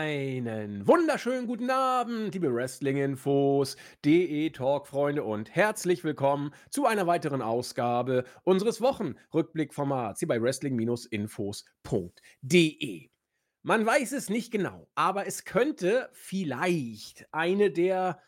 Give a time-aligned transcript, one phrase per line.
[0.00, 8.80] Einen wunderschönen guten Abend, liebe Wrestling-Infos, DE-Talk-Freunde und herzlich willkommen zu einer weiteren Ausgabe unseres
[8.80, 13.10] Wochenrückblickformats hier bei Wrestling-Infos.de.
[13.62, 18.22] Man weiß es nicht genau, aber es könnte vielleicht eine der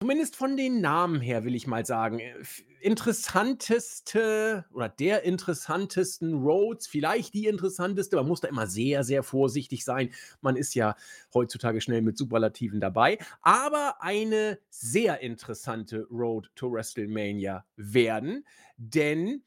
[0.00, 2.34] Zumindest von den Namen her will ich mal sagen, äh,
[2.80, 8.16] interessanteste oder der interessantesten Roads, vielleicht die interessanteste.
[8.16, 10.10] Man muss da immer sehr, sehr vorsichtig sein.
[10.40, 10.96] Man ist ja
[11.34, 13.18] heutzutage schnell mit Superlativen dabei.
[13.42, 18.46] Aber eine sehr interessante Road to WrestleMania werden,
[18.76, 19.42] denn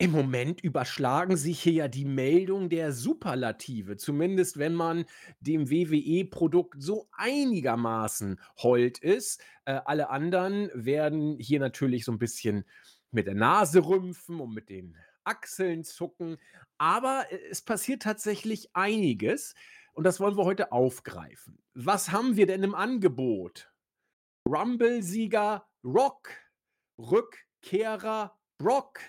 [0.00, 5.04] im Moment überschlagen sich hier ja die Meldungen der Superlative, zumindest wenn man
[5.40, 9.42] dem WWE-Produkt so einigermaßen hold ist.
[9.66, 12.64] Äh, alle anderen werden hier natürlich so ein bisschen
[13.10, 16.38] mit der Nase rümpfen und mit den Achseln zucken.
[16.78, 19.54] Aber äh, es passiert tatsächlich einiges
[19.92, 21.62] und das wollen wir heute aufgreifen.
[21.74, 23.70] Was haben wir denn im Angebot?
[24.48, 26.30] Rumble-Sieger Rock,
[26.98, 29.00] Rückkehrer Brock,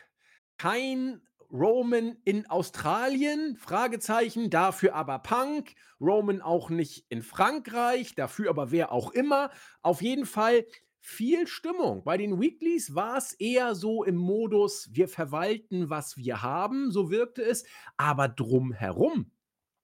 [0.62, 1.20] kein
[1.52, 8.92] Roman in Australien, Fragezeichen, dafür aber Punk, Roman auch nicht in Frankreich, dafür aber wer
[8.92, 9.50] auch immer.
[9.82, 10.68] Auf jeden Fall
[11.00, 12.04] viel Stimmung.
[12.04, 17.10] Bei den Weeklies war es eher so im Modus, wir verwalten, was wir haben, so
[17.10, 17.66] wirkte es,
[17.98, 19.32] aber drumherum,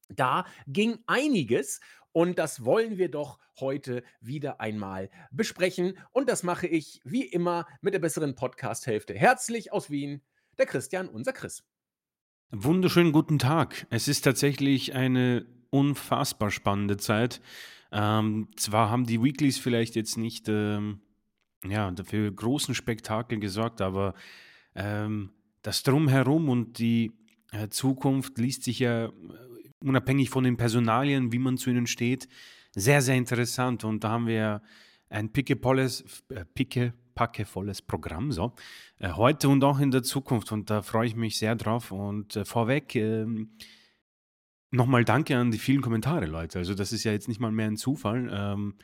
[0.09, 1.79] da ging einiges
[2.11, 5.97] und das wollen wir doch heute wieder einmal besprechen.
[6.11, 9.15] Und das mache ich wie immer mit der besseren Podcast-Hälfte.
[9.15, 10.21] Herzlich aus Wien,
[10.57, 11.63] der Christian, unser Chris.
[12.51, 13.87] Wunderschönen guten Tag.
[13.89, 17.41] Es ist tatsächlich eine unfassbar spannende Zeit.
[17.91, 21.01] Ähm, zwar haben die Weeklies vielleicht jetzt nicht ähm,
[21.63, 24.13] ja, dafür großen Spektakel gesorgt, aber
[24.75, 27.11] ähm, das Drumherum und die
[27.51, 29.11] äh, Zukunft liest sich ja äh,
[29.79, 32.27] unabhängig von den Personalien, wie man zu ihnen steht,
[32.73, 33.83] sehr, sehr interessant.
[33.83, 34.61] Und da haben wir
[35.09, 38.31] ein pickepolles, äh, picke packevolles Programm.
[38.31, 38.53] So.
[38.99, 40.51] Äh, heute und auch in der Zukunft.
[40.51, 41.91] Und da freue ich mich sehr drauf.
[41.91, 43.57] Und äh, vorweg ähm,
[44.71, 46.59] nochmal danke an die vielen Kommentare, Leute.
[46.59, 48.29] Also, das ist ja jetzt nicht mal mehr ein Zufall.
[48.31, 48.75] Ähm,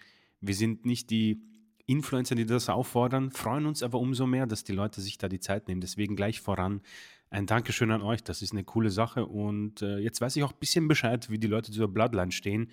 [0.41, 1.41] wir sind nicht die
[1.85, 5.39] Influencer, die das auffordern, freuen uns aber umso mehr, dass die Leute sich da die
[5.39, 5.81] Zeit nehmen.
[5.81, 6.81] Deswegen gleich voran
[7.29, 8.23] ein Dankeschön an euch.
[8.23, 9.25] Das ist eine coole Sache.
[9.25, 12.71] Und äh, jetzt weiß ich auch ein bisschen Bescheid, wie die Leute zur Bloodline stehen.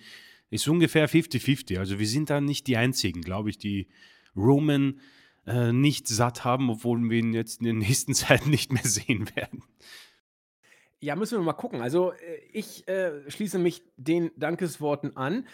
[0.49, 1.79] Ist ungefähr 50-50.
[1.79, 3.87] Also wir sind da nicht die Einzigen, glaube ich, die
[4.35, 4.99] Roman
[5.45, 9.29] äh, nicht satt haben, obwohl wir ihn jetzt in den nächsten Zeiten nicht mehr sehen
[9.35, 9.63] werden.
[10.99, 11.81] Ja, müssen wir mal gucken.
[11.81, 12.17] Also, äh,
[12.53, 15.47] ich äh, schließe mich den Dankesworten an,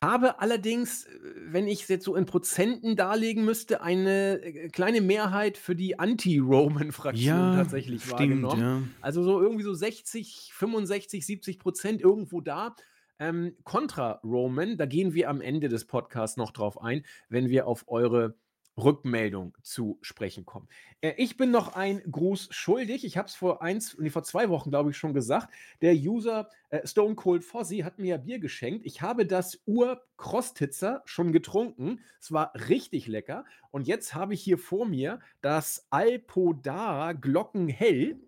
[0.00, 1.10] habe allerdings, äh,
[1.46, 5.98] wenn ich es jetzt so in Prozenten darlegen müsste, eine äh, kleine Mehrheit für die
[5.98, 8.60] Anti-Roman-Fraktion Ja, tatsächlich stimmt, wahrgenommen.
[8.60, 8.82] ja.
[9.00, 12.74] Also so irgendwie so 60, 65, 70 Prozent irgendwo da.
[13.18, 17.66] Ähm, kontra Roman, da gehen wir am Ende des Podcasts noch drauf ein, wenn wir
[17.66, 18.34] auf eure
[18.76, 20.68] Rückmeldung zu sprechen kommen.
[21.00, 23.04] Äh, ich bin noch ein Gruß schuldig.
[23.04, 25.52] Ich habe es vor eins, nee, vor zwei Wochen, glaube ich, schon gesagt.
[25.82, 28.86] Der User äh, Stone Cold Fozzy hat mir ja Bier geschenkt.
[28.86, 32.00] Ich habe das Ur-Krostitzer schon getrunken.
[32.20, 33.44] Es war richtig lecker.
[33.70, 38.20] Und jetzt habe ich hier vor mir das Alpodara Glockenhell.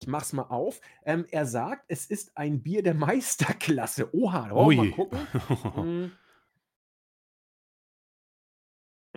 [0.00, 0.80] Ich mach's mal auf.
[1.04, 4.14] Ähm, er sagt, es ist ein Bier der Meisterklasse.
[4.14, 6.12] Oha, da wollen wir mal gucken.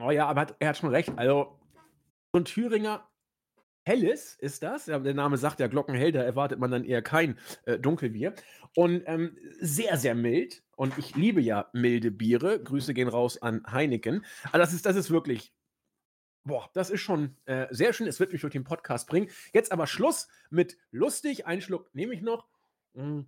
[0.06, 1.12] Oh ja, aber hat, er hat schon recht.
[1.16, 1.60] Also,
[2.32, 3.10] so ein Thüringer
[3.88, 4.86] Helles ist das.
[4.86, 8.36] Der Name sagt ja Glockenhell, da erwartet man dann eher kein äh, Dunkelbier.
[8.76, 10.64] Und ähm, sehr, sehr mild.
[10.76, 12.62] Und ich liebe ja milde Biere.
[12.62, 14.24] Grüße gehen raus an Heineken.
[14.46, 15.54] Also, das ist, das ist wirklich.
[16.44, 18.06] Boah, das ist schon äh, sehr schön.
[18.06, 19.30] Es wird mich durch den Podcast bringen.
[19.54, 21.48] Jetzt aber Schluss mit lustig.
[21.48, 22.48] Einen Schluck nehme ich noch.
[22.94, 23.22] Mm,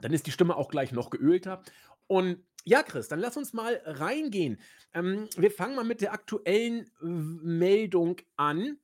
[0.00, 1.62] Dann ist die Stimme auch gleich noch geölter.
[2.06, 4.58] Und ja, Chris, dann lass uns mal reingehen.
[4.92, 8.78] Ähm, wir fangen mal mit der aktuellen Meldung an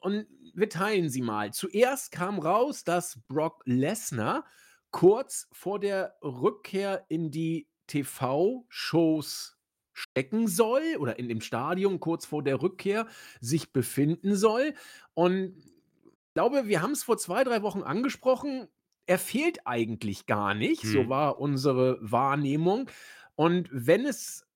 [0.00, 1.52] und wir teilen sie mal.
[1.52, 4.44] Zuerst kam raus, dass Brock Lesnar
[4.90, 9.56] kurz vor der Rückkehr in die TV-Shows
[9.92, 13.06] stecken soll oder in dem Stadion kurz vor der Rückkehr
[13.40, 14.74] sich befinden soll.
[15.14, 18.68] Und ich glaube, wir haben es vor 2, 3 Wochen angesprochen.
[19.08, 21.08] Er fehlt eigentlich gar nicht, so Mhm.
[21.08, 22.90] war unsere Wahrnehmung.
[23.36, 24.46] Und wenn es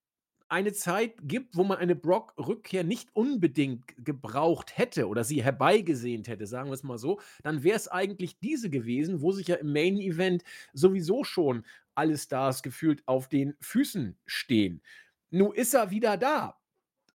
[0.49, 6.45] eine Zeit gibt, wo man eine Brock-Rückkehr nicht unbedingt gebraucht hätte oder sie herbeigesehnt hätte,
[6.47, 9.73] sagen wir es mal so, dann wäre es eigentlich diese gewesen, wo sich ja im
[9.73, 11.65] Main Event sowieso schon
[11.95, 14.83] alle Stars gefühlt auf den Füßen stehen.
[15.31, 16.59] Nun ist er wieder da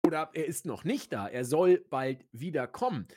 [0.07, 1.29] oder er ist noch nicht da.
[1.29, 3.09] Er soll bald wiederkommen.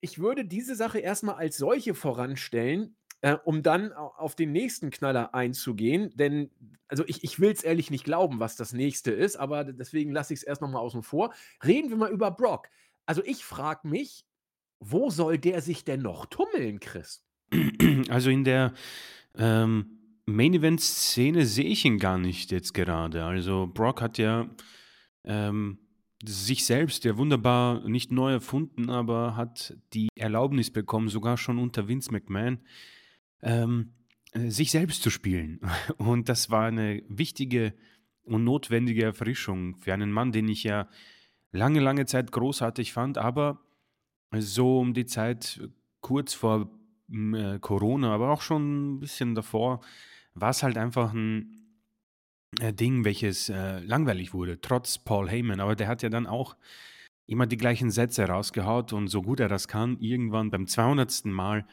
[0.00, 2.96] Ich würde diese Sache erst mal als solche voranstellen.
[3.24, 6.50] Äh, um dann auf den nächsten Knaller einzugehen, denn
[6.88, 10.34] also ich, ich will es ehrlich nicht glauben, was das nächste ist, aber deswegen lasse
[10.34, 11.32] ich es erst nochmal außen vor.
[11.64, 12.68] Reden wir mal über Brock.
[13.06, 14.26] Also ich frage mich,
[14.78, 17.24] wo soll der sich denn noch tummeln, Chris?
[18.10, 18.74] Also in der
[19.38, 23.24] ähm, Main Event Szene sehe ich ihn gar nicht jetzt gerade.
[23.24, 24.50] Also Brock hat ja
[25.24, 25.78] ähm,
[26.22, 31.88] sich selbst ja wunderbar nicht neu erfunden, aber hat die Erlaubnis bekommen, sogar schon unter
[31.88, 32.58] Vince McMahon,
[33.42, 33.94] ähm,
[34.32, 35.60] äh, sich selbst zu spielen.
[35.98, 37.74] Und das war eine wichtige
[38.26, 40.88] und notwendige Erfrischung für einen Mann, den ich ja
[41.52, 43.60] lange, lange Zeit großartig fand, aber
[44.32, 45.60] so um die Zeit
[46.00, 46.70] kurz vor
[47.12, 49.80] äh, Corona, aber auch schon ein bisschen davor,
[50.34, 51.64] war es halt einfach ein
[52.60, 55.60] äh, Ding, welches äh, langweilig wurde, trotz Paul Heyman.
[55.60, 56.56] Aber der hat ja dann auch
[57.26, 61.26] immer die gleichen Sätze rausgehaut und so gut er das kann, irgendwann beim 200.
[61.26, 61.66] Mal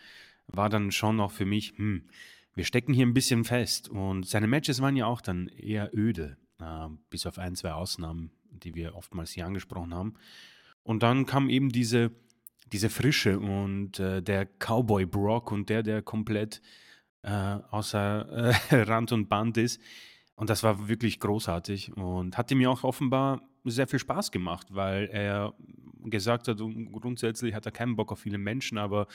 [0.47, 2.03] war dann schon noch für mich, hm,
[2.53, 3.89] wir stecken hier ein bisschen fest.
[3.89, 8.31] Und seine Matches waren ja auch dann eher öde, äh, bis auf ein, zwei Ausnahmen,
[8.51, 10.15] die wir oftmals hier angesprochen haben.
[10.83, 12.11] Und dann kam eben diese,
[12.71, 16.61] diese Frische und äh, der Cowboy Brock und der, der komplett
[17.23, 19.79] äh, außer äh, Rand und Band ist.
[20.35, 25.07] Und das war wirklich großartig und hatte mir auch offenbar sehr viel Spaß gemacht, weil
[25.11, 25.53] er
[26.05, 29.05] gesagt hat, grundsätzlich hat er keinen Bock auf viele Menschen, aber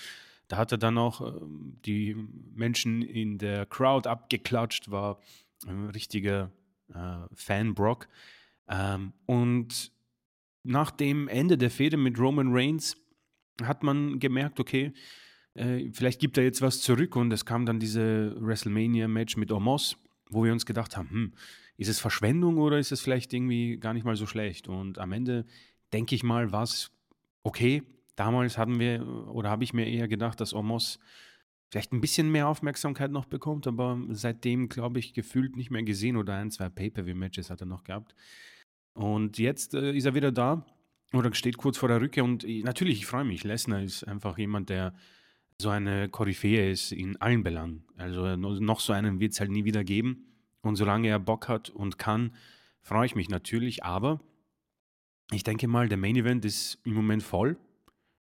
[0.49, 2.15] da hat er dann auch ähm, die
[2.55, 5.21] Menschen in der Crowd abgeklatscht, war
[5.67, 6.51] ein richtiger
[6.89, 8.09] äh, Fan Brock.
[8.69, 9.93] Ähm, und
[10.63, 12.97] nach dem Ende der Fehde mit Roman Reigns
[13.63, 14.93] hat man gemerkt, okay,
[15.55, 19.97] äh, vielleicht gibt er jetzt was zurück und es kam dann diese WrestleMania-Match mit Omos,
[20.29, 21.35] wo wir uns gedacht haben, hm,
[21.77, 24.69] ist es Verschwendung oder ist es vielleicht irgendwie gar nicht mal so schlecht?
[24.69, 25.47] Und am Ende
[25.93, 26.91] denke ich mal, war es
[27.43, 27.83] okay,
[28.17, 30.99] Damals hatten wir oder habe ich mir eher gedacht, dass Omos
[31.71, 36.17] vielleicht ein bisschen mehr Aufmerksamkeit noch bekommt, aber seitdem, glaube ich, gefühlt nicht mehr gesehen
[36.17, 38.15] oder ein, zwei Pay-Per-View-Matches hat er noch gehabt.
[38.95, 40.65] Und jetzt äh, ist er wieder da
[41.13, 43.45] oder steht kurz vor der Rückkehr und ich, natürlich, ich freue mich.
[43.45, 44.95] Lesnar ist einfach jemand, der
[45.61, 47.85] so eine Koryphäe ist in allen Belangen.
[47.97, 50.27] Also noch so einen wird es halt nie wieder geben.
[50.63, 52.35] Und solange er Bock hat und kann,
[52.83, 53.85] freue ich mich natürlich.
[53.85, 54.21] Aber
[55.31, 57.57] ich denke mal, der Main Event ist im Moment voll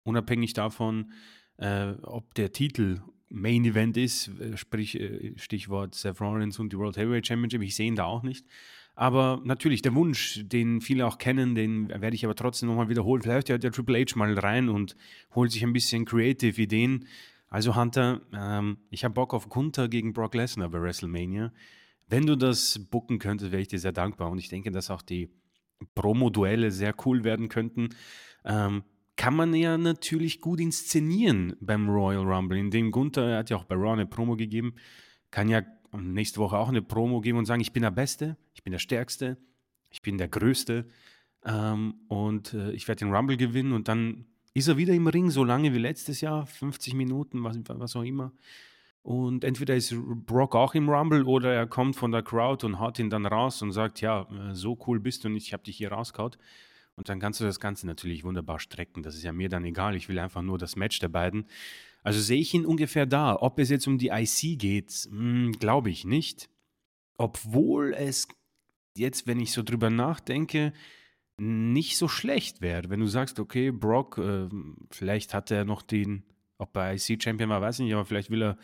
[0.04, 1.12] unabhängig davon,
[1.56, 3.00] äh, ob der Titel
[3.30, 7.76] Main Event ist, äh, sprich äh, Stichwort Seth Rollins und die World Heavyweight Championship, ich
[7.76, 8.46] sehe ihn da auch nicht.
[8.94, 13.22] Aber natürlich, der Wunsch, den viele auch kennen, den werde ich aber trotzdem nochmal wiederholen.
[13.22, 14.96] Vielleicht hört der Triple H mal rein und
[15.36, 17.06] holt sich ein bisschen Creative Ideen.
[17.48, 21.52] Also Hunter, ähm, ich habe Bock auf Gunther gegen Brock Lesnar bei WrestleMania.
[22.08, 24.30] Wenn du das booken könntest, wäre ich dir sehr dankbar.
[24.30, 25.30] Und ich denke, dass auch die
[25.94, 27.90] Promo-Duelle sehr cool werden könnten.
[28.44, 28.82] Ähm,
[29.18, 32.56] kann man ja natürlich gut inszenieren beim Royal Rumble.
[32.56, 34.74] In dem Gunther, er hat ja auch bei Raw eine Promo gegeben,
[35.32, 35.62] kann ja
[35.92, 38.78] nächste Woche auch eine Promo geben und sagen, ich bin der Beste, ich bin der
[38.78, 39.36] Stärkste,
[39.90, 40.86] ich bin der Größte
[41.44, 45.30] ähm, und äh, ich werde den Rumble gewinnen und dann ist er wieder im Ring,
[45.30, 48.32] so lange wie letztes Jahr, 50 Minuten, was, was auch immer.
[49.02, 49.94] Und entweder ist
[50.26, 53.62] Brock auch im Rumble oder er kommt von der Crowd und haut ihn dann raus
[53.62, 56.38] und sagt, ja, äh, so cool bist du nicht, ich habe dich hier rausgehaut.
[56.98, 59.02] Und dann kannst du das Ganze natürlich wunderbar strecken.
[59.02, 59.96] Das ist ja mir dann egal.
[59.96, 61.46] Ich will einfach nur das Match der beiden.
[62.02, 63.36] Also sehe ich ihn ungefähr da.
[63.36, 66.48] Ob es jetzt um die IC geht, hm, glaube ich nicht.
[67.16, 68.28] Obwohl es
[68.96, 70.72] jetzt, wenn ich so drüber nachdenke,
[71.36, 72.90] nicht so schlecht wäre.
[72.90, 74.48] Wenn du sagst, okay, Brock, äh,
[74.90, 76.24] vielleicht hat er noch den,
[76.58, 78.58] ob er IC-Champion war, weiß ich nicht, aber vielleicht will er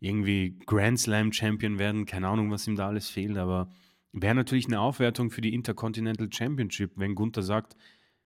[0.00, 2.06] irgendwie Grand Slam-Champion werden.
[2.06, 3.70] Keine Ahnung, was ihm da alles fehlt, aber
[4.12, 7.76] Wäre natürlich eine Aufwertung für die Intercontinental Championship, wenn Gunther sagt,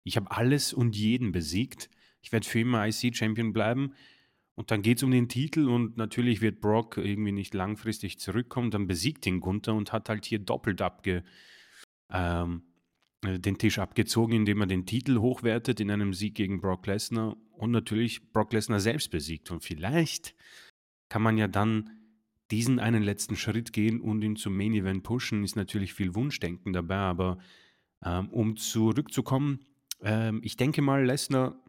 [0.03, 1.89] ich habe alles und jeden besiegt.
[2.22, 3.93] Ich werde für immer IC-Champion bleiben.
[4.55, 8.72] Und dann geht es um den Titel und natürlich wird Brock irgendwie nicht langfristig zurückkommen.
[8.72, 11.24] Dann besiegt ihn Gunther und hat halt hier doppelt abge,
[12.12, 12.63] ähm,
[13.24, 17.38] äh, den Tisch abgezogen, indem er den Titel hochwertet in einem Sieg gegen Brock Lesnar
[17.51, 19.51] und natürlich Brock Lesnar selbst besiegt.
[19.51, 20.34] Und vielleicht
[21.10, 21.97] kann man ja dann
[22.51, 26.74] diesen einen letzten Schritt gehen und ihn zum Main Event pushen, ist natürlich viel Wunschdenken
[26.74, 27.39] dabei, aber
[28.04, 29.66] ähm, um zurückzukommen,
[30.01, 31.62] ähm, ich denke mal, Lesnar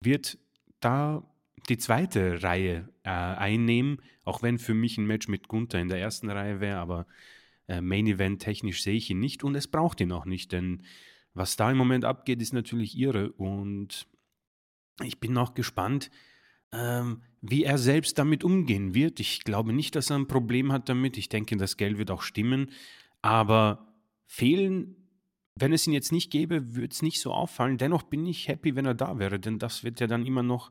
[0.00, 0.38] wird
[0.80, 1.24] da
[1.68, 6.00] die zweite Reihe äh, einnehmen, auch wenn für mich ein Match mit Gunther in der
[6.00, 7.06] ersten Reihe wäre, aber
[7.66, 10.82] äh, Main Event technisch sehe ich ihn nicht und es braucht ihn auch nicht, denn
[11.34, 14.08] was da im Moment abgeht, ist natürlich irre und
[15.02, 16.10] ich bin auch gespannt,
[16.72, 19.20] ähm, wie er selbst damit umgehen wird.
[19.20, 21.16] Ich glaube nicht, dass er ein Problem hat damit.
[21.16, 22.70] Ich denke, das Geld wird auch stimmen.
[23.22, 23.94] Aber
[24.26, 24.96] fehlen,
[25.54, 27.78] wenn es ihn jetzt nicht gäbe, würde es nicht so auffallen.
[27.78, 30.70] Dennoch bin ich happy, wenn er da wäre, denn das wird ja dann immer noch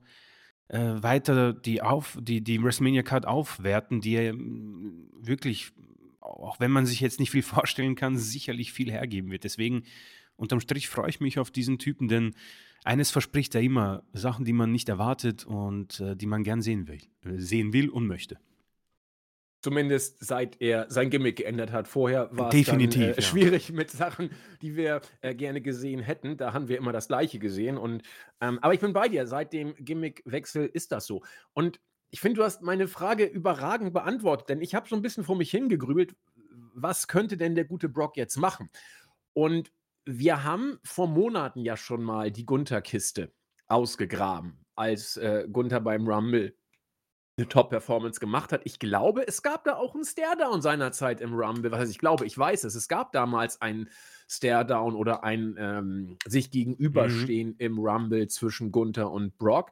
[0.70, 5.72] äh, weiter die, auf, die, die WrestleMania Card aufwerten, die er mm, wirklich,
[6.20, 9.44] auch wenn man sich jetzt nicht viel vorstellen kann, sicherlich viel hergeben wird.
[9.44, 9.84] Deswegen,
[10.36, 12.36] unterm Strich freue ich mich auf diesen Typen, denn
[12.88, 16.88] eines verspricht er immer, Sachen, die man nicht erwartet und äh, die man gern sehen
[16.88, 18.40] will, äh, sehen will und möchte.
[19.62, 21.88] Zumindest seit er sein Gimmick geändert hat.
[21.90, 23.22] Vorher war es dann, äh, ja.
[23.22, 24.30] schwierig mit Sachen,
[24.62, 26.38] die wir äh, gerne gesehen hätten.
[26.38, 27.78] Da haben wir immer das Gleiche gesehen.
[27.78, 28.04] Und,
[28.40, 29.28] ähm, aber ich bin bei dir.
[29.28, 31.24] Seit dem Gimmickwechsel ist das so.
[31.54, 35.26] Und ich finde, du hast meine Frage überragend beantwortet, denn ich habe so ein bisschen
[35.26, 36.16] vor mich hingegrübelt,
[36.74, 38.70] was könnte denn der gute Brock jetzt machen?
[39.34, 39.72] Und
[40.08, 43.32] wir haben vor Monaten ja schon mal die Gunther-Kiste
[43.68, 46.56] ausgegraben, als äh, Gunther beim Rumble
[47.38, 48.62] eine Top-Performance gemacht hat.
[48.64, 51.70] Ich glaube, es gab da auch einen Stare-Down seinerzeit im Rumble.
[51.72, 52.74] Was heißt, ich glaube, ich weiß es.
[52.74, 53.90] Es gab damals einen
[54.28, 56.52] Stare-Down oder ein ähm, sich Mhm.
[56.52, 59.70] gegenüberstehen im Rumble zwischen Gunther und Brock.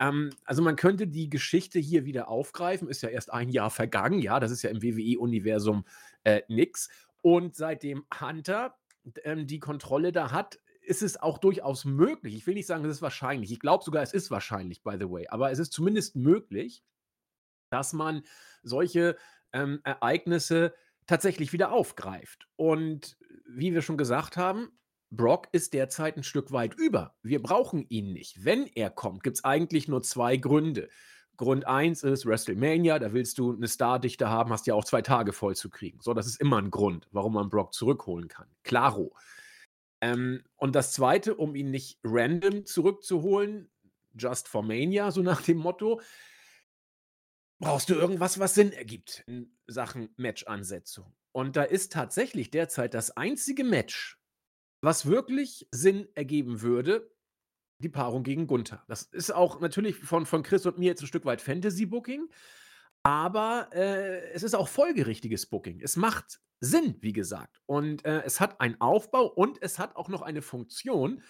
[0.00, 2.88] Ähm, also man könnte die Geschichte hier wieder aufgreifen.
[2.88, 4.18] Ist ja erst ein Jahr vergangen.
[4.20, 5.84] Ja, das ist ja im WWE-Universum
[6.24, 6.90] äh, nix.
[7.22, 8.76] Und seitdem Hunter
[9.24, 12.34] ähm, die Kontrolle da hat, ist es auch durchaus möglich.
[12.34, 13.52] Ich will nicht sagen, es ist wahrscheinlich.
[13.52, 15.26] Ich glaube sogar, es ist wahrscheinlich, by the way.
[15.28, 16.82] Aber es ist zumindest möglich,
[17.70, 18.22] dass man
[18.62, 19.16] solche
[19.52, 20.74] ähm, Ereignisse
[21.06, 22.48] tatsächlich wieder aufgreift.
[22.56, 24.70] Und wie wir schon gesagt haben,
[25.10, 27.16] Brock ist derzeit ein Stück weit über.
[27.22, 28.44] Wir brauchen ihn nicht.
[28.44, 30.88] Wenn er kommt, gibt es eigentlich nur zwei Gründe.
[31.38, 35.32] Grund 1 ist WrestleMania, da willst du eine Stardichte haben, hast ja auch zwei Tage
[35.32, 36.00] voll zu kriegen.
[36.02, 38.48] So, das ist immer ein Grund, warum man Brock zurückholen kann.
[38.64, 39.14] Klaro.
[40.00, 43.70] Ähm, und das Zweite, um ihn nicht random zurückzuholen,
[44.18, 46.00] just for Mania, so nach dem Motto,
[47.60, 51.14] brauchst du irgendwas, was Sinn ergibt in Sachen Match-Ansetzung.
[51.30, 54.20] Und da ist tatsächlich derzeit das einzige Match,
[54.80, 57.10] was wirklich Sinn ergeben würde,
[57.78, 58.82] die Paarung gegen Gunther.
[58.88, 62.28] Das ist auch natürlich von, von Chris und mir jetzt ein Stück weit Fantasy-Booking,
[63.02, 65.80] aber äh, es ist auch folgerichtiges Booking.
[65.80, 67.60] Es macht Sinn, wie gesagt.
[67.66, 71.22] Und äh, es hat einen Aufbau und es hat auch noch eine Funktion,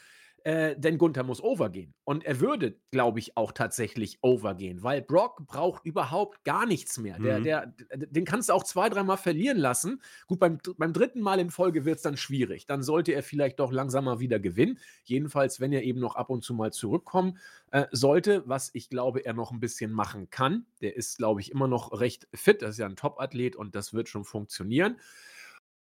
[0.45, 1.95] äh, denn Gunther muss overgehen.
[2.05, 7.19] Und er würde, glaube ich, auch tatsächlich overgehen, weil Brock braucht überhaupt gar nichts mehr.
[7.19, 7.45] Der, Mhm.
[7.45, 10.01] der, d- den kannst du auch zwei, dreimal verlieren lassen.
[10.27, 12.67] Gut, beim, beim dritten Mal in Folge wird es dann schwierig.
[12.67, 14.79] Dann sollte er vielleicht doch langsamer wieder gewinnen.
[15.05, 17.39] Jedenfalls, wenn er eben noch ab und zu mal zurückkommen
[17.71, 20.67] äh, sollte, was ich glaube, er noch ein bisschen machen kann.
[20.81, 22.63] Der ist, glaube ich, immer noch recht fit.
[22.63, 24.97] Das ist ja ein Top-Athlet und das wird schon funktionieren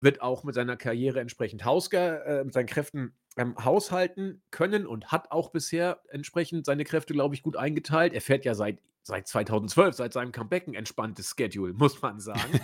[0.01, 5.11] wird auch mit seiner Karriere entsprechend hausge äh, mit seinen Kräften ähm, haushalten können und
[5.11, 8.13] hat auch bisher entsprechend seine Kräfte, glaube ich, gut eingeteilt.
[8.13, 12.59] Er fährt ja seit, seit 2012, seit seinem Comeback ein entspanntes Schedule, muss man sagen.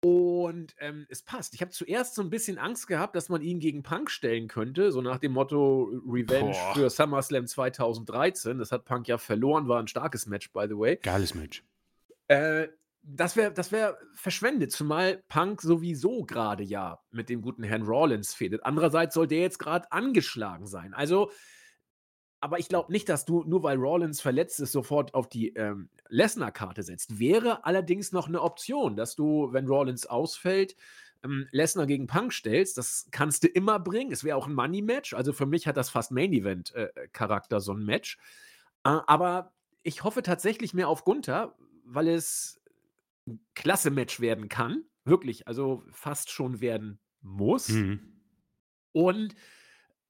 [0.00, 1.54] Und ähm, es passt.
[1.54, 4.92] Ich habe zuerst so ein bisschen Angst gehabt, dass man ihn gegen Punk stellen könnte,
[4.92, 6.74] so nach dem Motto Revenge Boah.
[6.74, 8.58] für SummerSlam 2013.
[8.58, 10.96] Das hat Punk ja verloren, war ein starkes Match, by the way.
[11.02, 11.64] Geiles Match.
[12.28, 12.68] Äh,
[13.10, 18.34] das wäre das wär verschwendet, zumal Punk sowieso gerade ja mit dem guten Herrn Rollins
[18.34, 18.64] fädet.
[18.64, 20.92] Andererseits soll der jetzt gerade angeschlagen sein.
[20.92, 21.30] Also,
[22.40, 25.88] aber ich glaube nicht, dass du, nur weil Rollins verletzt ist, sofort auf die ähm,
[26.08, 27.18] Lesnar-Karte setzt.
[27.18, 30.76] Wäre allerdings noch eine Option, dass du, wenn Rollins ausfällt,
[31.24, 32.76] ähm, Lesnar gegen Punk stellst.
[32.76, 34.12] Das kannst du immer bringen.
[34.12, 35.14] Es wäre auch ein Money-Match.
[35.14, 38.18] Also für mich hat das fast Main-Event-Charakter, so ein Match.
[38.84, 42.57] Äh, aber ich hoffe tatsächlich mehr auf Gunther, weil es
[43.54, 44.84] klasse Match werden kann.
[45.04, 47.68] Wirklich, also fast schon werden muss.
[47.68, 48.00] Mhm.
[48.92, 49.34] Und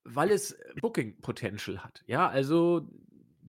[0.05, 2.03] weil es Booking Potential hat.
[2.07, 2.89] Ja, also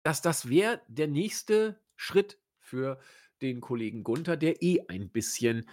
[0.03, 2.99] das, das wäre der nächste Schritt für
[3.41, 5.67] den Kollegen Gunther, der eh ein bisschen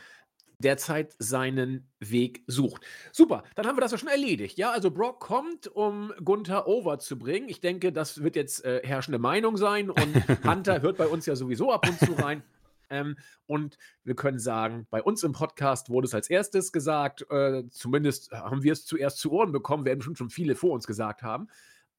[0.60, 2.86] derzeit seinen Weg sucht.
[3.12, 4.58] Super, dann haben wir das ja schon erledigt.
[4.58, 7.50] Ja, also Brock kommt, um Gunther over zu bringen.
[7.50, 11.36] Ich denke, das wird jetzt äh, herrschende Meinung sein und Hunter hört bei uns ja
[11.36, 12.44] sowieso ab und zu rein.
[12.90, 17.64] Ähm, und wir können sagen, bei uns im Podcast wurde es als erstes gesagt, äh,
[17.70, 21.24] zumindest haben wir es zuerst zu Ohren bekommen, werden bestimmt schon viele vor uns gesagt
[21.24, 21.48] haben.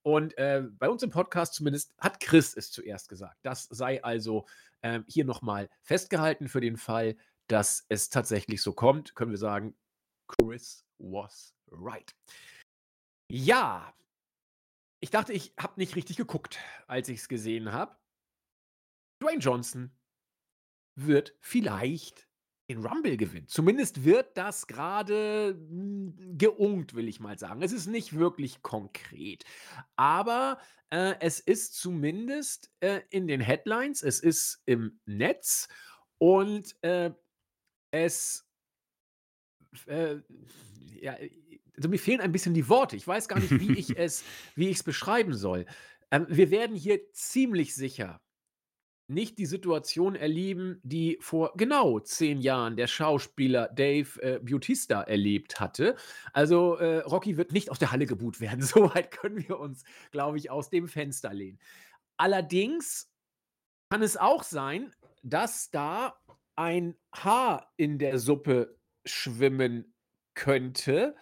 [0.03, 3.39] Und äh, bei uns im Podcast zumindest hat Chris es zuerst gesagt.
[3.43, 4.47] Das sei also
[4.83, 7.17] ähm, hier nochmal festgehalten für den Fall,
[7.49, 9.75] dass es tatsächlich so kommt, können wir sagen,
[10.29, 12.15] Chris was right.
[13.29, 13.93] Ja,
[15.01, 17.97] ich dachte, ich habe nicht richtig geguckt, als ich es gesehen habe.
[19.23, 19.91] Dwayne Johnson
[20.97, 22.27] wird vielleicht
[22.69, 23.47] den Rumble gewinnen.
[23.47, 27.63] Zumindest wird das gerade mm, geungt, will ich mal sagen.
[27.63, 29.45] Es ist nicht wirklich konkret.
[29.95, 30.59] Aber
[30.91, 35.69] äh, es ist zumindest äh, in den Headlines, es ist im Netz
[36.19, 37.13] und äh,
[37.93, 38.49] es
[39.87, 40.17] äh,
[41.01, 41.17] ja,
[41.77, 42.97] also mir fehlen ein bisschen die Worte.
[42.97, 44.25] Ich weiß gar nicht, wie ich es,
[44.55, 45.67] wie ich es beschreiben soll.
[46.11, 48.21] Ähm, wir werden hier ziemlich sicher
[49.09, 55.61] nicht die Situation erleben, die vor genau 10 Jahren der Schauspieler Dave, äh, Bautista erlebt
[55.61, 55.97] hatte.
[56.33, 58.61] Also, äh, Rocky wird nicht aus der Halle geboot werden.
[58.77, 61.59] So weit können wir uns, glaube ich, aus dem Fenster lehnen.
[62.17, 63.13] Allerdings
[63.91, 66.19] kann es auch sein, dass da
[66.57, 69.95] ein Haar in der Suppe schwimmen
[70.35, 71.15] könnte,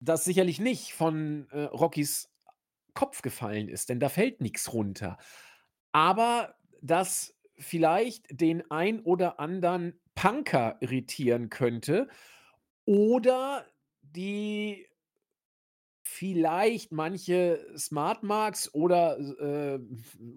[0.00, 2.30] das sicherlich nicht von, äh, Rockys
[2.94, 5.18] Kopf gefallen ist, denn da fällt nix runter.
[5.92, 12.08] Aber das vielleicht den ein oder anderen Punker irritieren könnte
[12.84, 13.66] oder
[14.02, 14.86] die
[16.02, 19.78] vielleicht manche Smart Marks oder, äh,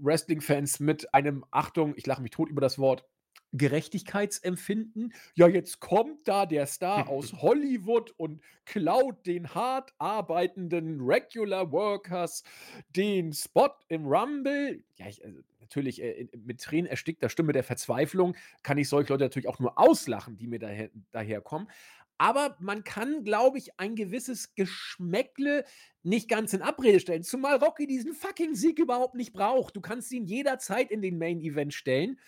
[0.01, 3.05] Wrestling-Fans mit einem Achtung, ich lache mich tot über das Wort,
[3.53, 5.13] Gerechtigkeitsempfinden.
[5.33, 12.43] Ja, jetzt kommt da der Star aus Hollywood und klaut den hart arbeitenden Regular Workers
[12.89, 14.83] den Spot im Rumble.
[14.98, 15.39] Ja, ich, also
[15.71, 19.79] natürlich äh, mit Tränen erstickter Stimme der Verzweiflung kann ich solche Leute natürlich auch nur
[19.79, 21.69] auslachen, die mir daher, daherkommen.
[22.17, 25.65] Aber man kann, glaube ich, ein gewisses Geschmäckle
[26.03, 27.23] nicht ganz in Abrede stellen.
[27.23, 29.75] Zumal Rocky diesen fucking Sieg überhaupt nicht braucht.
[29.75, 32.19] Du kannst ihn jederzeit in den Main Event stellen.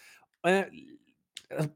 [0.42, 0.66] Äh,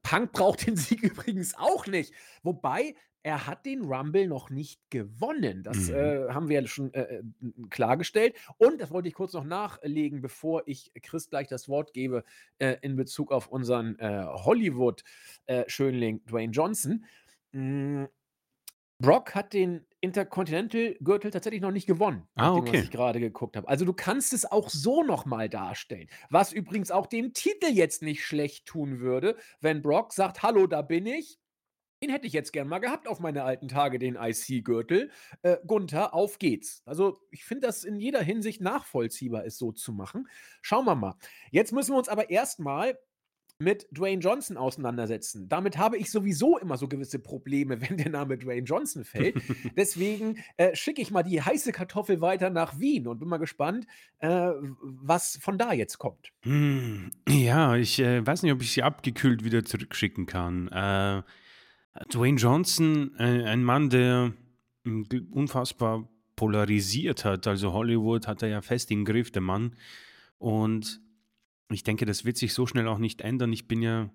[0.02, 2.12] Punk braucht den Sieg übrigens auch nicht.
[2.42, 2.96] Wobei,
[3.28, 5.64] er hat den Rumble noch nicht gewonnen.
[5.64, 5.90] Das Mhm.
[5.90, 7.24] äh, haben wir ja schon äh, äh,
[7.70, 8.36] klargestellt.
[8.58, 12.24] Und das wollte ich kurz noch nachlegen, bevor ich Chris gleich das Wort gebe,
[12.60, 17.06] äh, in Bezug auf unseren äh, Hollywood-Schönling Dwayne Johnson.
[17.52, 18.06] Mm,
[19.00, 22.84] Brock hat den Intercontinental-Gürtel tatsächlich noch nicht gewonnen, Ah, nach dem, was okay.
[22.84, 23.68] ich gerade geguckt habe.
[23.68, 28.02] Also du kannst es auch so noch mal darstellen, was übrigens auch dem Titel jetzt
[28.02, 31.40] nicht schlecht tun würde, wenn Brock sagt: „Hallo, da bin ich.
[32.02, 35.10] Den hätte ich jetzt gern mal gehabt auf meine alten Tage, den IC-Gürtel.
[35.42, 39.94] Äh, Gunther, auf geht's.“ Also, ich finde das in jeder Hinsicht nachvollziehbar, es so zu
[39.94, 40.28] machen.
[40.62, 41.16] Schauen wir mal.
[41.50, 42.98] Jetzt müssen wir uns aber erst mal
[43.60, 45.50] mit Dwayne Johnson auseinandersetzen.
[45.50, 49.36] Damit habe ich sowieso immer so gewisse Probleme, wenn der Name Dwayne Johnson fällt.
[49.76, 53.88] Deswegen, äh, schicke ich mal die heiße Kartoffel weiter nach Wien und bin mal gespannt,
[54.20, 56.32] äh, was von da jetzt kommt.
[56.44, 60.70] Hm, ja, ich, äh, weiß nicht, ob ich sie abgekühlt wieder zurückschicken kann.
[62.12, 64.34] Dwayne Johnson, äh, ein Mann, der,
[64.86, 67.48] hm, g unfassbar polarisiert hat.
[67.48, 69.76] Also, Hollywood hat er ja fest im Griff, der Mann.
[70.38, 71.02] Und
[71.70, 73.52] ich denke, das wird sich so schnell auch nicht ändern.
[73.52, 74.10] Ich bin ja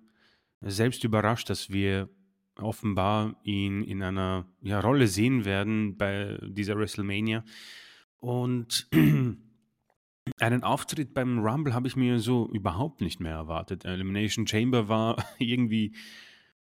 [0.61, 2.09] selbst überrascht, dass wir
[2.57, 7.43] offenbar ihn in einer, ja, Rolle sehen werden bei dieser WrestleMania.
[8.19, 8.87] Und
[10.39, 13.85] einen Auftritt beim Rumble habe ich mir so überhaupt nicht mehr erwartet.
[13.85, 15.95] Elimination Chamber war irgendwie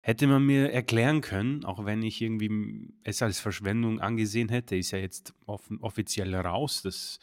[0.02, 4.76] hätte man mir erklären können, auch wenn ich irgendwie es als Verschwendung angesehen hätte.
[4.76, 7.20] Ist ja jetzt offen offiziell raus, das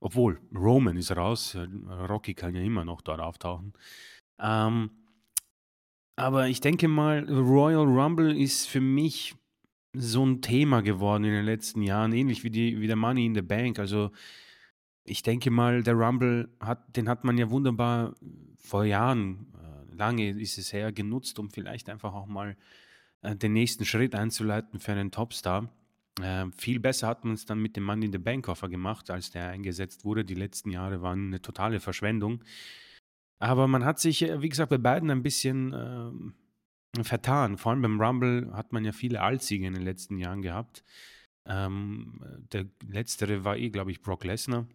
[0.00, 1.56] obwohl, Roman ist raus,
[2.08, 3.72] Rocky kann ja immer noch dort auftauchen.
[4.38, 4.90] Ähm,
[6.16, 9.34] aber ich denke mal, Royal Rumble ist für mich
[9.94, 13.34] so ein Thema geworden in den letzten Jahren, ähnlich wie die wie der Money in
[13.34, 13.78] the Bank.
[13.78, 14.10] Also,
[15.04, 18.14] ich denke mal, der Rumble hat den hat man ja wunderbar
[18.58, 19.46] vor Jahren,
[19.96, 22.56] lange ist es her, genutzt, um vielleicht einfach auch mal,
[23.22, 25.70] äh, den nächsten Schritt einzuleiten für einen Topstar.
[26.22, 29.10] Ähm, viel besser hat man es dann mit dem Money in the Bank Koffer gemacht,
[29.10, 30.24] als der eingesetzt wurde.
[30.24, 32.42] Die letzten Jahre waren eine totale Verschwendung.
[33.38, 36.34] Aber man hat sich, äh, wie gesagt, bei beiden ein bisschen, ähm,
[37.02, 37.58] vertan.
[37.58, 40.84] Vor allem beim Rumble hat man ja viele Altsiege in den letzten Jahren gehabt.
[41.44, 42.20] Ähm,
[42.52, 44.66] der letztere war eh, glaube ich, Brock Lesnar.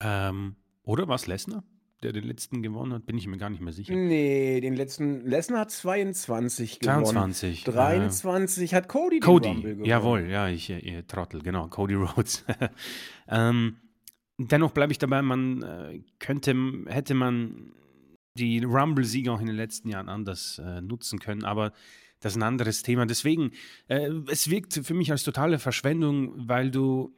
[0.00, 1.64] Ähm, oder war's Lesnar,
[2.02, 3.06] der den letzten gewonnen hat?
[3.06, 3.94] Bin ich mir gar nicht mehr sicher.
[3.94, 7.04] Ne, den letzten Lesnar hat 22 gewonnen.
[7.04, 9.84] 22, äh 23 hat Cody den Rumble Cody, gewonnen.
[9.84, 12.44] jawohl, ja, ich, äh, ihr Trottel, genau, Cody Rhodes.
[13.28, 13.76] Ähm,
[14.38, 16.54] dennoch bleibe ich dabei, man, äh, könnte
[16.86, 17.72] hätte man
[18.38, 21.72] die Rumble-Siege auch in den letzten Jahren anders, äh, nutzen können, aber
[22.20, 23.06] das ist ein anderes Thema.
[23.06, 23.52] Deswegen,
[23.86, 27.14] äh, es wirkt für mich als totale Verschwendung, weil du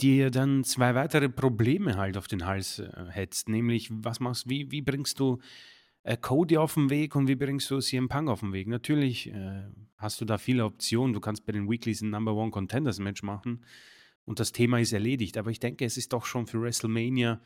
[0.00, 3.48] dir dann 2 weitere Probleme halt auf den Hals, äh, hetzt.
[3.48, 5.38] Nämlich, was machst wie wie bringst du,
[6.04, 8.68] äh, Cody auf 'n Weg und wie bringst du CM Punk auf 'n Weg?
[8.68, 9.64] Natürlich, äh,
[9.98, 11.14] hast du da viele Optionen.
[11.14, 13.64] Du kannst bei den Weeklies 'n Number One Contenders Match machen
[14.26, 15.38] und das Thema ist erledigt.
[15.38, 17.40] Aber ich denke, es ist doch schon für WrestleMania,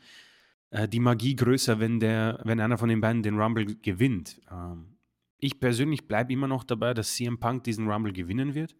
[0.71, 4.41] äh, die Magie größer, wenn der wenn einer von den beiden den Rumble gewinnt.
[4.51, 4.97] Ähm,
[5.39, 8.75] ich persönlich bleibe immer noch dabei, dass CM Punk diesen Rumble gewinnen wird,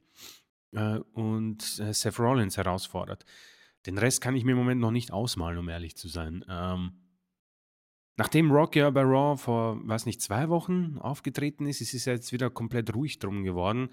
[0.73, 3.25] äh, und, äh, Seth Rollins herausfordert.
[3.85, 6.45] Den Rest kann ich mir im Moment noch nicht ausmalen, um ehrlich zu sein.
[6.49, 6.93] Ähm
[8.17, 12.13] nachdem Rock ja bei Raw vor, weiß nicht, 2 Wochen aufgetreten ist, ist es ja
[12.13, 13.89] jetzt wieder komplett ruhig drum geworden.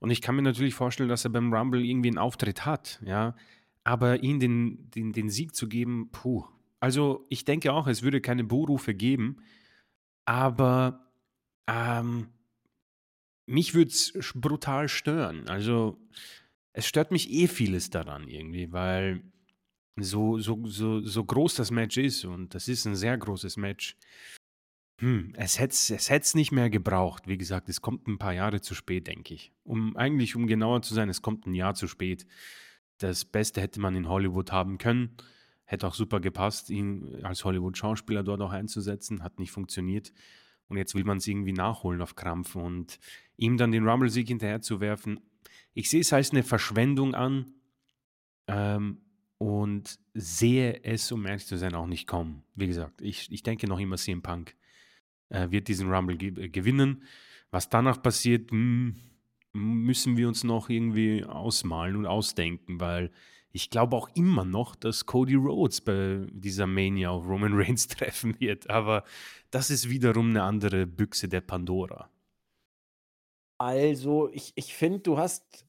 [0.00, 3.36] Und ich kann mir natürlich vorstellen, dass er beim Rumble irgendwie 'n Auftritt hat, ja.
[3.84, 6.44] Aber ihm den den den Sieg zu geben, puh,
[6.80, 9.36] Also, ich denke auch, es würde keine Buhrufe geben,
[10.26, 11.12] aber,
[11.68, 12.28] ähm
[13.48, 15.48] mich würde es brutal stören.
[15.48, 15.98] Also,
[16.72, 19.22] es stört mich eh vieles daran irgendwie, weil
[19.96, 23.96] so so so so groß das Match ist und das ist ein sehr großes Match.
[25.00, 27.26] Hm, es hätte es hätte nicht mehr gebraucht.
[27.26, 29.52] Wie gesagt, es kommt ein paar Jahre zu spät, denke ich.
[29.64, 32.26] Um eigentlich um genauer zu sein, es kommt ein Jahr zu spät.
[32.98, 35.16] Das Beste hätte man in Hollywood haben können.
[35.64, 39.22] Hätte auch super gepasst, ihn als Hollywood-Schauspieler dort auch einzusetzen.
[39.22, 40.12] Hat nicht funktioniert.
[40.68, 42.98] Und jetzt will man es irgendwie nachholen auf Krampf und
[43.36, 45.20] ihm dann den Rumble-Sieg hinterherzuwerfen.
[45.74, 47.54] Ich sehe es als eine Verschwendung an
[48.46, 49.00] ähm,
[49.38, 52.42] und sehe es, um ehrlich zu sein, auch nicht kommen.
[52.54, 54.56] Wie gesagt, ich, ich denke noch immer, CM Punk
[55.30, 57.04] äh, wird diesen Rumble ge äh, gewinnen.
[57.50, 58.50] Was danach passiert,
[59.52, 63.10] müssen wir uns noch irgendwie ausmalen und ausdenken, weil
[63.52, 68.38] ich glaube auch immer noch, dass Cody Rhodes bei dieser Mania auf Roman Reigns treffen
[68.40, 68.70] wird.
[68.70, 69.04] Aber
[69.50, 72.10] das ist wiederum eine andere Büchse der Pandora.
[73.60, 75.66] Also, ich ich finde, du hast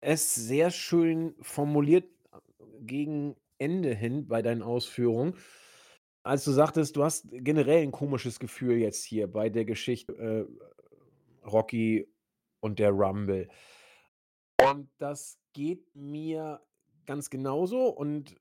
[0.00, 2.38] es sehr schön formuliert äh,
[2.80, 5.36] gegen Ende hin bei deinen Ausführungen,
[6.24, 11.46] als du sagtest, du hast generell ein komisches Gefühl jetzt hier bei der Geschichte, äh,
[11.46, 12.08] Rocky
[12.60, 13.48] und der Rumble.
[14.58, 16.62] Und das geht mir
[17.06, 18.36] ganz genauso und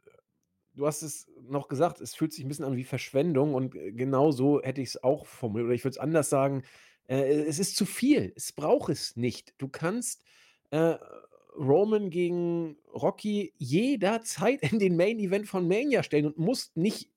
[0.73, 3.91] du hast es noch gesagt, es fühlt sich ein bisschen an wie Verschwendung und, äh,
[3.93, 6.63] genau so hätte ich es auch formuliert oder ich würde es anders sagen,
[7.11, 8.31] äh, es ist zu viel.
[8.35, 9.53] Es braucht es nicht.
[9.57, 10.23] Du kannst,
[10.71, 10.95] äh,
[11.57, 17.09] Roman gegen Rocky jederzeit in den Main Event von Mania stellen und musst nicht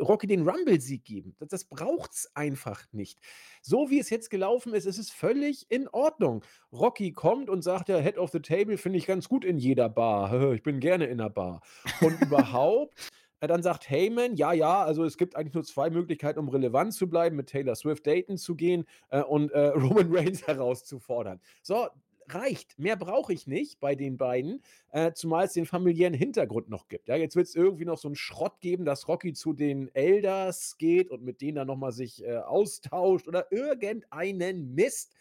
[0.00, 1.36] Rocky den Rumble-Sieg geben.
[1.38, 3.20] Das, das braucht es einfach nicht.
[3.60, 6.42] So wie es jetzt gelaufen ist, ist es völlig in Ordnung.
[6.72, 9.88] Rocky kommt und sagt ja, Head of the Table finde ich ganz gut in jeder
[9.88, 10.32] Bar.
[10.54, 11.60] Ich bin gerne in der Bar.
[12.00, 16.38] Und überhaupt, äh, dann sagt Heyman, ja, ja, also es gibt eigentlich nur zwei Möglichkeiten,
[16.38, 20.46] um relevant zu bleiben, mit Taylor Swift daten zu gehen äh, und äh, Roman Reigns
[20.46, 21.40] herauszufordern.
[21.62, 21.88] So,
[22.28, 22.78] reicht.
[22.78, 27.08] Mehr brauche ich nicht bei den beiden, äh, zumal es den familiären Hintergrund noch gibt.
[27.08, 30.78] Ja, jetzt wird es irgendwie noch so einen Schrott geben, dass Rocky zu den Elders
[30.78, 35.12] geht und mit denen dann nochmal sich äh, austauscht oder irgendeinen Mist.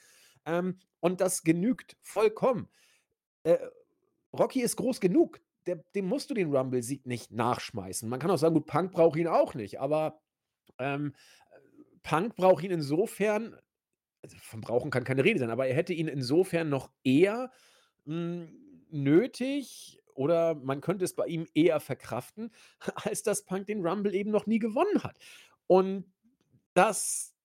[0.45, 2.67] Ähm, und das genügt vollkommen.
[3.43, 3.57] Äh,
[4.37, 5.41] Rocky ist groß genug.
[5.67, 8.09] Der, dem musst du den Rumble-Sieg nicht nachschmeißen.
[8.09, 10.19] Man kann auch sagen, gut, Punk braucht ihn auch nicht, aber
[10.79, 11.13] ähm,
[12.03, 13.55] Punk braucht ihn insofern,
[14.23, 17.51] also von brauchen kann keine Rede sein, aber er hätte ihn insofern noch eher
[18.05, 18.49] hm,
[18.89, 22.51] nötig oder man könnte es bei ihm eher verkraften,
[22.95, 25.17] als dass Punk den Rumble eben noch nie gewonnen hat.
[25.67, 26.11] Und
[26.73, 27.35] das,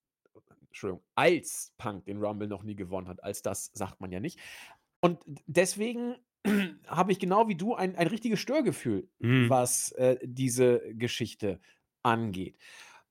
[0.66, 4.38] Entschuldigung, als Punk den Rumble noch nie gewonnen hat, als das sagt man ja nicht.
[5.00, 6.16] Und deswegen
[6.86, 9.48] habe ich genau wie du ein, ein richtiges Störgefühl, Mhm.
[9.48, 11.60] was äh, diese Geschichte
[12.02, 12.58] angeht.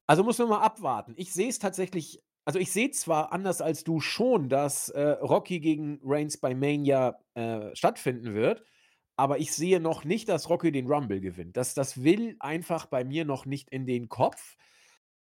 [0.08, 1.14] Also muss man mal abwarten.
[1.18, 5.60] Ich sehe es tatsächlich also, ich sehe zwar anders als du schon, dass, äh, Rocky
[5.60, 8.64] gegen Reigns bei Mania, äh, stattfinden wird,
[9.18, 11.58] aber ich sehe noch nicht, dass Rocky den Rumble gewinnt.
[11.58, 14.58] Das das will einfach bei mir noch nicht in den Kopf.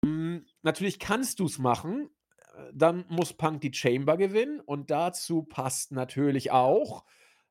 [0.05, 2.09] Hm, natürlich kannst du's machen,
[2.55, 7.05] äh, dann muss Punk die Chamber gewinnen und dazu passt natürlich auch,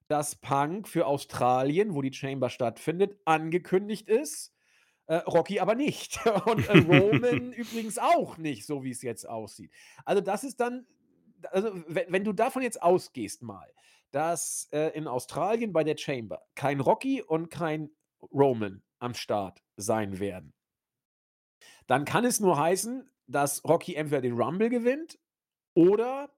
[0.09, 4.57] dass Punk für Australien, wo die Chamber stattfindet, angekündigt ist
[5.07, 6.25] äh, Rocky aber nicht.
[6.47, 9.73] Und äh, Roman übrigens auch nicht, so wie es jetzt aussieht.
[10.05, 10.87] Also, das ist dann,
[11.51, 13.69] also, wenn, wenn du davon jetzt ausgehst, mal,
[14.11, 17.91] dass äh, in Australien bei der Chamber kein Rocky und kein
[18.33, 20.55] Roman am Start sein werden,
[21.87, 25.19] dann kann es nur heißen, dass Rocky entweder den Rumble gewinnt
[25.75, 26.31] oder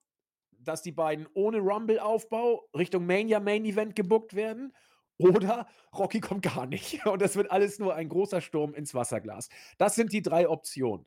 [0.68, 4.72] dass die beiden ohne Rumble-Aufbau Richtung Mania Main Event gebuckt werden
[5.16, 9.48] oder Rocky kommt gar nicht und das wird alles nur ein großer Sturm ins Wasserglas.
[9.78, 11.06] Das sind die 3 Optionen.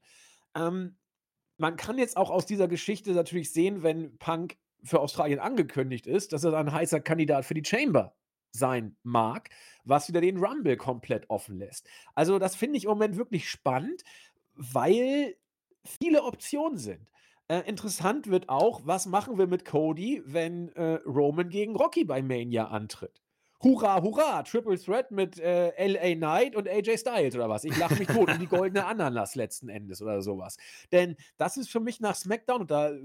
[0.56, 0.98] Ähm,
[1.58, 6.34] man kann jetzt auch aus dieser Geschichte natürlich sehen, wenn Punk für Australien angekündigt ist,
[6.34, 8.16] dass er ein heißer Kandidat für die Chamber
[8.52, 9.50] sein mag,
[9.86, 11.88] was wieder den Rumble komplett offen lässt.
[12.16, 14.04] Also, das finde ich im Moment wirklich spannend,
[14.56, 15.38] weil
[15.86, 17.08] viele Optionen sind.
[17.52, 22.22] Äh, interessant wird auch, was machen wir mit Cody, wenn, äh, Roman gegen Rocky bei
[22.22, 23.22] Mania antritt?
[23.62, 27.66] Hurra, hurra, Triple Threat mit äh, LA Knight und AJ Styles oder was.
[27.66, 30.56] Ich lache mich tot um die goldene Ananas letzten Endes oder sowas.
[30.94, 33.02] Denn das ist für mich nach SmackDown, und da äh,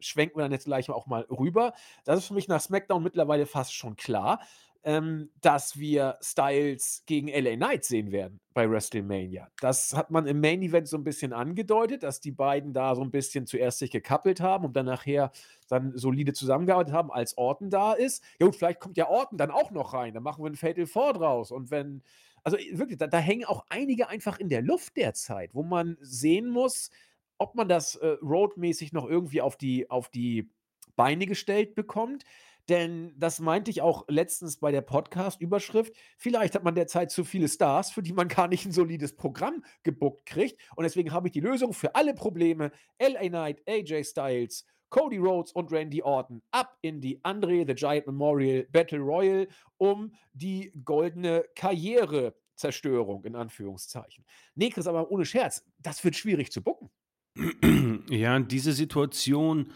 [0.00, 1.72] schwenken wir dann jetzt gleich auch mal rüber,
[2.04, 4.40] das ist für mich nach SmackDown mittlerweile fast schon klar
[4.84, 9.48] ähm, dass wir Styles gegen LA Knight sehen werden bei WrestleMania.
[9.60, 13.02] Das hat man im Main Event so ein bisschen angedeutet, dass die beiden da so
[13.02, 15.32] ein bisschen zuerst sich gekappelt haben und dann nachher
[15.68, 18.22] dann solide zusammengearbeitet haben, als Orton da ist.
[18.38, 20.86] Ja gut, vielleicht kommt ja Orton dann auch noch rein, dann machen wir ein Fatal
[20.86, 22.02] Four draus und wenn
[22.44, 26.48] also wirklich, da, da hängen auch einige einfach in der Luft derzeit, wo man sehen
[26.48, 26.90] muss,
[27.36, 30.50] ob man das äh, roadmäßig noch irgendwie auf die, auf die
[30.96, 32.24] Beine gestellt bekommt.
[32.68, 35.94] Denn das meinte ich auch letztens bei der Podcast-Überschrift.
[36.18, 39.64] Vielleicht hat man derzeit zu viele Stars, für die man gar nicht ein solides Programm
[39.82, 40.60] gebuckt kriegt.
[40.76, 42.70] Und deswegen habe ich die Lösung für alle Probleme.
[43.00, 48.06] LA Knight, AJ Styles, Cody Rhodes und Randy Orton ab in die Andre the Giant
[48.06, 54.24] Memorial Battle Royal, um die goldene Karrierezerstörung in Anführungszeichen.
[54.54, 56.90] Nee, Chris, aber ohne Scherz, das wird schwierig zu bucken.
[58.10, 59.70] Ja, diese Situation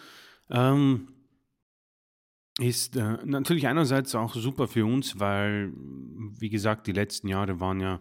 [0.49, 1.22] ähm,
[2.69, 7.81] ist äh, natürlich einerseits auch super für uns, weil, wie gesagt, die letzten Jahre waren
[7.81, 8.01] ja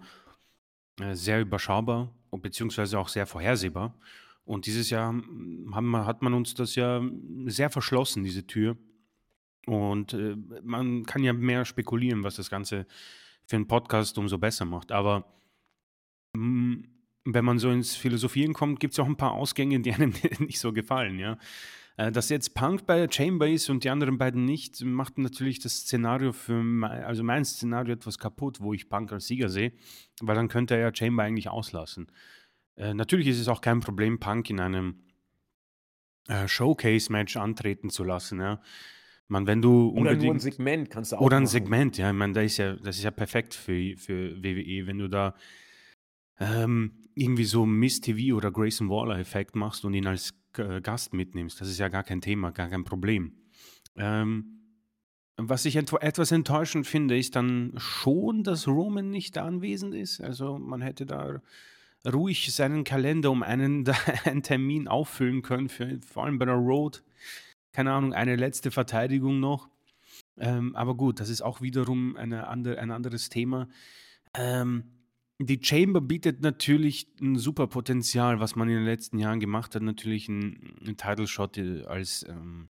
[1.00, 3.96] äh, sehr überschaubar und beziehungsweise auch sehr vorhersehbar.
[4.46, 5.14] Und dieses Jahr
[5.72, 7.02] haben, hat man uns das ja
[7.46, 8.78] sehr verschlossen, diese Tür.
[9.66, 12.86] Und äh, man kann ja mehr spekulieren, was das Ganze
[13.46, 14.92] für einen Podcast umso besser macht.
[14.92, 15.26] Aber
[16.34, 16.88] mh, mm,
[17.26, 20.60] wenn man so ins Philosophieren kommt, gibt es auch ein paar Ausgänge, die einem nicht
[20.60, 21.38] so gefallen, ja.
[21.98, 25.82] Äh, dass jetzt Punk bei Chamber ist und die anderen beiden nicht, macht natürlich das
[25.82, 29.74] Szenario für mein, also mein Szenario etwas kaputt, wo ich Punk als Sieger sehe,
[30.22, 32.12] weil dann könnte er ja Chamber eigentlich auslassen.
[32.76, 35.04] Äh, natürlich ist es auch kein Problem, Punk in einem
[36.28, 38.62] äh, Showcase-Match antreten zu lassen, ja.
[39.28, 41.52] Man, wenn du oder nur ein Segment kannst du auch Oder ein machen.
[41.52, 42.10] Segment, ja.
[42.10, 45.36] Ich meine, das ist ja, das ist ja perfekt für, für WWE, wenn du da
[46.38, 51.60] ähm, irgendwie so Miss TV oder Grayson Waller-Effekt machst und ihn als Gast mitnimmst.
[51.62, 53.34] Das ist ja gar kein Thema, gar kein Problem.
[53.96, 54.62] Ähm,
[55.38, 60.22] was ich etwas enttäuschend finde, ist dann schon, dass Roman nicht da anwesend ist.
[60.22, 61.42] Also man hätte da
[62.06, 63.86] ruhig seinen Kalender um einen,
[64.26, 67.04] einen Termin auffüllen können, für, vor allem bei der Road.
[67.72, 69.70] Keine Ahnung, eine letzte Verteidigung noch.
[70.38, 73.68] Ähm, aber gut, das ist auch wiederum eine andere, ein anderes Thema.
[74.34, 74.84] Ähm,
[75.46, 79.82] die Chamber bietet natürlich ein super Potenzial, was man in den letzten Jahren gemacht hat,
[79.82, 82.70] natürlich ein, ein Title Shot äh, als ähm,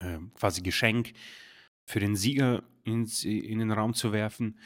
[0.00, 1.12] äh, quasi Geschenk
[1.84, 4.58] für den Sieger ins, in den Raum zu werfen,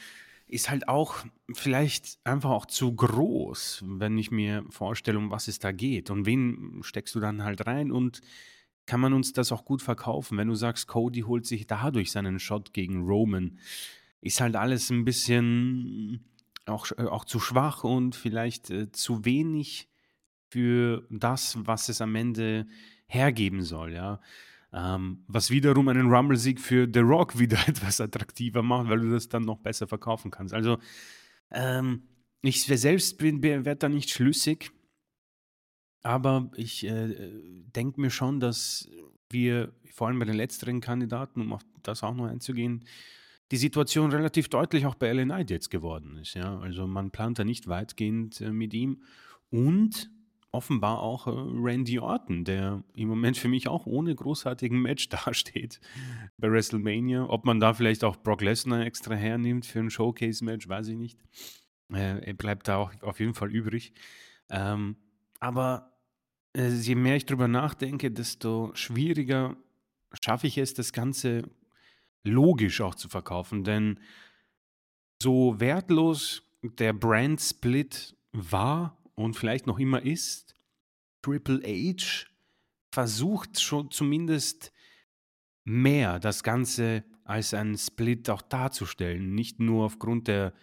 [0.47, 5.59] ist halt auch vielleicht einfach auch zu groß, wenn ich mir vorstelle, um was es
[5.59, 6.09] da geht.
[6.09, 8.21] Und wen steckst du dann halt rein und
[8.85, 10.37] kann man uns das auch gut verkaufen?
[10.37, 13.59] Wenn du sagst, Cody holt sich dadurch seinen Shot gegen Roman,
[14.21, 16.23] ist halt alles ein bisschen
[16.69, 19.89] auch, äh, auch zu schwach und vielleicht äh, zu wenig
[20.49, 22.67] für das, was es am Ende
[23.07, 24.21] hergeben soll, ja.
[24.73, 29.29] Ähm, was wiederum einen Rumble-Sieg für The Rock wieder etwas attraktiver macht, weil du das
[29.29, 30.53] dann noch besser verkaufen kannst.
[30.53, 30.77] Also,
[31.51, 32.03] ähm,
[32.41, 34.71] ich selbst werde da nicht schlüssig,
[36.03, 37.31] aber ich äh,
[37.75, 38.89] denke mir schon, dass
[39.29, 42.85] wir, vor allem bei den letzteren Kandidaten, um auf das auch noch einzugehen,
[43.51, 46.33] die Situation relativ deutlich auch bei LA jetzt geworden ist.
[46.33, 46.59] Ja?
[46.59, 49.01] Also man plant da nicht weitgehend äh, mit ihm.
[49.49, 50.09] Und
[50.51, 55.79] offenbar auch äh, Randy Orton, der im Moment für mich auch ohne großartigen Match dasteht
[56.37, 57.29] bei WrestleMania.
[57.29, 61.19] Ob man da vielleicht auch Brock Lesnar extra hernimmt für ein Showcase-Match, weiß ich nicht.
[61.93, 63.93] Äh, er bleibt da auch auf jeden Fall übrig.
[64.49, 64.97] Ähm,
[65.39, 65.93] aber
[66.55, 69.55] äh, je mehr ich drüber nachdenke, desto schwieriger
[70.23, 71.43] schaffe ich es, das Ganze
[72.27, 73.63] logisch auch zu verkaufen.
[73.63, 73.99] Denn
[75.21, 80.55] so wertlos der Brand-Split war und vielleicht noch immer ist,
[81.21, 82.27] Triple H
[82.91, 84.71] versucht schon zumindest
[85.63, 89.35] mehr das Ganze als einen Split auch darzustellen.
[89.35, 90.53] Nicht nur aufgrund der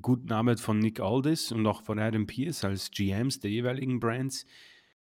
[0.00, 4.46] guten Arbeit von Nick Aldis und auch von Adam Pierce als GMs der jeweiligen Brands,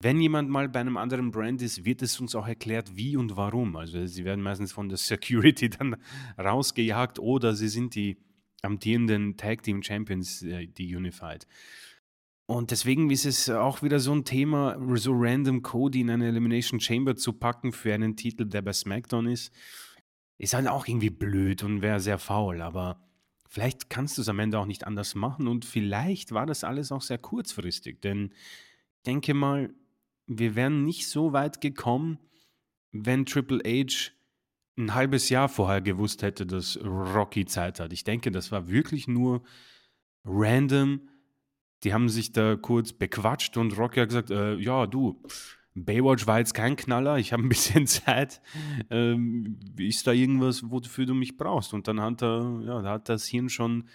[0.05, 3.38] wenn jemand mal bei einem anderen Brand ist, wird es uns auch erklärt, wie und
[3.38, 3.75] warum.
[3.75, 5.97] Also sie werden meistens von der Security dann
[6.38, 8.19] rausgejagt oder sie sind die
[8.61, 11.47] amtierenden Tag Team Champions, äh, die Unified.
[12.45, 16.81] Und deswegen ist es auch wieder so ein Thema, so random Cody in eine Elimination
[16.81, 19.55] Chamber zu packen für einen Titel, der bei SmackDown ist,
[20.37, 22.61] ist halt auch irgendwie blöd und wäre sehr faul.
[22.61, 23.01] Aber
[23.49, 26.93] vielleicht kannst du es am Ende auch nicht anders machen und vielleicht war das alles
[26.93, 28.35] auch sehr kurzfristig, denn
[28.97, 29.73] ich denke mal,
[30.26, 32.18] wir wären nicht so weit gekommen,
[32.92, 34.12] wenn Triple H
[34.76, 37.92] ein halbes Jahr vorher gewusst hätte, dass Rocky Zeit hat.
[37.92, 39.42] Ich denke, das war wirklich nur
[40.24, 41.08] random.
[41.84, 45.22] Die haben sich da kurz bequatscht und Rocky hat gesagt, äh, ja, du,
[45.74, 48.40] Baywatch war jetzt kein Knaller, ich habe ein bisschen Zeit.
[48.90, 51.74] Ähm, ist da irgendwas, wofür du mich brauchst?
[51.74, 53.88] Und dann hat er, ja, hat das Hirn schon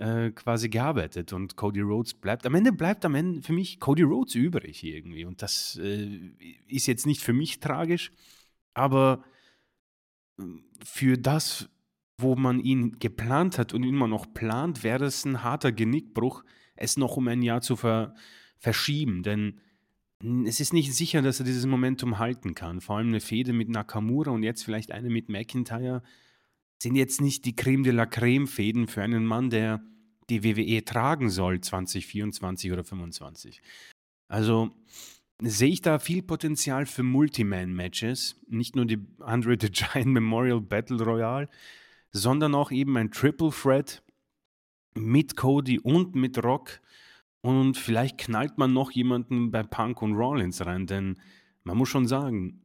[0.00, 4.02] äh, quasi gearbeitet und Cody Rhodes bleibt, am Ende bleibt am Ende für mich Cody
[4.02, 6.32] Rhodes übrig irgendwie und das äh,
[6.66, 8.10] ist jetzt nicht für mich tragisch,
[8.74, 9.22] aber
[10.38, 11.68] ähm, für das,
[12.16, 16.44] wo man ihn geplant hat und immer noch plant, wäre es ein harter Genickbruch,
[16.76, 18.14] es noch um ein Jahr zu ver
[18.58, 19.22] verschieben.
[19.22, 19.60] Denn
[20.46, 22.80] es ist nicht sicher, dass er dieses Momentum halten kann.
[22.80, 26.02] Vor allem eine Fehde mit Nakamura und jetzt vielleicht eine mit McIntyre
[26.82, 29.82] sind jetzt nicht die Creme de la Creme Fäden für einen Mann, der
[30.30, 33.60] die WWE tragen soll 2024 oder 2025.
[34.28, 34.70] Also
[35.42, 38.40] sehe ich da viel Potenzial für Multiman-Matches.
[38.48, 41.48] Nicht nur die Andre the Giant Memorial Battle Royale,
[42.12, 44.02] sondern auch eben ein Triple Threat
[44.94, 46.80] mit Cody und mit Rock.
[47.42, 51.18] Und vielleicht knallt man noch jemanden bei Punk und Rollins rein, denn
[51.64, 52.60] man muss schon sagen,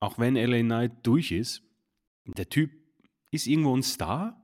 [0.00, 1.62] auch wenn LA Knight durch ist,
[2.26, 2.70] der Typ
[3.34, 4.40] ist irgendwo ein Star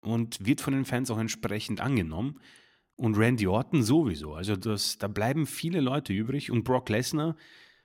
[0.00, 2.40] und wird von den Fans auch entsprechend angenommen.
[2.96, 4.34] Und Randy Orton sowieso.
[4.34, 6.50] Also das, da bleiben viele Leute übrig.
[6.50, 7.36] Und Brock Lesnar,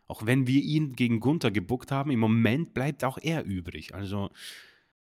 [0.08, 3.94] auch wenn wir ihn gegen Gunther gebuckt haben, im Moment bleibt auch er übrig.
[3.94, 4.30] Also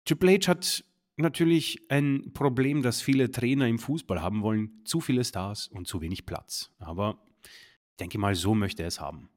[0.05, 0.85] Triple H hat
[1.17, 4.81] natürlich ein Problem, das viele Trainer im Fußball haben wollen.
[4.85, 6.71] Zu viele Stars und zu wenig Platz.
[6.79, 9.29] Aber ich denke mal, so möchte er es haben.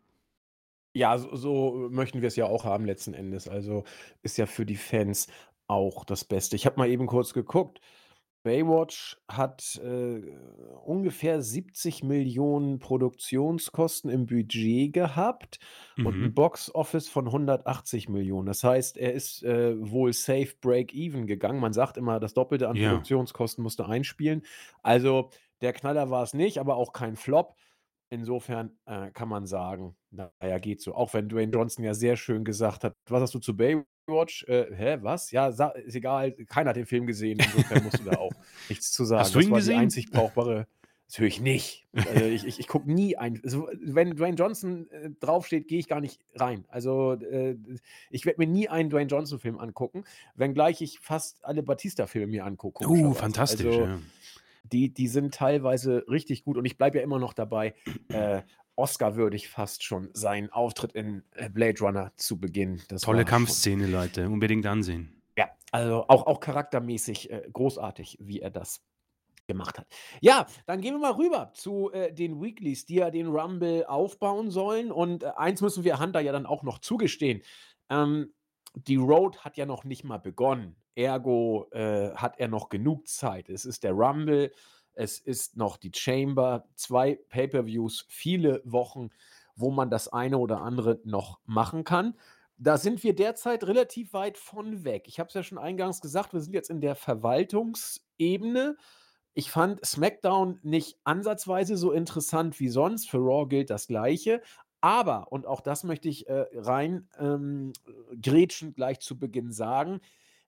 [0.92, 3.48] Ja, so, so möchten wir es ja auch haben letzten Endes.
[3.48, 3.84] Also
[4.22, 5.28] ist ja für die Fans
[5.70, 6.56] auch das Beste.
[6.56, 7.80] Ich habe mal eben kurz geguckt.
[8.42, 10.22] Baywatch hat, äh,
[10.84, 15.58] ungefähr 70 Millionen Produktionskosten im Budget gehabt
[16.02, 16.34] und ein Mhm.
[16.34, 18.46] Box-Office von 180 Millionen.
[18.46, 21.60] Das heißt, er ist, äh, wohl safe break-even gegangen.
[21.60, 22.88] Man sagt immer, das Doppelte an Ja.
[22.88, 24.42] Produktionskosten musste einspielen.
[24.82, 25.30] Also,
[25.60, 27.56] der Knaller war es nicht, aber auch kein Flop.
[28.12, 30.94] Insofern, äh, kann man sagen, na ja, geht so.
[30.94, 34.66] Auch wenn Dwayne Johnson ja sehr schön gesagt hat: „Was hast du zu Baywatch?“ Äh,
[34.74, 38.36] „Hä, was?“ „Ja, ist egal, keiner hat den Film gesehen, insofern musst du da auch
[38.68, 39.74] nichts zu sagen.“ Hast du Das ihn war die gesehen?
[39.74, 40.66] einzig brauchbare
[41.08, 41.86] natürlich nicht.
[42.02, 45.86] Also, ich ich ich gucke nie ein also, wenn Dwayne Johnson, äh, draufsteht, gehe ich
[45.88, 46.64] gar nicht rein.
[46.68, 47.56] Also, äh,
[48.10, 52.80] ich werde mir nie einen Dwayne Johnson-Film angucken, wenngleich ich fast alle Batista-Filme mir angucke,
[52.84, 53.14] Uh, komischerweise.
[53.14, 54.02] fantastisch, Also, ja.
[54.72, 57.74] Die die sind teilweise richtig gut und ich bleibe ja immer noch dabei,
[58.08, 58.42] äh,
[58.76, 62.80] oscarwürdig fast schon sein Auftritt in, äh, Blade Runner zu Beginn.
[62.88, 64.28] Das Tolle war schon Kampfszene, Leute.
[64.28, 65.22] Unbedingt ansehen.
[65.36, 68.82] ja, also auch auch charaktermäßig, äh, großartig, wie er das
[69.46, 69.86] gemacht hat.
[70.20, 74.50] Ja, dann gehen wir mal rüber zu, äh, den Weeklies, die ja den Rumble aufbauen
[74.50, 77.42] sollen und, äh, eins müssen wir Hunter ja dann auch noch zugestehen.
[77.90, 78.32] Ähm,
[78.74, 80.76] die Road hat ja noch nicht mal begonnen.
[80.94, 83.48] Ergo, äh, hat er noch genug Zeit.
[83.48, 84.52] Es ist der Rumble,
[84.94, 89.10] es ist noch die Chamber, 2 Pay-per-Views, viele Wochen,
[89.56, 92.16] wo man das eine oder andere noch machen kann.
[92.58, 95.04] Da sind wir derzeit relativ weit von weg.
[95.06, 98.76] Ich habe es ja schon eingangs gesagt, wir sind jetzt in der Verwaltungsebene.
[99.32, 103.08] Ich fand SmackDown nicht ansatzweise so interessant wie sonst.
[103.08, 104.42] Für Raw gilt das Gleiche.
[104.80, 107.72] Aber, und auch das möchte ich äh, rein ähm,
[108.20, 110.00] grätschend gleich zu Beginn sagen,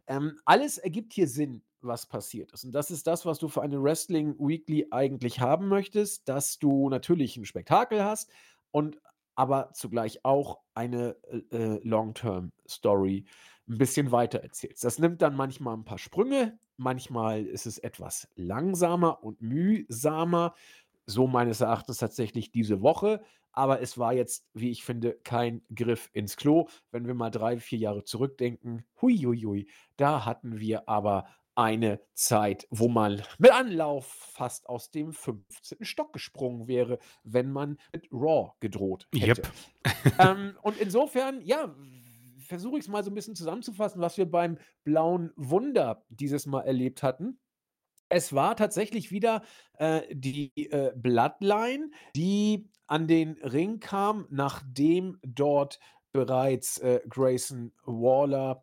[0.07, 2.65] ähm, alles ergibt hier Sinn, was passiert ist.
[2.65, 6.89] Und das ist das, was du für eine Wrestling Weekly eigentlich haben möchtest, dass du
[6.89, 8.31] natürlich ein Spektakel hast
[8.71, 8.99] und
[9.35, 13.25] aber zugleich auch eine äh, äh, Long-Term-Story
[13.69, 14.85] ein bisschen weiter erzählst.
[14.85, 20.55] Das nimmt dann manchmal ein paar Sprünge, manchmal ist es etwas langsamer und mühsamer.
[21.07, 23.23] So meines Erachtens tatsächlich diese Woche.
[23.53, 26.69] Aber es war jetzt, wie ich finde, kein Griff ins Klo.
[26.91, 32.01] Wenn wir mal drei, vier Jahre zurückdenken, hui, hui, hui, da hatten wir aber eine
[32.15, 35.85] Zeit, wo man mit Anlauf fast aus dem 15.
[35.85, 39.43] Stock gesprungen wäre, wenn man mit Raw gedroht hätte.
[39.43, 40.19] Yep.
[40.19, 41.75] Ähm, und insofern, ja,
[42.39, 46.63] versuche ich es mal so ein bisschen zusammenzufassen, was wir beim Blauen Wunder dieses Mal
[46.63, 47.39] erlebt hatten.
[48.09, 49.43] Es war tatsächlich wieder,
[49.79, 55.81] äh, die, äh, Bloodline, die an den Ring kam, nachdem dort
[56.13, 58.63] bereits, äh, Grayson Waller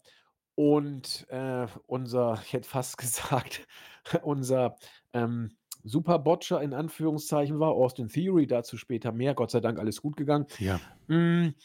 [0.53, 3.67] und, äh, unser ich hätte fast gesagt,
[4.21, 4.75] unser,
[5.13, 9.33] ähm, Superbotcher in Anführungszeichen war, Austin Theory, dazu später mehr.
[9.33, 10.45] Gott sei Dank alles gut gegangen.
[10.59, 10.79] Ja.
[11.07, 11.55] Hm,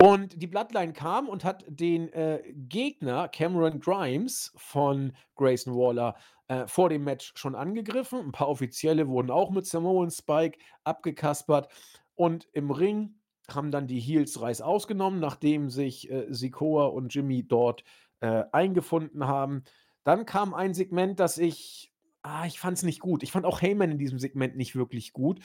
[0.00, 6.16] und die Bloodline kam und hat den, äh, Gegner Cameron Grimes von Grayson Waller,
[6.48, 8.20] äh, vor dem Match schon angegriffen.
[8.20, 11.68] Ein paar Offizielle wurden auch mit Samoan Spike abgekaspert
[12.14, 13.14] und im Ring
[13.48, 17.84] haben dann die Heels Reißaus genommen, nachdem sich, äh, Sikoa und Jimmy dort,
[18.20, 19.62] äh, eingefunden haben.
[20.04, 21.92] Dann kam ein Segment, das ich
[22.26, 23.22] ah, ich fand es nicht gut.
[23.22, 25.40] Ich fand auch Heyman in diesem Segment nicht wirklich gut.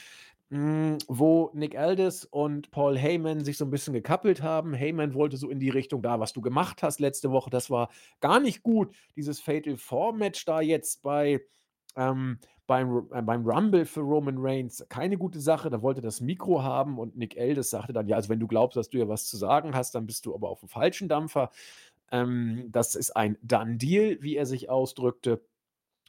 [0.51, 4.73] Hm, wo Nick Aldis und Paul Heyman sich so 'n bisschen gekappelt haben.
[4.73, 7.89] Heyman wollte so in die Richtung: „Da, was du gemacht hast letzte Woche, das war
[8.19, 11.39] gar nicht gut.“ Dieses Fatal 4 Match da jetzt bei
[11.95, 12.37] ähm,
[12.67, 15.69] beim äh, beim Rumble für Roman Reigns, keine gute Sache.
[15.69, 18.75] Da wollte das Mikro haben und Nick Aldis sagte dann: „Ja, also wenn du glaubst,
[18.75, 21.49] dass du hier was zu sagen hast, dann bist du aber auf'm falschen Dampfer.“
[22.11, 25.41] Ähm, das ist ein Done Deal, wie er sich ausdrückte.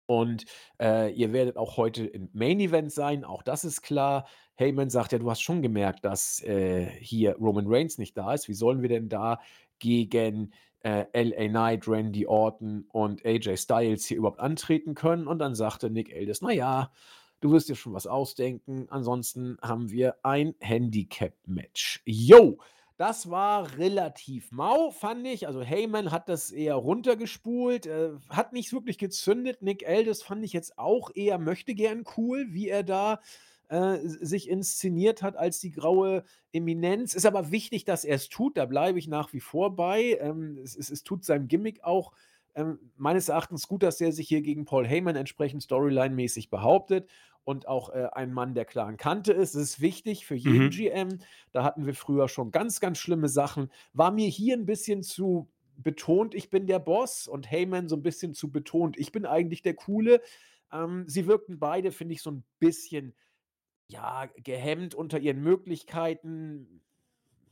[0.07, 0.45] Und
[0.81, 4.27] äh, ihr werdet auch heute im Main Event sein, auch das ist klar.
[4.57, 8.49] Heyman sagt ja, du hast schon gemerkt, dass äh, hier Roman Reigns nicht da ist.
[8.49, 9.41] Wie sollen wir denn da
[9.79, 15.27] gegen äh, LA Knight, Randy Orton und AJ Styles hier überhaupt antreten können?
[15.27, 16.93] Und dann sagte Nick Aldis, naja,
[17.41, 18.87] du wirst dir schon was ausdenken.
[18.91, 22.03] Ansonsten haben wir ein Handicap-Match.
[22.05, 22.59] Yo!
[23.03, 25.49] Das war relativ mau, fand ich.
[25.49, 29.61] Also Heyman hat das eher runtergespult, äh, hat nicht wirklich gezündet.
[29.61, 33.19] Nick Aldis fand ich jetzt auch eher möchte gern cool, wie er da
[33.71, 36.23] äh, sich inszeniert hat als die graue
[36.53, 37.15] Eminenz.
[37.15, 38.57] Ist aber wichtig, dass er es tut.
[38.57, 40.17] Da bleibe ich nach wie vor bei.
[40.21, 42.13] Ähm, es, es, es tut seinem Gimmick auch
[42.55, 47.09] ähm, meines Erachtens gut, dass er sich hier gegen Paul Heyman entsprechend Storyline-mäßig behauptet
[47.45, 49.55] und auch äh, ein Mann der klaren Kante ist.
[49.55, 50.71] Das ist wichtig für jeden mhm.
[50.71, 51.19] GM.
[51.51, 53.71] Da hatten wir früher schon ganz, ganz schlimme Sachen.
[53.93, 58.03] War mir hier ein bisschen zu betont, ich bin der Boss und Heyman so ein
[58.03, 60.21] bisschen zu betont, ich bin eigentlich der Coole.
[60.71, 63.15] Ähm, sie wirkten beide, finde ich, so ein bisschen
[63.89, 66.83] ja, gehemmt unter ihren Möglichkeiten.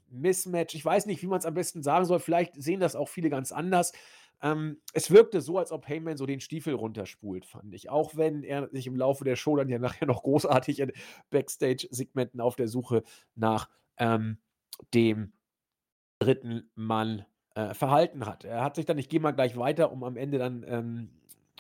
[0.09, 2.19] Mismatch, ich weiß nicht, wie man es am besten sagen soll.
[2.19, 3.93] Vielleicht sehen das auch viele ganz anders.
[4.43, 7.91] Ähm, es wirkte so, als ob Heyman so den Stiefel runterspult, fand ich.
[7.91, 10.93] Auch wenn er sich im Laufe der Show dann ja nachher noch großartig in
[11.31, 13.03] Backstage-Segmenten auf der Suche
[13.35, 13.69] nach
[13.99, 14.39] ähm,
[14.95, 15.33] dem
[16.19, 17.25] dritten Mann
[17.55, 18.45] äh, verhalten hat.
[18.45, 21.11] Er hat sich dann, ich gehe mal gleich weiter, um am Ende dann ähm,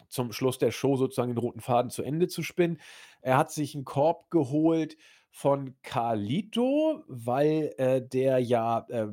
[0.09, 2.81] zum Schluss der Show sozusagen den roten Faden zu Ende zu spinnen.
[3.22, 4.97] Er hat sich einen Korb geholt
[5.31, 9.07] von Carlito, weil äh, der ja äh,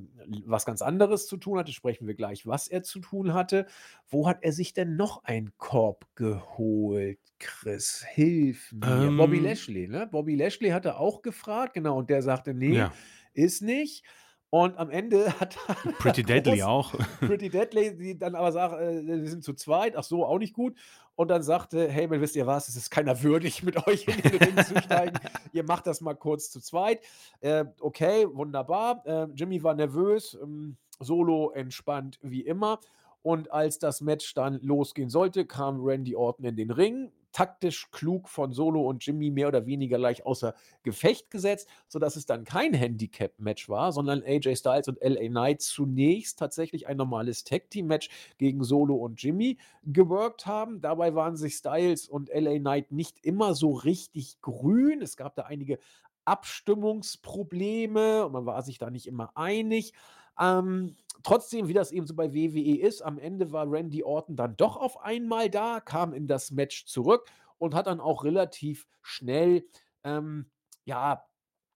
[0.45, 1.71] was ganz anderes zu tun hatte.
[1.71, 3.67] Sprechen wir gleich, was er zu tun hatte.
[4.07, 7.19] Wo hat er sich denn noch einen Korb geholt?
[7.39, 9.07] Chris, hilf mir.
[9.07, 10.07] Ähm, Bobby Lashley, ne?
[10.07, 12.93] Bobby Lashley hatte auch gefragt, genau, und der sagte, nee, ja.
[13.33, 14.03] ist nicht.
[14.49, 15.57] Und am Ende hat
[15.99, 16.93] Pretty Deadly auch.
[17.19, 20.53] Pretty Deadly, die dann aber sagt, äh, wir sind zu zweit, ach so, auch nicht
[20.53, 20.75] gut.
[21.15, 24.37] Und dann sagte, hey, wisst ihr was, es ist keiner würdig, mit euch in den
[24.37, 25.17] Ring zu steigen.
[25.51, 27.01] Ihr macht das mal kurz zu zweit.
[27.41, 29.03] Äh, okay, wunderbar.
[29.05, 32.79] Äh, Jimmy war nervös, ähm, Solo entspannt wie immer.
[33.23, 38.29] Und als das Match dann losgehen sollte, kam Randy Orton in den Ring taktisch klug
[38.29, 42.73] von Solo und Jimmy mehr oder weniger gleich außer Gefecht gesetzt, sodass es dann kein
[42.73, 48.09] Handicap-Match war, sondern AJ Styles und LA Knight zunächst tatsächlich ein normales Tag-Team-Match
[48.39, 50.81] gegen Solo und Jimmy geworkt haben.
[50.81, 55.03] Dabei waren sich Styles und LA Knight nicht immer so richtig grün.
[55.03, 55.77] Es gab da einige
[56.25, 59.93] Abstimmungsprobleme und man war sich da nicht immer einig.
[60.39, 64.55] Ähm, trotzdem, wie das eben so bei WWE ist, am Ende war Randy Orton dann
[64.57, 69.65] doch auf einmal da, kam in das Match zurück und hat dann auch relativ schnell,
[70.03, 70.49] ähm,
[70.85, 71.25] ja,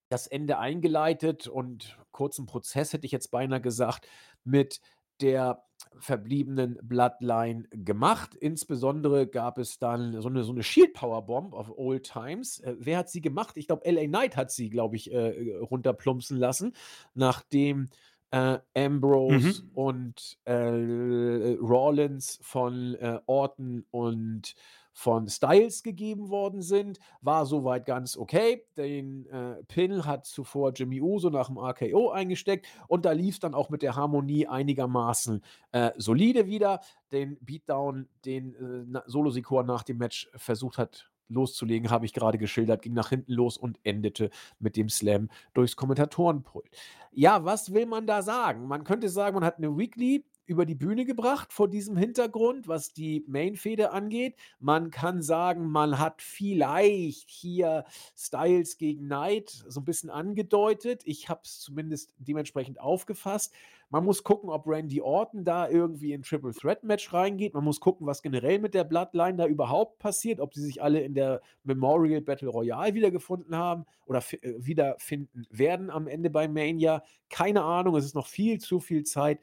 [0.09, 4.07] das Ende eingeleitet und kurzen Prozess hätte ich jetzt beinahe gesagt,
[4.43, 4.81] mit
[5.21, 5.63] der
[5.99, 8.35] verbliebenen Bloodline gemacht.
[8.35, 12.59] Insbesondere gab es dann so eine, so eine Shield Power Bomb of Old Times.
[12.59, 13.57] Äh, wer hat sie gemacht?
[13.57, 16.73] Ich glaube, LA Knight hat sie, glaube ich, äh, runterplumpsen lassen,
[17.13, 17.89] nachdem
[18.31, 19.71] äh, Ambrose mhm.
[19.73, 24.55] und äh, Rollins von äh, Orton und
[24.93, 28.65] von Styles gegeben worden sind, war soweit ganz okay.
[28.75, 33.39] Den äh, Pin hat zuvor Jimmy Uso nach dem RKO eingesteckt und da lief es
[33.39, 36.81] dann auch mit der Harmonie einigermaßen äh, solide wieder.
[37.11, 42.37] Den Beatdown, den äh, Solo Sikoa nach dem Match versucht hat loszulegen, habe ich gerade
[42.37, 44.29] geschildert, ging nach hinten los und endete
[44.59, 46.69] mit dem Slam durchs Kommentatorenpult.
[47.11, 48.67] Ja, was will man da sagen?
[48.67, 52.91] Man könnte sagen, man hat eine Weekly über die Bühne gebracht vor diesem Hintergrund, was
[52.93, 54.35] die Main-Fehde angeht.
[54.59, 57.85] Man kann sagen, man hat vielleicht hier
[58.17, 61.03] Styles gegen Knight so ein bisschen angedeutet.
[61.05, 63.53] Ich habe es zumindest dementsprechend aufgefasst.
[63.91, 67.53] Man muss gucken, ob Randy Orton da irgendwie in Triple Threat Match reingeht.
[67.53, 71.01] Man muss gucken, was generell mit der Bloodline da überhaupt passiert, ob sie sich alle
[71.01, 77.03] in der Memorial Battle Royale wiedergefunden haben oder äh, wiederfinden werden am Ende bei Mania.
[77.29, 79.39] Keine Ahnung, es ist noch viel zu viel Zeit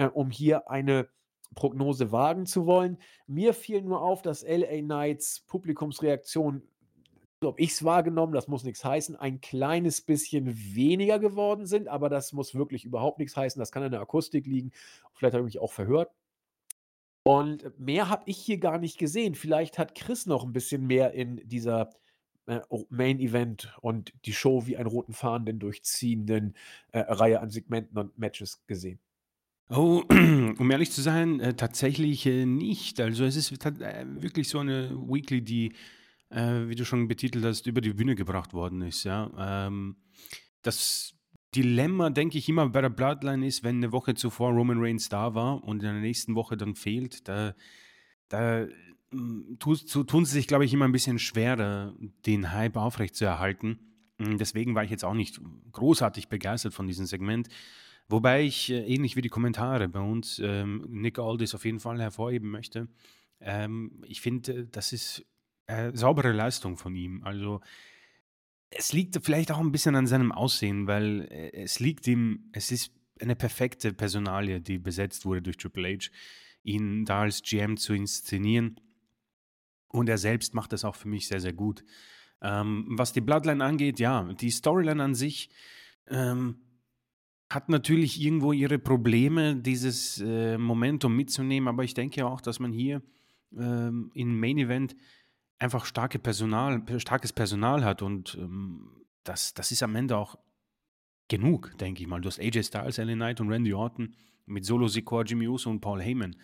[0.00, 1.08] äh, um hier eine
[1.54, 2.98] Prognose wagen zu wollen.
[3.26, 6.62] Mir fiel nur auf, dass LA Knights Publikumsreaktion,
[7.48, 12.08] habe ich es wahrgenommen, das muss nichts heißen, ein kleines bisschen weniger geworden sind, aber
[12.08, 13.58] das muss wirklich überhaupt nichts heißen.
[13.58, 14.72] Das kann an der Akustik liegen.
[15.14, 16.10] Vielleicht habe ich mich auch verhört.
[17.22, 19.34] Und mehr habe ich hier gar nicht gesehen.
[19.34, 21.90] Vielleicht hat Chris noch ein bisschen mehr in dieser
[22.46, 26.54] äh, Main Event und die Show wie einen roten Faden durchziehenden
[26.92, 28.98] äh, Reihe an Segmenten und Matches gesehen.
[29.68, 33.00] Oh, um ehrlich zu sein, äh, tatsächlich äh, nicht.
[33.00, 35.74] Also es ist äh, wirklich so eine Weekly, die,
[36.30, 39.04] äh, wie du schon betitelt hast, über die Bühne gebracht worden ist.
[39.04, 39.30] Ja,
[39.66, 39.96] ähm,
[40.62, 41.14] das
[41.54, 45.34] Dilemma, denke ich, immer bei der Bloodline ist, wenn eine Woche zuvor Roman Reigns da
[45.34, 47.54] war und in der nächsten Woche dann fehlt, da,
[48.28, 48.66] da
[49.10, 53.80] mm, tun sie sich, glaube ich, immer ein bisschen schwerer, den Hype aufrechtzuerhalten.
[54.18, 55.40] Mm, deswegen war ich jetzt auch nicht
[55.72, 57.48] großartig begeistert von diesem Segment.
[58.08, 62.00] Wobei ich, äh, ähnlich wie die Kommentare bei uns, ähm, Nick Aldis auf jeden Fall
[62.00, 62.86] hervorheben möchte.
[63.40, 65.24] Ähm, ich finde, das ist
[65.70, 67.22] äh, saubere Leistung von ihm.
[67.24, 67.60] Also
[68.70, 72.70] es liegt vielleicht auch ein bisschen an seinem Aussehen, weil äh, es liegt ihm, es
[72.70, 76.10] ist eine perfekte Personalie, die besetzt wurde durch Triple H,
[76.62, 78.80] ihn da als GM zu inszenieren.
[79.88, 81.84] Und er selbst macht das auch für mich sehr, sehr gut.
[82.42, 85.50] Ähm, was die Bloodline angeht, ja, die Storyline an sich
[86.08, 86.56] ähm,
[87.50, 92.72] hat natürlich irgendwo ihre Probleme, dieses äh, Momentum mitzunehmen, aber ich denke auch, dass man
[92.72, 93.02] hier
[93.58, 94.96] ähm, im Main Event
[95.60, 100.36] einfach starke Personal, starkes Personal hat und ähm, das, das ist am Ende auch
[101.28, 102.20] genug, denke ich mal.
[102.20, 104.14] Du hast AJ Styles, LA Knight und Randy Orton
[104.46, 106.34] mit Solo Sikoa, Jimmy Uso und Paul Heyman.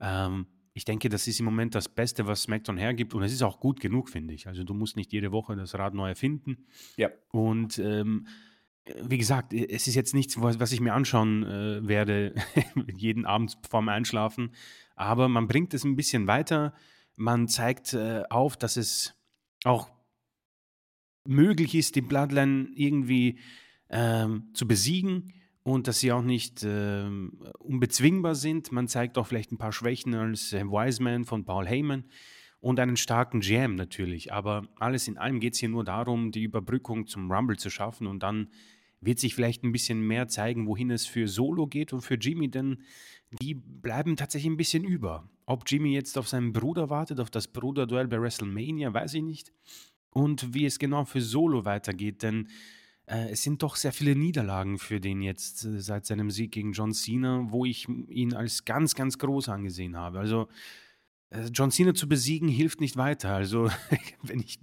[0.00, 3.42] Ähm, ich denke, das ist im Moment das Beste, was SmackDown hergibt und es ist
[3.42, 4.48] auch gut genug, finde ich.
[4.48, 6.66] Also du musst nicht jede Woche das Rad neu erfinden.
[6.96, 7.10] Ja.
[7.30, 8.26] Und ähm,
[9.02, 12.34] wie gesagt, es ist jetzt nichts, was, ich mir anschauen äh, werde,
[12.96, 14.50] jeden Abend vorm Einschlafen.
[14.96, 16.74] Aber man bringt es ein bisschen weiter.
[17.16, 19.14] Man zeigt äh, auf, dass es
[19.64, 19.90] auch
[21.26, 23.38] möglich ist, die Bloodline irgendwie
[23.88, 28.72] ähm, zu besiegen und dass sie auch nicht ähm, unbezwingbar sind.
[28.72, 32.04] Man zeigt auch vielleicht ein paar Schwächen als äh, Wiseman von Paul Heyman
[32.60, 34.32] und einen starken GM natürlich.
[34.32, 38.06] Aber alles in allem geht es hier nur darum, die Überbrückung zum Rumble zu schaffen
[38.06, 38.48] und dann
[39.00, 42.50] wird sich vielleicht ein bisschen mehr zeigen, wohin es für Solo geht und für Jimmy,
[42.50, 42.82] denn
[43.40, 45.28] die bleiben tatsächlich ein bisschen über.
[45.46, 49.52] Ob Jimmy jetzt auf seinen Bruder wartet, auf das Bruderduell bei WrestleMania, weiß ich nicht.
[50.10, 52.48] Und wie es genau für Solo weitergeht, denn
[53.06, 56.72] äh, es sind doch sehr viele Niederlagen für den jetzt äh, seit seinem Sieg gegen
[56.72, 60.20] John Cena, wo ich ihn als ganz, ganz groß angesehen habe.
[60.20, 60.48] Also
[61.30, 63.34] äh, John Cena zu besiegen hilft nicht weiter.
[63.34, 63.70] Also
[64.22, 64.58] wenn ich,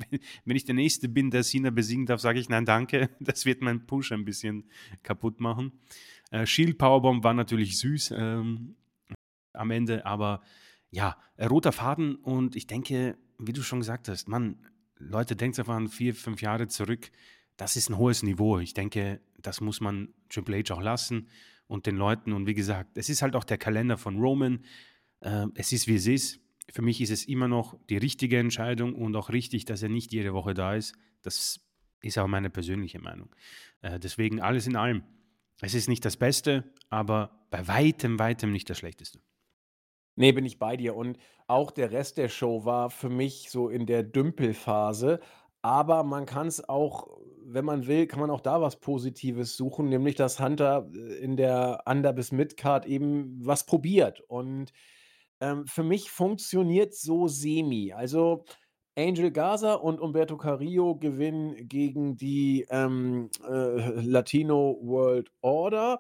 [0.46, 3.10] wenn ich der Nächste bin, der Cena besiegen darf, sage ich nein, danke.
[3.20, 4.70] Das wird meinen Push ein bisschen
[5.04, 5.74] kaputt machen.
[6.32, 8.76] Äh, Shield Powerbomb war natürlich süß ähm,
[9.54, 10.42] am Ende, aber
[10.90, 14.58] ja, äh, roter Faden und ich denke, wie du schon gesagt hast, Mann,
[14.98, 17.12] Leute, denkt einfach an vier, fünf Jahre zurück.
[17.58, 18.60] Das ist ein hohes Niveau.
[18.60, 21.28] Ich denke, das muss man Triple H auch lassen
[21.68, 22.34] und den Leuten.
[22.34, 24.64] Und wie gesagt, es ist halt auch der Kalender von Roman.
[25.22, 26.40] Äh, es ist, wie es ist.
[26.70, 30.14] Für mich ist es immer noch die richtige Entscheidung und auch richtig, dass er nicht
[30.14, 30.96] jede Woche da ist.
[31.24, 31.60] Das
[32.02, 33.30] ist auch meine persönliche Meinung.
[33.82, 35.04] Äh, deswegen alles in allem.
[35.62, 39.20] Es ist nicht das Beste, aber bei weitem, weitem nicht das Schlechteste.
[40.16, 40.96] Nee, bin ich bei dir.
[40.96, 45.20] Und auch der Rest der Show war für mich so in der Dümpelphase.
[45.62, 47.08] Aber man kann es auch,
[47.46, 51.38] wenn man will, kann man auch da was Positives suchen, nämlich dass Hunter äh, in
[51.38, 54.22] der Under- bis Midcard eben was probiert.
[54.22, 54.74] Und
[55.40, 57.94] ähm, für mich funktioniert so semi.
[57.94, 58.44] Also
[59.02, 66.00] Angel Gaza und Umberto Carrillo gewinnen gegen die ähm, äh, Latino World Order.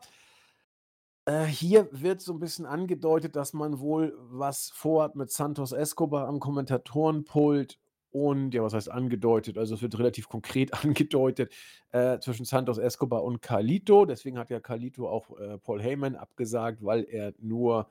[1.26, 6.28] Äh, hier wird so ein bisschen angedeutet, dass man wohl was vorhat mit Santos Escobar
[6.28, 7.80] am Kommentatorenpult
[8.12, 9.58] und ja, was heißt angedeutet?
[9.58, 11.54] Also, es wird relativ konkret angedeutet,
[11.91, 14.06] äh, zwischen Santos Escobar und Carlito.
[14.06, 17.88] Deswegen hat ja Carlito auch, äh, Paul Heyman abgesagt, weil er nur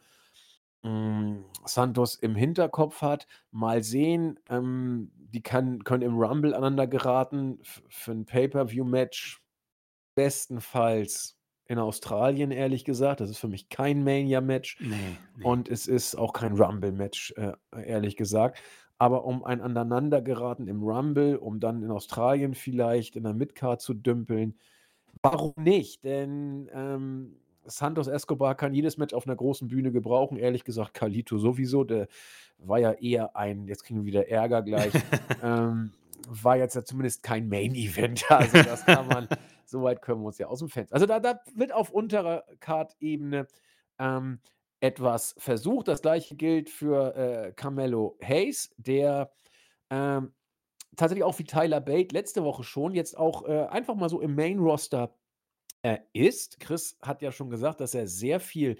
[0.84, 3.26] hm, Santos im Hinterkopf hat.
[3.50, 9.42] Mal sehen, ähm, die kann können im Rumble aneinander geraten für ein Pay-per-View-Match
[10.14, 13.20] bestenfalls in Australien, ehrlich gesagt.
[13.20, 15.46] Das ist für mich kein Mania-Match Ne, ne.
[15.46, 17.52] und es ist auch kein Rumble-Match, äh,
[17.84, 18.60] ehrlich gesagt.
[18.98, 23.94] Aber um ein Aneinandergeraten im Rumble, um dann in Australien vielleicht in der Midcard zu
[23.94, 24.58] dümpeln,
[25.22, 26.04] warum nicht?
[26.04, 30.36] Denn, ähm Santos Escobar kann jedes Match auf einer großen Bühne gebrauchen.
[30.36, 31.84] Ehrlich gesagt, Carlito sowieso.
[31.84, 32.08] Der
[32.58, 34.92] war ja eher ein, jetzt kriegen wir wieder Ärger gleich,
[35.42, 35.92] ähm,
[36.28, 38.24] war jetzt ja zumindest kein Main-Event.
[38.30, 39.28] Also das kann man,
[39.64, 40.94] so weit können wir uns ja aus dem Fenster.
[40.94, 43.46] Also da, da wird auf unterer Card-Ebene
[43.98, 44.40] ähm,
[44.80, 45.88] etwas versucht.
[45.88, 49.32] Das gleiche gilt für äh, Carmelo Hayes, der
[49.90, 50.32] ähm,
[50.96, 54.34] tatsächlich auch wie Tyler Bate letzte Woche schon jetzt auch äh, einfach mal so im
[54.34, 55.14] Main-Roster
[55.82, 56.60] äh, ist.
[56.60, 58.78] Chris hat ja schon gesagt, dass er sehr viel,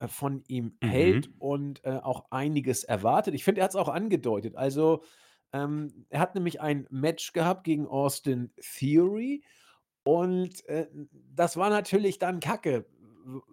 [0.00, 1.34] äh, von ihm hält Mhm.
[1.38, 3.34] und, äh, auch einiges erwartet.
[3.34, 4.56] Ich finde, er hat es auch angedeutet.
[4.56, 5.02] Also,
[5.52, 9.44] ähm, er hat nämlich ein Match gehabt gegen Austin Theory
[10.04, 10.88] und, äh,
[11.34, 12.86] das war natürlich dann Kacke,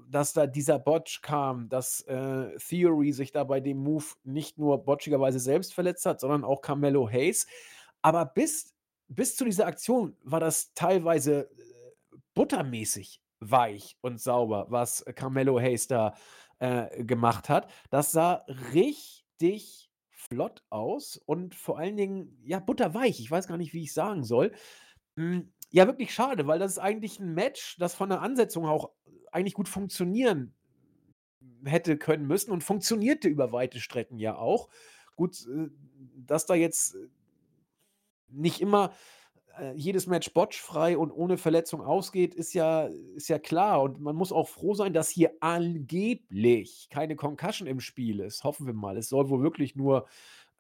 [0.10, 4.84] dass da dieser Botch kam, dass, äh, Theory sich da bei dem Move nicht nur
[4.84, 7.46] botchigerweise selbst verletzt hat, sondern auch Carmelo Hayes.
[8.02, 8.76] Aber bis
[9.12, 11.50] bis zu dieser Aktion war das teilweise,
[12.40, 16.16] buttermäßig weich und sauber, was Carmelo Hayes da
[16.60, 17.70] äh, gemacht hat.
[17.90, 23.20] Das sah richtig flott aus und vor allen Dingen, ja, butterweich.
[23.20, 24.54] Ich weiß gar nicht, wie ich sagen soll.
[25.18, 28.94] Hm, ja, wirklich schade, weil das ist eigentlich ein Match, das von der Ansetzung auch
[29.34, 30.56] eigentlich gut funktionieren
[31.66, 34.70] hätte können müssen und funktionierte über weite Strecken ja auch.
[35.18, 35.68] Gut, äh,
[36.16, 36.96] dass da jetzt
[38.30, 38.94] nicht immer
[39.60, 43.82] äh, jedes Match botchfrei und ohne Verletzung ausgeht, ist ja, ist ja klar.
[43.82, 48.44] Und man muss auch froh sein, dass hier angeblich keine Concussion im Spiel ist.
[48.44, 48.98] Hoffen wir mal.
[48.98, 50.08] Es soll wohl wirklich nur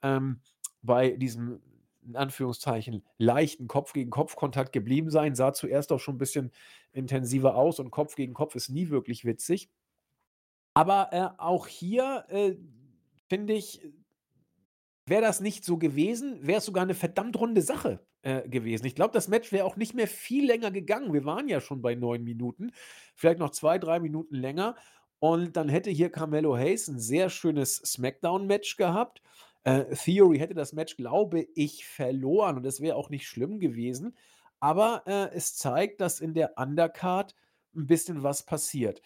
[0.01, 0.41] ähm,
[0.81, 1.61] bei diesem,
[2.05, 5.35] in Anführungszeichen, leichten Kopf-gegen-Kopf-Kontakt geblieben sein.
[5.35, 6.51] Sah zuerst auch schon ein bisschen
[6.91, 9.69] intensiver aus und Kopf gegen Kopf ist nie wirklich witzig.
[10.73, 12.55] Aber äh, auch hier äh,
[13.27, 13.81] finde ich,
[15.09, 18.85] wäre das nicht so gewesen, wäre es sogar eine verdammt runde Sache äh, gewesen.
[18.85, 21.13] Ich glaube, das Match wäre auch nicht mehr viel länger gegangen.
[21.13, 22.71] Wir waren ja schon bei neun Minuten,
[23.15, 24.75] vielleicht noch zwei, drei Minuten länger.
[25.19, 29.21] Und dann hätte hier Carmelo Hayes ein sehr schönes Smackdown-Match gehabt.
[29.63, 34.15] Äh, Theory hätte das Match, glaube ich, verloren und es wäre auch nicht schlimm gewesen.
[34.59, 37.35] Aber äh, es zeigt, dass in der Undercard
[37.75, 39.01] ein bisschen was passiert.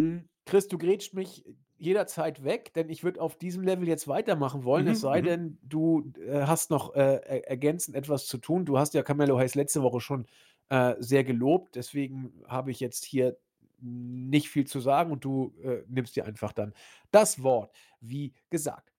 [0.00, 1.44] Hm, Chris, du grätscht mich
[1.78, 5.24] jederzeit weg, denn ich würde auf diesem Level jetzt weitermachen wollen, es Mhm, sei mhm.
[5.24, 8.64] denn, du, äh, hast noch, äh, er ergänzend etwas zu tun.
[8.64, 10.26] Du hast ja Carmelo Hayes letzte Woche schon,
[10.70, 13.36] äh, sehr gelobt, deswegen habe ich jetzt hier
[13.80, 16.72] nicht viel zu sagen und du, äh, nimmst dir einfach dann
[17.10, 18.90] das Wort, wie gesagt.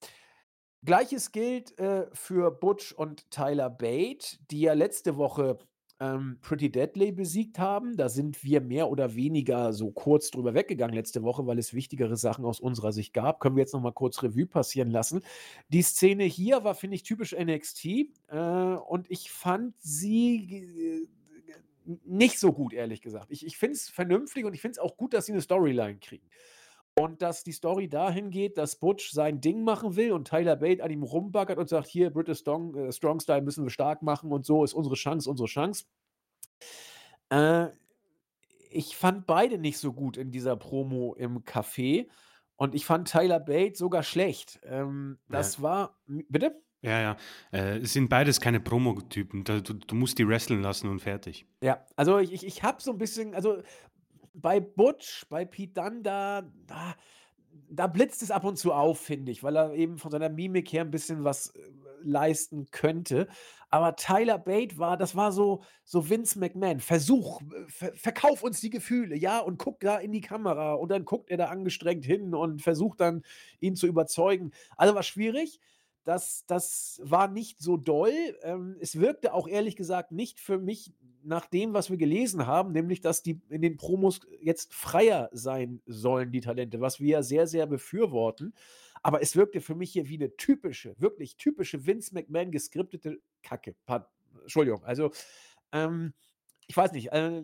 [0.84, 5.58] Gleiches gilt, äh, für Butch und Tyler Bate, die ja letzte Woche
[6.00, 7.96] ähm, Pretty Deadly besiegt haben.
[7.96, 12.18] Da sind wir mehr oder weniger so kurz drüber weggegangen letzte Woche, weil es wichtigere
[12.18, 13.40] Sachen aus unserer Sicht gab.
[13.40, 15.22] Können wir jetzt noch mal kurz Revue passieren lassen.
[15.70, 21.08] Die Szene hier war, finde ich, typisch NXT äh, und ich fand sie äh,
[22.04, 23.28] nicht so gut, ehrlich gesagt.
[23.30, 26.00] Ich, ich finde es vernünftig und ich finde es auch gut, dass sie eine Storyline
[26.00, 26.28] kriegen.
[26.98, 30.82] Und dass die Story dahin geht, dass Butch sein Ding machen will und Tyler Bate
[30.84, 34.32] an ihm rumbaggert und sagt: „Hier, British Strong äh, Strong Style müssen wir stark machen
[34.32, 35.86] und so ist unsere Chance, unsere Chance.“
[37.30, 37.70] Äh,
[38.72, 42.10] ich fand beide nicht so gut in dieser Promo im Café
[42.58, 44.60] und ich fand Tyler Bate sogar schlecht.
[44.64, 46.62] Ähm, Ja, das war m bitte?
[46.82, 47.18] ja, ja.
[47.52, 49.44] Äh, es sind beides keine Promo-Typen.
[49.44, 51.48] Du du musst die wresteln lassen und fertig.
[51.64, 53.62] Ja, also ich ich ich habe so ein bisschen also
[54.36, 56.96] bei Butch, bei Pete Dunne, da da
[57.70, 60.72] da blitzt es ab und zu auf, finde ich, weil er eben von seiner Mimik
[60.74, 61.60] her ein bisschen was, äh,
[62.04, 63.28] leisten könnte.
[63.70, 68.70] Aber Tyler Bate war das war so so Vince McMahon: „Versuch, ver verkauf uns die
[68.70, 72.36] Gefühle, ja, und guck da in die Kamera.“ Und dann guckt er da angestrengt hin
[72.36, 73.24] und versucht dann,
[73.60, 74.52] ihn zu überzeugen.
[74.78, 75.60] Also, war schwierig.
[76.06, 78.14] Das das war nicht so doll.
[78.44, 80.94] Ähm, es wirkte auch ehrlich gesagt nicht für mich
[81.24, 85.82] nach dem, was wir gelesen haben, nämlich, dass die in den Promos jetzt freier sein
[85.88, 88.54] sollen, die Talente, was wir ja sehr, sehr befürworten.
[89.02, 93.76] Aber es wirkte für mich hier wie eine typische, wirklich typische Vince McMahon geskriptete Kacke.
[93.88, 94.08] Pard
[94.42, 94.84] Entschuldigung.
[94.84, 95.12] Also,
[95.72, 96.14] ähm,
[96.68, 97.44] ich weiß nicht, äh,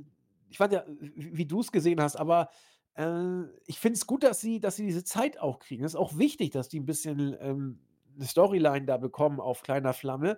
[0.50, 2.50] ich weiß ja, w wie du es gesehen hast, aber,
[2.96, 5.84] äh, ich finde es gut, dass sie dass sie diese Zeit auch kriegen.
[5.84, 7.80] Es ist auch wichtig, dass die ein bisschen, ähm,
[8.22, 10.38] 'ne Storyline da bekommen auf kleiner Flamme,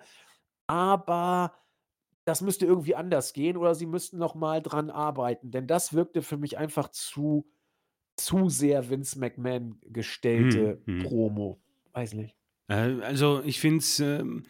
[0.68, 1.56] aber
[2.26, 6.22] das müsste irgendwie anders gehen oder sie müssten noch mal dran arbeiten, denn das wirkte
[6.24, 7.48] für mich einfach zu
[8.18, 9.80] zu sehr Vince McMahon
[10.32, 11.14] Mhm, gestellte mhm.
[11.14, 11.62] Promo.
[11.94, 12.36] Weiß nicht.
[12.70, 14.44] Äh, also, ich finde es, ähm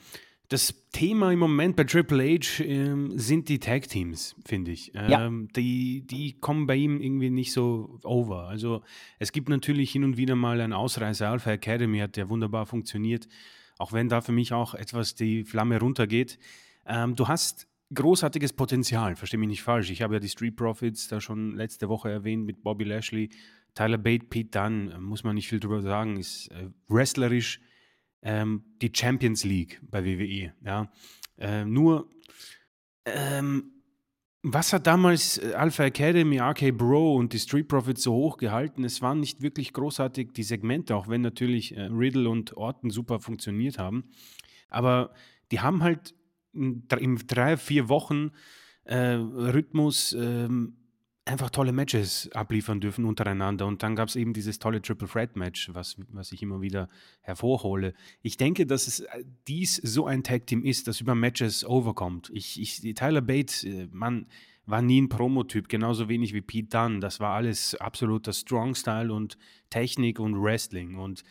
[0.50, 4.92] das Thema im Moment bei Triple H, ähm, sind die Tag Teams, finde ich.
[4.94, 8.48] Ja, Ähm, die die kommen bei ihm irgendwie nicht so over.
[8.48, 8.84] Also,
[9.20, 11.30] es gibt natürlich hin und wieder mal einen Ausreißer.
[11.30, 13.28] Alpha Academy hat ja wunderbar funktioniert,
[13.78, 16.38] auch wenn da für mich auch etwas die Flamme runtergeht.
[16.86, 19.90] Ähm, du hast großartiges Potenzial, verstehe mich nicht falsch.
[19.92, 23.30] Ich habe ja die Street Profits da schon letzte Woche erwähnt mit Bobby Lashley.
[23.76, 27.60] Tyler Bate, Pete Dunne, äh, muss man nicht viel drüber sagen, ist, äh, wrestlerisch
[28.24, 30.92] ähm, die Champions League bei WWE, ja.
[31.38, 32.10] Äh, nur,
[33.06, 33.72] ähm,
[34.44, 38.84] was hat damals äh, Alpha Academy, RK Bro und die Street Profits so hoch gehalten?
[38.84, 43.20] Es waren nicht wirklich großartig die Segmente, auch wenn natürlich äh, Riddle und Orton super
[43.20, 44.10] funktioniert haben.
[44.70, 45.14] Aber
[45.52, 46.16] die haben halt
[46.54, 48.32] in, dr- in drei, vier Wochen
[48.86, 50.78] äh, Rhythmus ähm,
[51.26, 53.66] einfach tolle Matches abliefern dürfen untereinander.
[53.66, 56.90] Und dann gab es eben dieses tolle Triple Threat Match, was, was ich immer wieder
[57.22, 57.94] hervorhole.
[58.22, 62.30] Ich denke, dass es äh, dies so ein Tag Team ist, das über Matches overkommt.
[62.34, 64.28] Ich, ich, Tyler Bates, äh, Mann,
[64.66, 67.00] war nie ein Promotyp, genauso wenig wie Pete Dunne.
[67.00, 69.38] Das war alles absoluter Strong Style und
[69.70, 70.96] Technik und Wrestling.
[70.96, 71.24] Und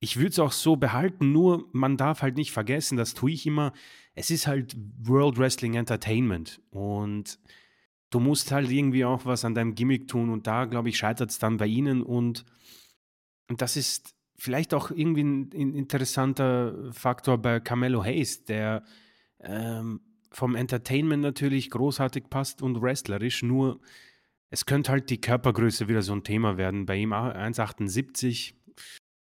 [0.00, 3.46] ich würde es auch so behalten, nur man darf halt nicht vergessen, das tue ich
[3.46, 3.72] immer,
[4.14, 6.60] es ist halt World Wrestling Entertainment.
[6.70, 7.38] Und
[8.10, 11.30] du musst halt irgendwie auch was an deinem Gimmick tun und da, glaube ich, scheitert
[11.30, 12.44] es dann bei ihnen und,
[13.48, 18.82] und das ist vielleicht auch irgendwie ein, ein interessanter Faktor bei Carmelo Hayes, der
[19.40, 20.00] ähm,
[20.30, 23.80] vom Entertainment natürlich großartig passt und wrestlerisch, nur
[24.50, 26.86] es könnte halt die Körpergröße wieder so ein Thema werden.
[26.86, 28.54] Bei ihm 1,78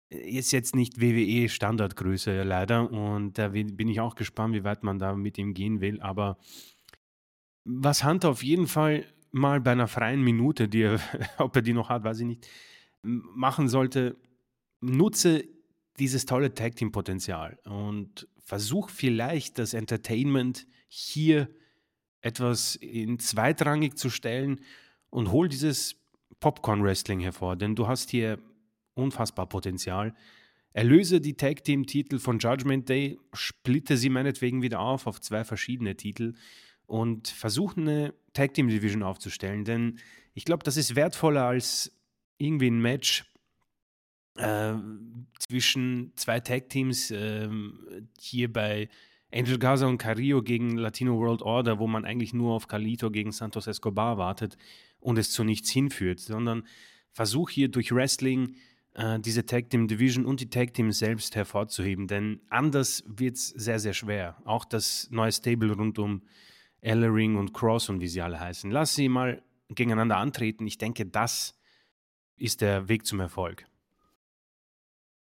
[0.10, 4.98] ist jetzt nicht WWE Standardgröße leider und da bin ich auch gespannt, wie weit man
[4.98, 6.02] da mit ihm gehen will.
[6.02, 6.38] Aber
[7.64, 11.00] was Hunter auf jeden Fall mal bei einer freien Minute, die er,
[11.38, 12.48] ob er die noch hat, weiß ich nicht,
[13.02, 14.18] machen sollte,
[14.82, 15.44] nutze
[16.00, 21.48] dieses tolle Tag Team Potenzial und versuch vielleicht das Entertainment hier
[22.22, 24.62] etwas in zweitrangig zu stellen
[25.10, 25.96] und hol dieses
[26.40, 28.40] Popcorn Wrestling hervor, denn du hast hier
[28.94, 30.14] unfassbar Potenzial.
[30.74, 35.44] Erlöse die Tag Team Titel von Judgment Day, splitte sie meinetwegen wieder auf auf zwei
[35.44, 36.34] verschiedene Titel
[36.92, 39.98] und versuche eine Tag Team Division aufzustellen, denn
[40.34, 41.98] ich glaube, das ist wertvoller als
[42.38, 43.24] irgendwie ein Match
[44.36, 44.74] äh,
[45.40, 47.48] zwischen zwei Tag Teams äh,
[48.20, 48.90] hier bei
[49.34, 53.32] Angel Gaza und Carrillo gegen Latino World Order, wo man eigentlich nur auf Carlito gegen
[53.32, 54.58] Santos Escobar wartet
[55.00, 56.68] und es zu nichts hinführt, sondern
[57.14, 58.56] versuch hier durch Wrestling
[58.96, 63.48] äh, diese Tag Team Division und die Tag Team selbst hervorzuheben, denn anders wird es
[63.48, 64.36] sehr, sehr schwer.
[64.44, 66.24] Auch das neue Stable rund um
[66.82, 68.72] Ellering und Cross und wie sie alle heißen.
[68.72, 70.68] Lass sie mal gegeneinander antreten.
[70.68, 71.56] Ich denke, das
[72.38, 73.66] ist der Weg zum Erfolg.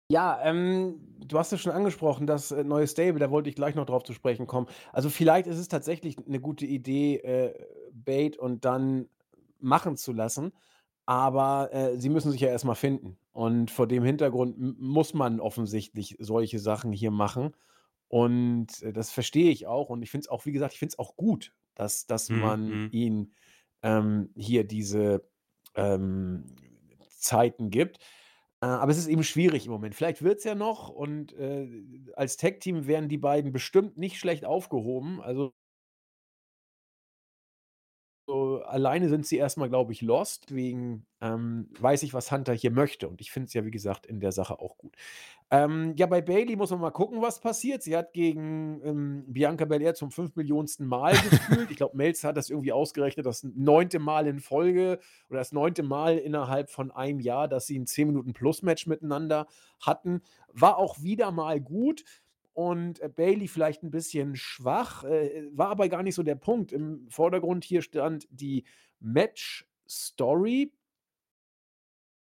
[0.09, 3.73] Ja, ähm, du hast es schon angesprochen, das äh, neue Stable, da wollte ich gleich
[3.73, 4.67] noch drauf zu sprechen kommen.
[4.91, 7.53] Also vielleicht ist es tatsächlich eine gute Idee, äh,
[7.93, 9.07] Bait und dann
[9.59, 10.51] machen zu lassen,
[11.05, 13.17] aber äh, sie müssen sich ja erstmal finden.
[13.31, 17.55] Und vor dem Hintergrund muss man offensichtlich solche Sachen hier machen.
[18.07, 19.89] Und äh, das verstehe ich auch.
[19.89, 22.35] Und ich finde es auch, wie gesagt, ich finde es auch gut, dass, dass Mhm,
[22.35, 22.91] man mhm.
[22.91, 23.33] ihnen
[23.81, 25.29] ähm, hier diese
[25.75, 26.45] ähm,
[27.09, 27.99] Zeiten gibt.
[28.61, 29.95] Äh, aber es ist eben schwierig im Moment.
[29.95, 31.67] Vielleicht wird es ja noch und äh,
[32.15, 35.21] als Tag-Team wären die beiden bestimmt nicht schlecht aufgehoben.
[35.21, 35.53] Also
[38.33, 42.71] so, alleine sind sie erstmal, glaube ich, lost, wegen, ähm, weiß ich, was Hunter hier
[42.71, 43.07] möchte.
[43.07, 44.95] Und ich finde es ja, wie gesagt, in der Sache auch gut.
[45.51, 47.83] Ähm, ja, bei Bailey muss man mal gucken, was passiert.
[47.83, 51.69] Sie hat gegen ähm, Bianca Belair zum fünf Millionensten Mal gefühlt.
[51.69, 55.83] Ich glaube, Melzer hat das irgendwie ausgerechnet, das neunte Mal in Folge oder das neunte
[55.83, 59.45] Mal innerhalb von einem Jahr, dass sie ein 10 Minuten Plus-Match miteinander
[59.79, 60.23] hatten.
[60.51, 62.03] War auch wieder mal gut
[62.53, 66.71] und äh, Bailey vielleicht ein bisschen schwach, äh, war aber gar nicht so der Punkt.
[66.71, 68.63] Im Vordergrund hier stand die
[68.99, 70.71] Match-Story,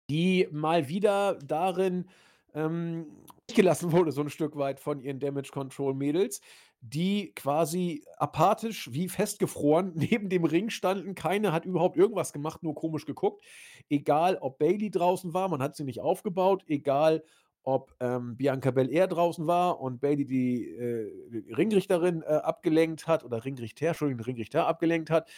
[0.09, 2.09] die mal wieder darin
[2.55, 3.07] ähm,
[3.55, 6.41] gelassen wurde, so ein Stück weit von ihren Damage Control Mädels,
[6.81, 11.15] die quasi apathisch wie festgefroren neben dem Ring standen.
[11.15, 13.45] Keine hat überhaupt irgendwas gemacht, nur komisch geguckt.
[13.89, 17.25] Egal, ob Bailey draußen war, man hat sie nicht aufgebaut, egal,
[17.63, 23.45] ob ähm, Bianca Belair draußen war und Bailey die, äh, Ringrichterin äh, abgelenkt hat oder
[23.45, 25.29] Ringrichter, Entschuldigung, Ringrichter abgelenkt hat.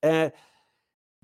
[0.00, 0.30] Äh,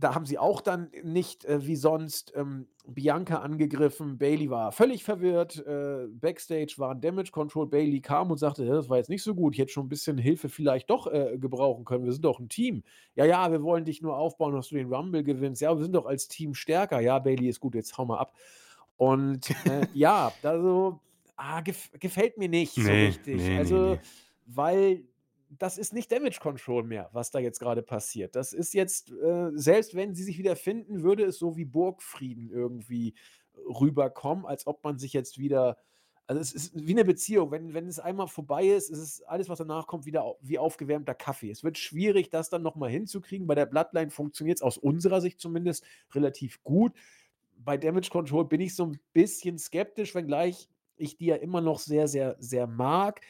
[0.00, 4.16] da haben sie auch dann nicht äh, wie sonst ähm, Bianca angegriffen.
[4.16, 5.64] Bailey war völlig verwirrt.
[5.66, 7.66] Äh, Backstage war ein Damage Control.
[7.66, 9.54] Bailey kam und sagte, das war jetzt nicht so gut.
[9.54, 12.04] Ich hätte schon ein bisschen Hilfe vielleicht doch äh, gebrauchen können.
[12.04, 12.82] Wir sind doch ein Team.
[13.14, 15.60] Ja, ja, wir wollen dich nur aufbauen, dass du den Rumble gewinnst.
[15.60, 17.00] Ja, wir sind doch als Team stärker.
[17.00, 18.32] Ja, Bailey ist gut, jetzt hau mal ab.
[19.00, 21.00] Und äh, ja, also
[21.34, 23.36] ah, gef gefällt mir nicht so Nee, richtig.
[23.36, 24.00] nee, Also, nee.
[24.44, 25.04] weil
[25.48, 28.36] das ist nicht Damage Control mehr, was da jetzt gerade passiert.
[28.36, 32.50] Das ist jetzt, äh, selbst wenn sie sich wieder finden, würde es so wie Burgfrieden
[32.50, 33.14] irgendwie
[33.56, 35.78] rüberkommen, als ob man sich jetzt wieder
[36.26, 37.50] also, es ist wie eine Beziehung.
[37.50, 41.14] Wenn wenn es einmal vorbei ist, ist es alles, was danach kommt, wieder wie aufgewärmter
[41.14, 41.50] Kaffee.
[41.50, 43.46] Es wird schwierig, das dann noch mal hinzukriegen.
[43.46, 45.84] Bei der Bloodline funktioniert es aus unserer Sicht zumindest
[46.14, 46.92] relativ gut
[47.64, 51.78] bei Damage Control bin ich so ein bisschen skeptisch, wenngleich ich die ja immer noch
[51.78, 53.20] sehr, sehr, sehr mag.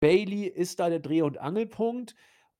[0.00, 2.14] Bailey ist da der Dreh und Angelpunkt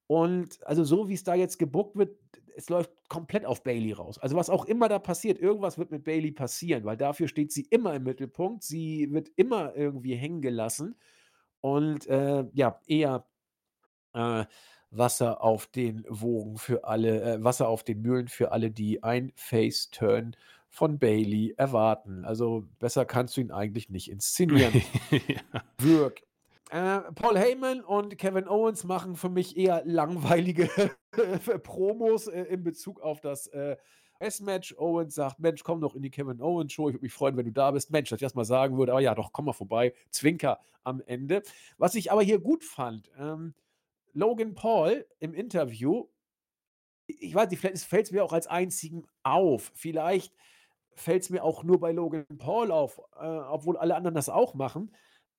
[0.08, 2.16] und also, so wie es da jetzt gebuckt wird,
[2.56, 4.18] es läuft komplett auf Bailey raus.
[4.18, 7.66] Also, was auch immer da passiert, irgendwas wird mit Bailey passieren, weil dafür steht sie
[7.70, 8.64] immer im Mittelpunkt.
[8.64, 10.96] Sie wird immer irgendwie hängen gelassen
[11.60, 13.26] und, äh, ja, eher,
[14.14, 14.46] äh,
[14.90, 19.32] Wasser auf den Wogen für alle äh, Wasser auf den Mühlen für alle, die ein
[19.36, 20.36] Face-Turn
[20.68, 22.24] von Bailey erwarten.
[22.24, 24.82] Also, besser kannst du ihn eigentlich nicht inszenieren.
[25.10, 25.64] Ja.
[25.78, 26.22] Wirk.
[26.70, 30.68] Äh, Paul Heyman und Kevin Owens machen für mich eher langweilige
[31.62, 33.76] Promos äh, in Bezug auf das äh,
[34.18, 34.74] S-Match.
[34.76, 36.88] Owens sagt: Mensch, komm doch in die Kevin Owens Show.
[36.88, 37.90] Ich würde mich freuen, wenn du da bist.
[37.90, 39.94] Mensch, dass ich das mal sagen würde, aber ja, doch, komm mal vorbei.
[40.10, 41.42] Zwinker am Ende.
[41.78, 43.54] Was ich aber hier gut fand, ähm,
[44.12, 46.06] Logan Paul im Interview
[47.08, 49.72] ich weiß nicht, vielleicht fällt es mir auch als einzigen auf.
[49.74, 50.34] Vielleicht
[50.98, 54.54] fällt es mir auch nur bei Logan Paul auf, äh, obwohl alle anderen das auch
[54.54, 54.92] machen.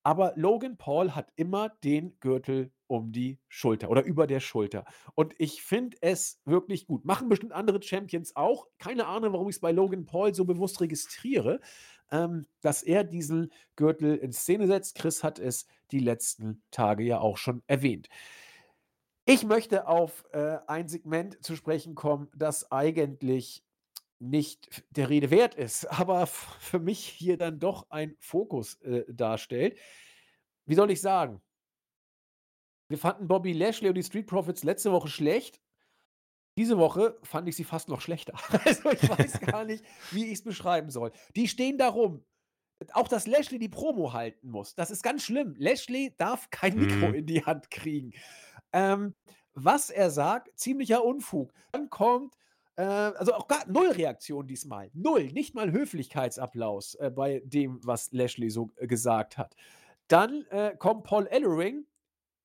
[0.04, 4.86] Aber Logan Paul hat immer den Gürtel um die Schulter oder über der Schulter.
[5.14, 7.06] Und ich finde es wirklich gut.
[7.06, 8.68] Machen bestimmt andere Champions auch.
[8.80, 11.60] Keine Ahnung, warum ich es bei Logan Paul so bewusst registriere,
[12.12, 14.96] ähm, dass er diesen Gürtel in Szene setzt.
[14.96, 18.08] Chris hat es die letzten Tage ja auch schon erwähnt.
[19.26, 23.64] Ich möchte auf äh, ein Segment zu sprechen kommen, das eigentlich
[24.20, 29.78] nicht der Rede wert ist, aber für mich hier dann doch ein Fokus äh, darstellt.
[30.66, 31.42] Wie soll ich sagen?
[32.90, 35.62] Wir fanden Bobby Lashley und die Street Profits letzte Woche schlecht.
[36.58, 38.34] Diese Woche fand ich sie fast noch schlechter.
[38.66, 41.12] Also ich weiß gar nicht, wie ich es beschreiben soll.
[41.36, 42.26] Die stehen da rum.
[42.94, 44.74] Auch dass Lashley die Promo halten muss.
[44.74, 45.54] Das ist ganz schlimm.
[45.58, 47.14] Lashley darf kein Mikro mhm.
[47.14, 48.14] in die Hand kriegen.
[48.74, 49.16] Ähm,
[49.54, 51.54] was er sagt, ziemlicher Unfug.
[51.72, 52.36] Dann kommt
[52.80, 52.84] äh,
[53.18, 54.90] also auch gar null Reaktion diesmal.
[54.94, 55.26] Null.
[55.34, 59.54] Nicht mal Höflichkeitsapplaus äh, bei dem, was Lashley so äh, gesagt hat.
[60.08, 61.86] Dann äh, kommt Paul Ellering.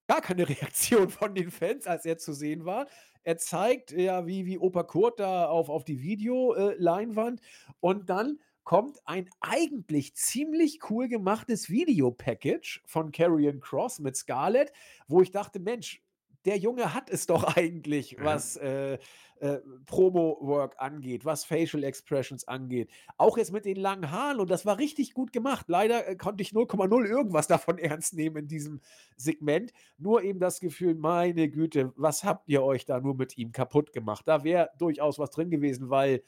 [0.08, 2.88] Gar keine Reaktion von den Fans, als er zu sehen war.
[3.22, 7.40] Er zeigt ja, wie, wie Opa Kurt da auf, auf die Videoleinwand.
[7.78, 14.72] Und dann kommt ein eigentlich ziemlich cool gemachtes Videopackage von Carrion Cross mit Scarlett,
[15.06, 16.02] wo ich dachte, Mensch,
[16.44, 18.24] der Junge hat es doch eigentlich, mhm.
[18.24, 18.98] was äh,
[19.44, 22.90] äh, Promo-Work angeht, was Facial Expressions angeht.
[23.18, 25.66] Auch jetzt mit den langen Haaren und das war richtig gut gemacht.
[25.68, 28.80] Leider äh, konnte ich 0,0 irgendwas davon ernst nehmen in diesem
[29.16, 29.72] Segment.
[29.98, 33.92] Nur eben das Gefühl, meine Güte, was habt ihr euch da nur mit ihm kaputt
[33.92, 34.26] gemacht?
[34.26, 36.22] Da wäre durchaus was drin gewesen, weil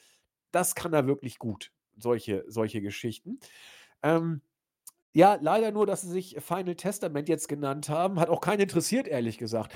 [0.51, 3.41] das kann er wirklich gut, solche, solche Geschichten.
[4.03, 4.43] Ähm,
[5.17, 8.21] ja, leider nur, dass sie sich Final Testament jetzt genannt haben.
[8.21, 9.75] Hat auch keinen interessiert, ehrlich gesagt.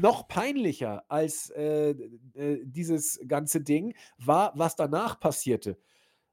[0.00, 5.76] Noch peinlicher als äh, äh, dieses ganze Ding war, was danach passierte.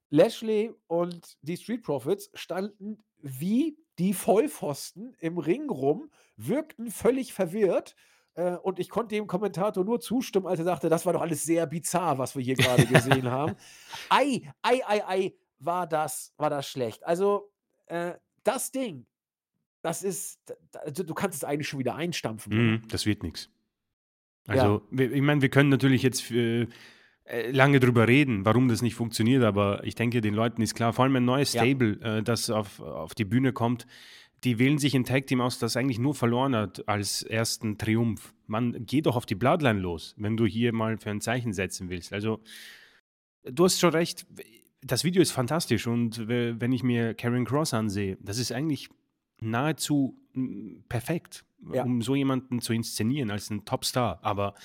[0.10, 7.98] Lashley und die Street Profits standen wie die Vollpfosten im Ring rum, wirkten völlig verwirrt.
[8.36, 11.43] Äh, und ich konnte dem Kommentator nur zustimmen, als er sagte, das war doch alles
[11.43, 13.58] sehr bizarr, was wir hier gerade gesehen haben.
[14.08, 17.06] Ei, ei, ei, ei, war das, war das schlecht.
[17.06, 17.52] Also,
[17.88, 18.14] äh,
[18.48, 19.06] das Ding,
[19.82, 20.39] das ist,
[20.74, 22.76] also du kannst es eigentlich schon wieder einstampfen.
[22.76, 23.50] Mm, das wird nichts.
[24.48, 25.06] Also, ja.
[25.12, 26.68] ich meine, wir können natürlich jetzt für,
[27.26, 30.93] äh, lange drüber reden, warum das nicht funktioniert, aber ich denke, den Leuten ist klar,
[30.93, 32.18] vor allem ein neues Stable, ja.
[32.18, 33.86] äh, das auf, auf die Bühne kommt,
[34.43, 38.34] die wählen sich ein Tag-Team aus, das eigentlich nur verloren hat als ersten Triumph.
[38.45, 41.89] Man geht doch auf die Bloodline los, wenn du hier mal für ein Zeichen setzen
[41.89, 42.14] willst.
[42.14, 42.39] Also,
[43.43, 44.26] du hast schon recht,
[44.88, 48.89] das Video ist fantastisch und wenn ich mir Karen Cross ansehe, das ist eigentlich
[49.39, 51.83] nahezu hm, perfekt, ja.
[51.83, 54.19] um so jemanden zu inszenieren als einen Topstar.
[54.21, 54.55] Aber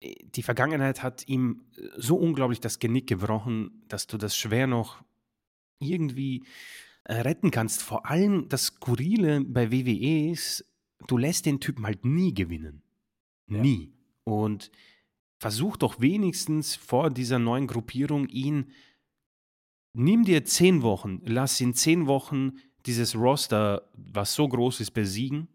[0.00, 1.64] äh, die Vergangenheit hat ihm
[1.96, 5.02] so unglaublich das Genick gebrochen, dass du das schwer noch
[5.78, 6.44] irgendwie
[7.04, 7.82] äh, retten kannst.
[7.82, 10.64] Vor allem das Skurrile bei WWE ist,
[11.06, 12.82] du lässt den Typen halt nie gewinnen.
[13.46, 13.84] Nie.
[13.84, 14.32] Ja.
[14.32, 14.70] Und
[15.38, 18.72] versuch doch wenigstens vor dieser neuen Gruppierung ihn,
[19.92, 22.52] nimm dir zehn Wochen, lass ihn zehn Wochen
[22.86, 25.48] dieses Roster, was so groß ist, besiegen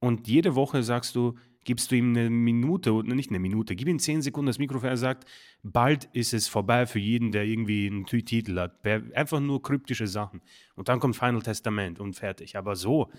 [0.00, 3.98] und jede Woche sagst du, gibst du ihm eine Minute, nicht eine Minute, gib ihm
[3.98, 5.28] zehn Sekunden das Mikrofon, er sagt,
[5.62, 8.84] bald ist es vorbei für jeden, der irgendwie einen Titel hat.
[9.14, 10.40] Einfach nur kryptische Sachen.
[10.74, 12.56] Und dann kommt Final Testament und fertig.
[12.56, 13.10] Aber so,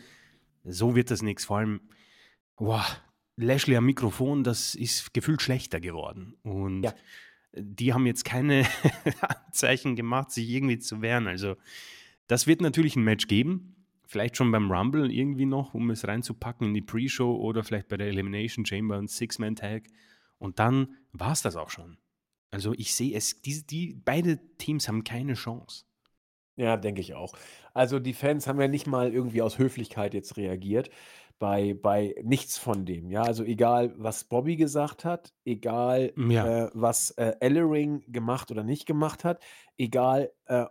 [0.64, 1.46] so wird das nichts.
[1.46, 1.82] Vor allem,
[2.58, 3.00] wow,
[3.42, 6.36] Lashley am Mikrofon, das ist gefühlt schlechter geworden.
[6.44, 6.94] Und ja.
[7.54, 8.66] die haben jetzt keine
[9.22, 11.28] Anzeichen gemacht, sich irgendwie zu wehren.
[11.28, 11.56] Also,
[12.28, 13.76] das wird natürlich ein Match geben.
[14.06, 17.98] Vielleicht schon beim Rumble irgendwie noch, um es reinzupacken in die Pre-Show oder vielleicht bei
[17.98, 19.84] der Elimination Chamber ein Six-Man-Tag.
[20.38, 21.98] Und dann war es das auch schon.
[22.52, 25.86] Also ich sehe es, die, die, beide Teams haben keine Chance.
[26.58, 27.34] Ja, denke ich auch.
[27.74, 30.90] Also die Fans haben ja nicht mal irgendwie aus Höflichkeit jetzt reagiert
[31.42, 33.10] bei, bei nichts von dem.
[33.10, 36.66] Ja, also egal, was Bobby gesagt hat, egal, Ja.
[36.66, 39.42] äh, was äh, Ellering gemacht oder nicht gemacht hat,
[39.76, 40.66] egal, äh,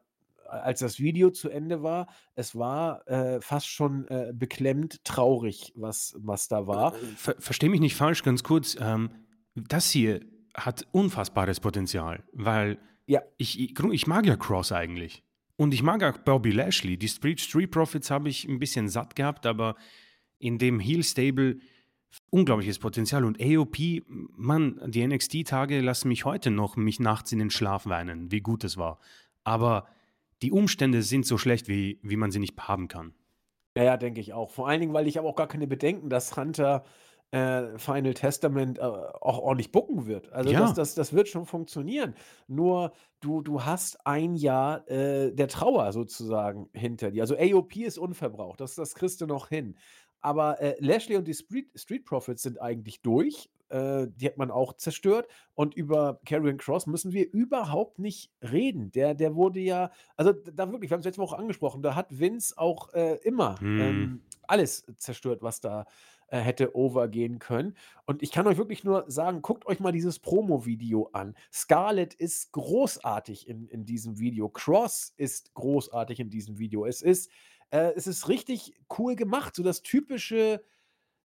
[0.48, 2.06] als das Video zu Ende war,
[2.36, 6.94] es war äh, fast schon äh, beklemmend traurig, was, was da war.
[6.94, 8.76] Äh, ver versteh mich nicht falsch, ganz kurz.
[8.80, 9.10] Ähm,
[9.56, 10.20] das hier
[10.54, 13.22] hat unfassbares Potenzial, weil Ja.
[13.38, 15.24] ich, ich, ich mag ja Cross eigentlich.
[15.56, 16.96] Und ich mag auch Bobby Lashley.
[16.96, 19.74] Die Street, Street Profits habe ich ein bisschen satt gehabt, aber
[20.40, 21.58] in dem Heel Stable
[22.30, 23.24] unglaubliches Potenzial.
[23.24, 23.76] Und AOP,
[24.06, 28.64] Mann, die NXT-Tage lassen mich heute noch mich nachts in den Schlaf weinen, wie gut
[28.64, 28.98] es war.
[29.44, 29.86] Aber
[30.42, 33.14] die Umstände sind so schlecht, wie, wie man sie nicht haben kann.
[33.76, 34.50] Ja, ja, denke ich auch.
[34.50, 36.84] Vor allen Dingen, weil ich habe auch gar keine Bedenken, dass Hunter
[37.30, 40.32] äh, Final Testament äh, auch ordentlich bucken wird.
[40.32, 40.72] Also das, Ja.
[40.72, 42.14] das, das wird schon funktionieren.
[42.48, 47.22] Nur du, du hast ein Jahr äh, der Trauer sozusagen hinter dir.
[47.22, 49.76] Also AOP ist unverbraucht, das, das kriegst du noch hin.
[50.20, 53.50] Aber äh, Lashley und die Street, Street Profits sind eigentlich durch.
[53.70, 55.28] Äh, die hat man auch zerstört.
[55.54, 58.90] Und über Karrion Cross müssen wir überhaupt nicht reden.
[58.92, 62.18] Der, der wurde ja, also da wirklich, wir haben es letzte Woche angesprochen, da hat
[62.18, 63.80] Vince auch äh, immer Hm.
[63.80, 65.86] ähm, alles zerstört, was da
[66.28, 67.76] äh, hätte overgehen können.
[68.06, 71.36] Und ich kann euch wirklich nur sagen, guckt euch mal dieses Promo-Video an.
[71.52, 74.48] Scarlett ist großartig in, in diesem Video.
[74.48, 76.86] Cross ist großartig in diesem Video.
[76.86, 77.30] Es ist,
[77.70, 79.54] äh, es ist richtig cool gemacht.
[79.56, 80.62] So das typische,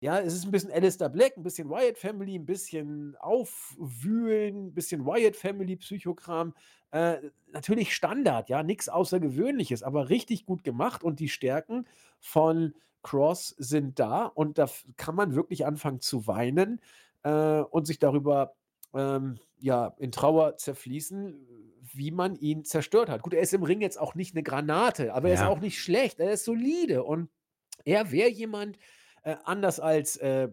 [0.01, 4.75] ja, es ist ein bisschen Alistair Black, ein bisschen Wyatt Family, ein bisschen Aufwühlen, ein
[4.75, 6.55] bisschen Wyatt Family Psychokram.
[6.91, 7.19] Äh,
[7.53, 11.87] natürlich Standard, ja, nichts Außergewöhnliches, aber richtig gut gemacht und die Stärken
[12.21, 16.81] von Cross sind da und da kann man wirklich anfangen zu weinen
[17.23, 18.55] äh, und sich darüber
[18.95, 21.58] ähm, ja, in Trauer zerfließen,
[21.99, 23.23] wie man ihn zerstört hat.
[23.23, 25.81] Gut, er ist im Ring jetzt auch nicht eine Granate, aber er ist auch nicht
[25.81, 27.29] schlecht, er ist solide und
[27.85, 28.79] er wäre jemand,
[29.25, 30.49] äh, anders als äh,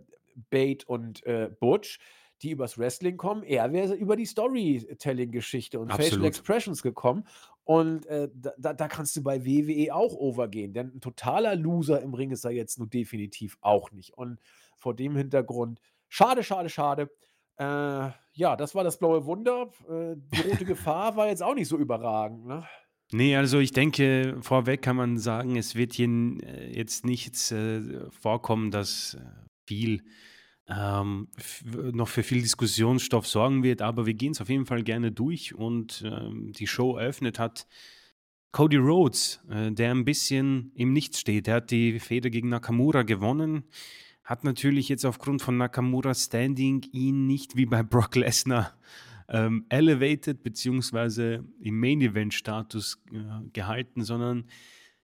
[0.49, 1.99] Bate und äh, Butch,
[2.41, 6.27] die übers Wrestling kommen, er wäre über die Storytelling-Geschichte und Facial Absolut.
[6.27, 7.25] Expressions gekommen.
[7.63, 12.01] Und äh, da, da, da kannst du bei WWE auch overgehen, denn ein totaler Loser
[12.01, 14.13] im Ring ist er jetzt nur definitiv auch nicht.
[14.13, 14.39] Und
[14.75, 15.79] vor dem Hintergrund,
[16.09, 17.09] schade, schade, schade.
[17.57, 19.71] Äh, ja, das war das blaue Wunder.
[19.89, 22.45] Äh, die rote Gefahr war jetzt auch nicht so überragend.
[22.45, 22.63] Ne?
[23.11, 28.09] Nee, also ich denke, vorweg kann man sagen, es wird hier äh, jetzt nichts äh,
[28.11, 29.17] vorkommen, das
[29.65, 30.03] viel
[30.67, 31.27] ähm,
[31.91, 35.53] noch für viel Diskussionsstoff sorgen wird, aber wir gehen es auf jeden Fall gerne durch
[35.53, 37.67] und ähm, die Show eröffnet hat
[38.51, 41.47] Cody Rhodes, äh, der ein bisschen im Nichts steht.
[41.47, 43.65] Er hat die Fehde gegen Nakamura gewonnen,
[44.25, 48.75] hat natürlich jetzt aufgrund von Nakamuras Standing ihn nicht wie bei Brock Lesnar
[49.29, 54.45] ähm, elevated beziehungsweise im Main-Event-Status äh, gehalten, sondern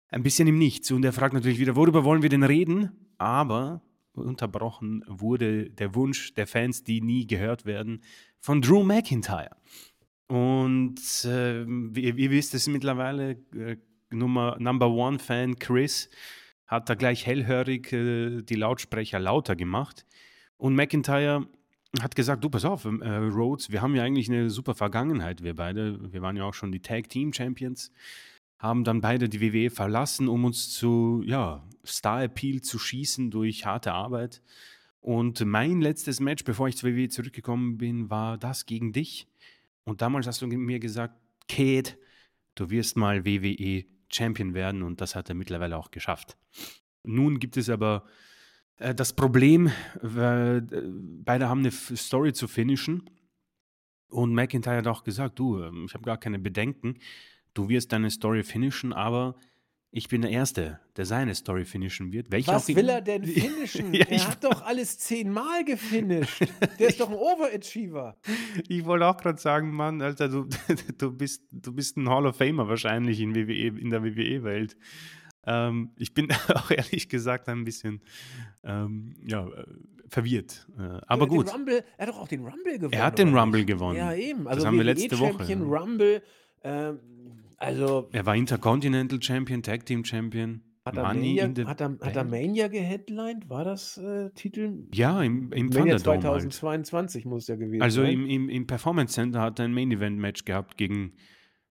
[0.09, 0.91] ein bisschen im Nichts.
[0.91, 2.91] Und er fragt natürlich wieder, worüber wollen wir denn reden?
[3.19, 3.83] Aber
[4.15, 8.03] unterbrochen wurde der Wunsch der Fans, die nie gehört werden,
[8.39, 9.57] von Drew McIntyre.
[10.29, 13.77] Und äh, wie, wie wisst es mittlerweile, äh,
[14.11, 16.09] Nummer, Number One-Fan Chris
[16.71, 20.07] hat da gleich hellhörig äh, die Lautsprecher lauter gemacht.
[20.57, 21.49] Und McIntyre
[22.01, 25.57] hat gesagt, du pass auf, äh, Rhodes, wir haben ja eigentlich eine super Vergangenheit, wir
[25.57, 26.13] beide.
[26.13, 27.91] Wir waren ja auch schon die Tag Team Champions,
[28.61, 33.67] haben dann beide die WWE verlassen, um uns zu, ja, Star Appeal zu schießen durch
[33.67, 34.41] harte Arbeit.
[35.01, 39.27] Und mein letztes Match, bevor ich zur WWE zurückgekommen bin, war das gegen dich.
[39.83, 41.15] Und damals hast du mir gesagt,
[41.49, 41.97] Kate,
[42.55, 46.37] du wirst mal WWE Champion werden und das hat er mittlerweile auch geschafft.
[47.03, 48.05] Nun gibt es aber
[48.77, 49.69] äh, das Problem,
[50.03, 53.09] äh, beide haben eine Story zu finishen
[54.09, 56.99] und McIntyre hat auch gesagt, du, ähm, ich habe gar keine Bedenken,
[57.55, 59.37] du wirst deine Story finishen, aber
[59.93, 62.31] ich bin der Erste, der seine Story finishen wird.
[62.31, 63.93] Welche Was will er denn finishen?
[63.93, 66.43] Ja, er hat doch alles zehnmal gefinisht.
[66.79, 68.17] Der ist doch ein Overachiever.
[68.69, 70.49] Ich wollte auch gerade sagen, Mann, Alter, du,
[70.99, 74.77] du, bist, du bist ein Hall of Famer wahrscheinlich in, WWE, in der WWE-Welt.
[75.45, 78.01] Ähm, ich bin auch ehrlich gesagt ein bisschen
[78.63, 79.49] ähm, ja,
[80.07, 80.69] verwirrt.
[80.79, 82.93] Äh, aber gut, Rumble, er hat doch auch den Rumble gewonnen.
[82.93, 83.69] er hat den Rumble nicht?
[83.69, 83.97] gewonnen.
[83.97, 84.45] Ja, eben.
[84.45, 85.39] Das Also haben wir WWE letzte Woche.
[85.39, 86.23] Champion, Rumble.
[86.63, 86.99] Ähm,
[87.61, 91.81] also Er war Intercontinental Champion, Tag Team Champion, hat er, Money Mania, in the hat,
[91.81, 92.25] er, hat er.
[92.25, 93.49] Mania geheadlined?
[93.49, 94.89] War das äh, Titel?
[94.93, 96.53] Ja, im, im Mania Thunderdome halt.
[96.53, 98.13] 2022 muss ja gewesen Also sein.
[98.13, 101.15] im, im, im Performance Center hat er ein Main Event Match gehabt gegen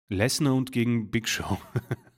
[0.08, 1.58] Lesnar und gegen Big Show.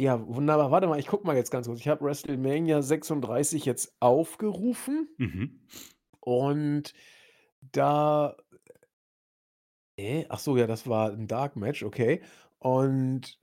[0.00, 0.70] Ja, wunderbar.
[0.70, 1.80] Warte mal, ich guck mal jetzt ganz kurz.
[1.80, 5.66] Ich habe WrestleMania 36 jetzt aufgerufen mhm.
[6.20, 6.92] und
[7.60, 8.36] da.
[9.98, 12.22] Äh, ach so, ja, das war ein Dark Match, okay.
[12.58, 13.38] Und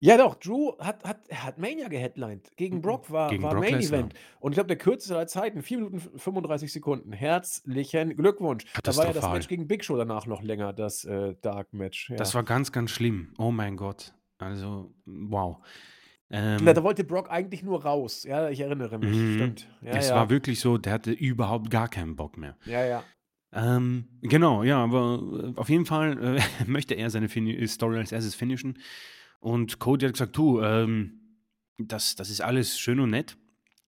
[0.00, 2.56] ja, doch, Drew hat, hat, hat Mania geheadlined.
[2.56, 3.98] Gegen Brock war, Gegen war Brock Main Lesnar.
[4.00, 4.14] Event.
[4.38, 7.12] Und ich glaube, der kürzeste aller Zeiten, 4 Minuten 35 Sekunden.
[7.12, 8.64] Herzlichen Glückwunsch.
[8.64, 9.32] Da war ja das Katastrophal.
[9.34, 12.10] Match gegen Big Show danach noch länger, das äh, Dark Match.
[12.10, 12.16] Ja.
[12.16, 13.34] Das war ganz, ganz schlimm.
[13.38, 14.14] Oh mein Gott.
[14.38, 15.58] Also, wow.
[16.30, 18.22] Ähm, Na, da wollte Brock eigentlich nur raus.
[18.22, 19.16] Ja, ich erinnere mich.
[19.16, 19.34] Mhm.
[19.34, 19.68] Stimmt.
[19.82, 20.14] Ja, es ja.
[20.14, 22.56] war wirklich so, der hatte überhaupt gar keinen Bock mehr.
[22.66, 23.02] ja, ja.
[23.52, 25.22] Ähm, genau, ja, aber
[25.56, 28.78] äh, auf jeden Fall äh, möchte er seine Fini Story als erstes finishen.
[29.40, 31.20] Und Cody hat gesagt, du, ähm,
[31.78, 33.36] das, das ist alles schön und nett.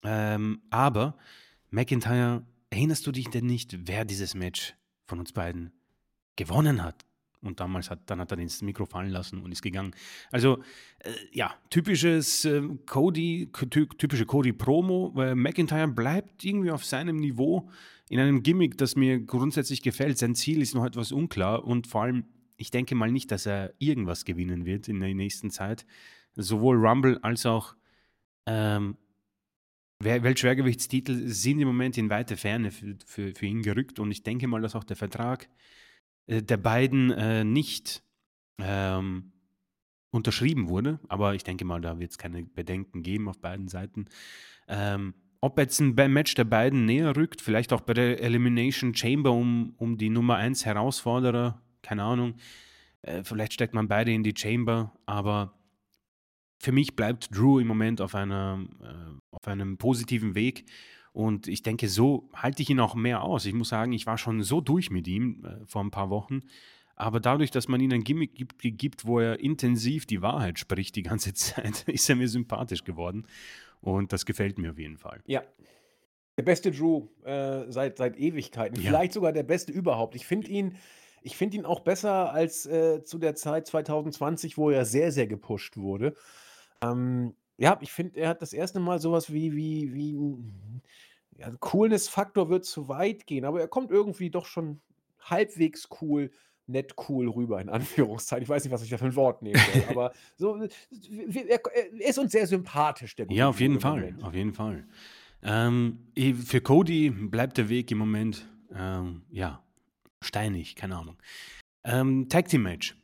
[0.03, 1.17] Ähm, aber
[1.71, 4.75] McIntyre, erinnerst du dich denn nicht, wer dieses Match
[5.05, 5.71] von uns beiden
[6.35, 7.05] gewonnen hat?
[7.41, 9.95] Und damals hat, dann hat er das Mikro fallen lassen und ist gegangen.
[10.29, 10.61] Also,
[10.99, 13.49] äh, ja, typisches äh, Cody,
[13.97, 15.13] typische Cody-Promo.
[15.35, 17.69] McIntyre bleibt irgendwie auf seinem Niveau
[18.09, 20.17] in einem Gimmick, das mir grundsätzlich gefällt.
[20.17, 22.25] Sein Ziel ist noch etwas unklar und vor allem,
[22.57, 25.85] ich denke mal nicht, dass er irgendwas gewinnen wird in der nächsten Zeit.
[26.35, 27.75] Sowohl Rumble als auch
[28.47, 28.97] ähm,
[30.01, 34.47] Weltschwergewichtstitel sind im Moment in weite Ferne für, für, für ihn gerückt und ich denke
[34.47, 35.47] mal, dass auch der Vertrag
[36.25, 38.01] äh, der beiden äh, nicht
[38.57, 39.33] ähm,
[40.11, 44.05] unterschrieben wurde, aber ich denke mal, da wird es keine Bedenken geben auf beiden Seiten.
[44.67, 49.31] Ähm, ob jetzt ein Match der beiden näher rückt, vielleicht auch bei der Elimination Chamber
[49.31, 52.35] um, um die Nummer 1 Herausforderer, keine Ahnung.
[53.01, 55.53] Äh, vielleicht steckt man beide in die Chamber, aber
[56.59, 60.65] für mich bleibt Drew im Moment auf, einer, äh, auf einem positiven Weg.
[61.13, 63.45] Und ich denke, so halte ich ihn auch mehr aus.
[63.45, 66.41] Ich muss sagen, ich war schon so durch mit ihm äh, vor ein paar Wochen.
[66.95, 70.97] Aber dadurch, dass man ihm ein Gimmick gibt, gibt, wo er intensiv die Wahrheit spricht
[70.97, 73.25] die ganze Zeit, ist er mir sympathisch geworden.
[73.81, 75.21] Und das gefällt mir auf jeden Fall.
[75.25, 75.43] Ja.
[76.37, 78.79] Der beste Drew äh, seit, seit Ewigkeiten.
[78.79, 78.89] Ja.
[78.89, 80.15] Vielleicht sogar der beste überhaupt.
[80.15, 80.77] Ich finde ihn,
[81.21, 85.77] ich ihn auch besser als äh, zu der Zeit 2020, wo er sehr, sehr gepusht
[85.77, 86.15] wurde.
[86.81, 90.17] Ähm, ja, ich finde, er hat das erste Mal sowas wie wie wie
[91.37, 94.81] ja, Coolness-Faktor wird zu weit gehen, aber er kommt irgendwie doch schon
[95.19, 96.31] halbwegs cool
[96.69, 98.43] nett cool rüber in Anführungszeichen.
[98.43, 100.69] Ich weiß nicht, was ich da für ein Wort nehmen soll, aber so, er
[101.49, 104.23] er ist uns sehr sympathisch, der Ja, auf jeden Fall, Moment.
[104.23, 104.85] auf jeden Fall.
[105.41, 105.99] Ähm,
[106.45, 109.63] für Cody bleibt der Weg im Moment, ähm, ja,
[110.21, 111.17] steinig, keine Ahnung.
[111.83, 112.95] Ähm, Tag Team Match.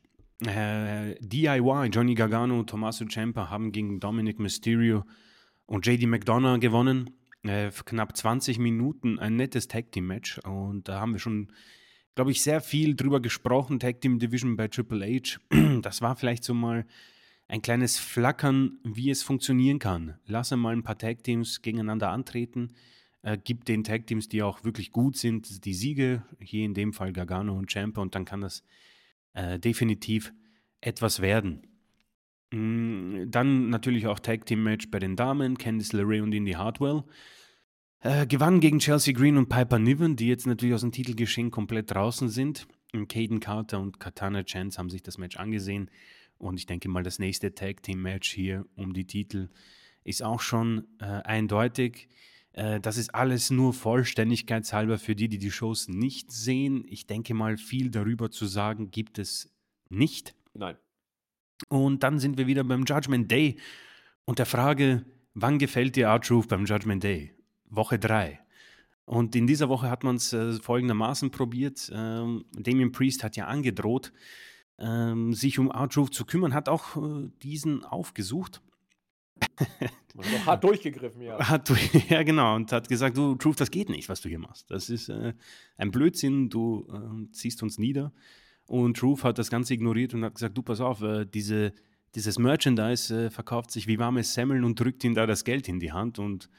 [0.45, 5.05] Äh, DIY, Johnny Gargano Tommaso Ciampa haben gegen Dominic Mysterio
[5.65, 7.11] und JD McDonough gewonnen.
[7.43, 11.53] Äh, knapp 20 Minuten ein nettes Tag Team Match und da haben wir schon,
[12.15, 13.79] glaube ich, sehr viel drüber gesprochen.
[13.79, 15.39] Tag Team Division bei Triple H.
[15.81, 16.85] Das war vielleicht so mal
[17.47, 20.17] ein kleines Flackern, wie es funktionieren kann.
[20.25, 22.73] Lasse mal ein paar Tag Teams gegeneinander antreten.
[23.21, 26.23] Äh, gibt den Tag Teams, die auch wirklich gut sind, die Siege.
[26.39, 28.63] Hier in dem Fall Gargano und Ciampa und dann kann das
[29.33, 30.33] äh, definitiv
[30.81, 31.67] etwas werden.
[32.51, 37.03] Mm, dann natürlich auch Tag Team Match bei den Damen, Candice LeRae und Indy Hartwell.
[38.01, 41.91] Äh, gewannen gegen Chelsea Green und Piper Niven, die jetzt natürlich aus dem Titelgeschehen komplett
[41.91, 42.67] draußen sind.
[43.07, 45.89] Caden Carter und Katana Chance haben sich das Match angesehen.
[46.37, 49.49] Und ich denke mal, das nächste Tag Team Match hier um die Titel
[50.03, 52.07] ist auch schon äh, eindeutig.
[52.53, 56.85] Äh, das ist alles nur vollständigkeitshalber für die, die die Shows nicht sehen.
[56.87, 59.53] Ich denke mal, viel darüber zu sagen gibt es
[59.89, 60.35] nicht.
[60.53, 60.77] Nein.
[61.69, 63.57] Und dann sind wir wieder beim Judgment Day
[64.25, 67.33] und der Frage, wann gefällt dir R-Truth beim Judgment Day?
[67.69, 68.39] Woche 3.
[69.05, 71.91] Und in dieser Woche hat man es äh, folgendermaßen probiert.
[71.93, 74.11] Ähm, Damien Priest hat ja angedroht,
[74.79, 78.61] ähm, sich um R-Truth zu kümmern, hat auch äh, diesen aufgesucht
[80.45, 81.37] hat durchgegriffen, ja.
[81.39, 81.69] Hat,
[82.09, 82.55] ja, genau.
[82.55, 84.71] Und hat gesagt, du, Truth, das geht nicht, was du hier machst.
[84.71, 85.33] Das ist äh,
[85.77, 88.13] ein Blödsinn, du äh, ziehst uns nieder.
[88.67, 91.73] Und Truth hat das Ganze ignoriert und hat gesagt, du, pass auf, äh, diese,
[92.15, 95.79] dieses Merchandise äh, verkauft sich wie warme Semmeln und drückt ihm da das Geld in
[95.79, 96.17] die Hand.
[96.17, 96.49] Und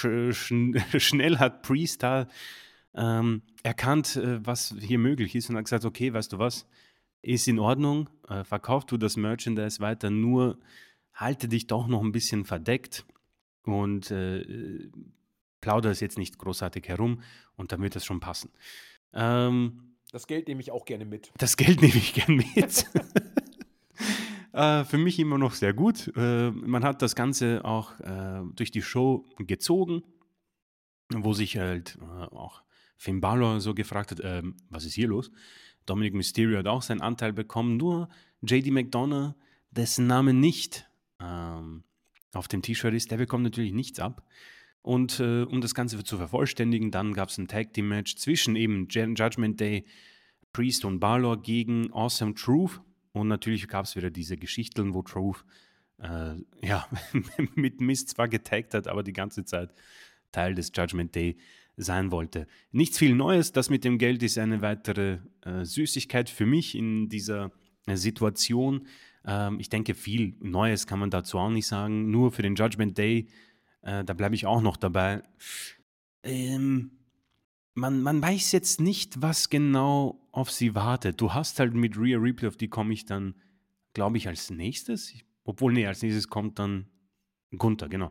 [0.00, 0.52] sch sch
[1.02, 2.28] schnell hat Priest da
[2.94, 6.66] ähm, erkannt, äh, was hier möglich ist und hat gesagt, okay, weißt du was,
[7.22, 10.58] ist in Ordnung, äh, verkauf du das Merchandise weiter, nur
[11.14, 13.04] halte dich doch noch ein bisschen verdeckt
[13.64, 14.90] und äh,
[15.60, 17.22] plaudere es jetzt nicht großartig herum
[17.56, 18.50] und dann wird das schon passen.
[19.12, 21.32] Ähm, das Geld nehme ich auch gerne mit.
[21.38, 22.86] Das Geld nehme ich gerne mit.
[24.52, 26.12] äh, für mich immer noch sehr gut.
[26.16, 30.02] Äh, man hat das Ganze auch äh, durch die Show gezogen,
[31.12, 32.62] wo sich halt äh, auch
[32.96, 35.30] Finn Balor so gefragt hat, ähm, was ist hier los?
[35.86, 38.08] Dominic Mysterio hat auch seinen Anteil bekommen, nur
[38.42, 39.34] JD McDonough,
[39.70, 40.88] dessen Name nicht
[41.20, 41.82] ähm,
[42.32, 44.24] auf dem T-Shirt ist, der bekommt natürlich nichts ab.
[44.82, 48.56] Und äh, um das Ganze zu vervollständigen, dann gab es ein Tag Team Match zwischen
[48.56, 49.84] eben Judgment Day,
[50.52, 52.80] Priest und Balor gegen Awesome Truth.
[53.12, 55.44] Und natürlich gab es wieder diese Geschichten, wo Truth
[55.98, 56.86] äh, ja,
[57.54, 59.72] mit Mist zwar getaggt hat, aber die ganze Zeit
[60.32, 61.36] Teil des Judgment Day
[61.76, 62.46] sein wollte.
[62.70, 67.08] Nichts viel Neues, das mit dem Geld ist eine weitere äh, Süßigkeit für mich in
[67.08, 67.50] dieser
[67.86, 68.86] äh, Situation.
[69.24, 72.10] Ähm, ich denke, viel Neues kann man dazu auch nicht sagen.
[72.10, 73.28] Nur für den Judgment Day,
[73.82, 75.22] äh, da bleibe ich auch noch dabei.
[76.22, 76.90] Ähm,
[77.74, 81.20] man, man weiß jetzt nicht, was genau auf sie wartet.
[81.20, 83.34] Du hast halt mit Rhea Ripley, auf die komme ich dann,
[83.94, 85.14] glaube ich, als nächstes.
[85.44, 86.86] Obwohl, nee, als nächstes kommt dann
[87.56, 88.10] Gunther, genau.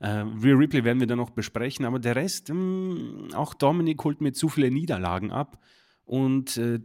[0.00, 4.02] Äh, Rhea Ripley werden wir dann noch besprechen, aber der Rest, mh, hm, auch Dominik
[4.04, 5.62] holt mir zu viele Niederlagen ab.
[6.04, 6.80] Und äh,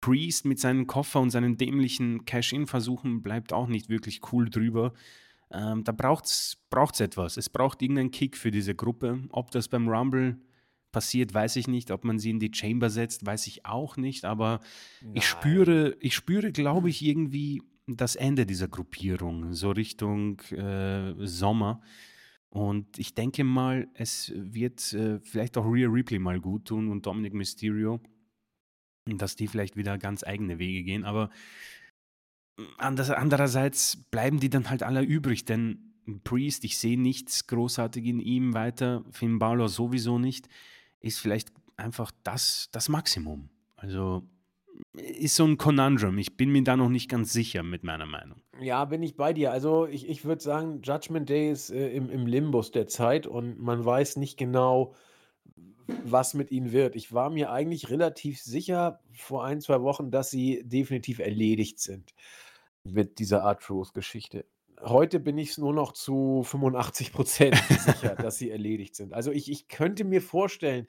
[0.00, 4.92] Priest mit seinem Koffer und seinen dämlichen Cash-In-Versuchen bleibt auch nicht wirklich cool drüber.
[5.52, 7.36] Ähm, da braucht es etwas.
[7.36, 9.22] Es braucht irgendeinen Kick für diese Gruppe.
[9.30, 10.36] Ob das beim Rumble
[10.96, 11.90] passiert, weiß ich nicht.
[11.90, 14.24] Ob man sie in die Chamber setzt, weiß ich auch nicht.
[14.24, 14.60] Aber
[15.02, 15.16] Nein.
[15.16, 21.82] ich spüre, ich spüre, glaube ich, irgendwie das Ende dieser Gruppierung, so Richtung äh, Sommer.
[22.48, 27.04] Und ich denke mal, es wird äh, vielleicht auch Rhea Ripley mal gut tun und
[27.04, 28.00] Dominic Mysterio,
[29.04, 31.04] dass die vielleicht wieder ganz eigene Wege gehen.
[31.04, 31.28] Aber
[32.78, 35.92] Anders, andererseits bleiben die dann halt alle übrig, denn
[36.24, 40.48] Priest, ich sehe nichts großartig in ihm weiter, Finn Balor sowieso nicht,
[41.00, 43.50] ist vielleicht einfach das, das Maximum.
[43.76, 44.22] Also
[44.92, 46.18] ist so ein Conundrum.
[46.18, 48.42] Ich bin mir da noch nicht ganz sicher mit meiner Meinung.
[48.60, 49.52] Ja, bin ich bei dir.
[49.52, 53.58] Also ich, ich würde sagen, Judgment Day ist äh, im, im Limbus der Zeit und
[53.58, 54.94] man weiß nicht genau,
[56.04, 56.96] was mit ihnen wird.
[56.96, 62.12] Ich war mir eigentlich relativ sicher vor ein, zwei Wochen, dass sie definitiv erledigt sind
[62.84, 64.44] mit dieser Art Truth-Geschichte.
[64.80, 69.14] Heute bin ich es nur noch zu 85 Prozent sicher, dass sie erledigt sind.
[69.14, 70.86] Also ich, ich könnte mir vorstellen,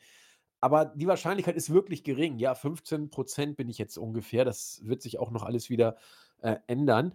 [0.59, 2.37] aber die Wahrscheinlichkeit ist wirklich gering.
[2.39, 4.43] Ja, 15 Prozent bin ich jetzt ungefähr.
[4.43, 5.97] Das wird sich auch noch alles wieder
[6.41, 7.13] äh, ändern.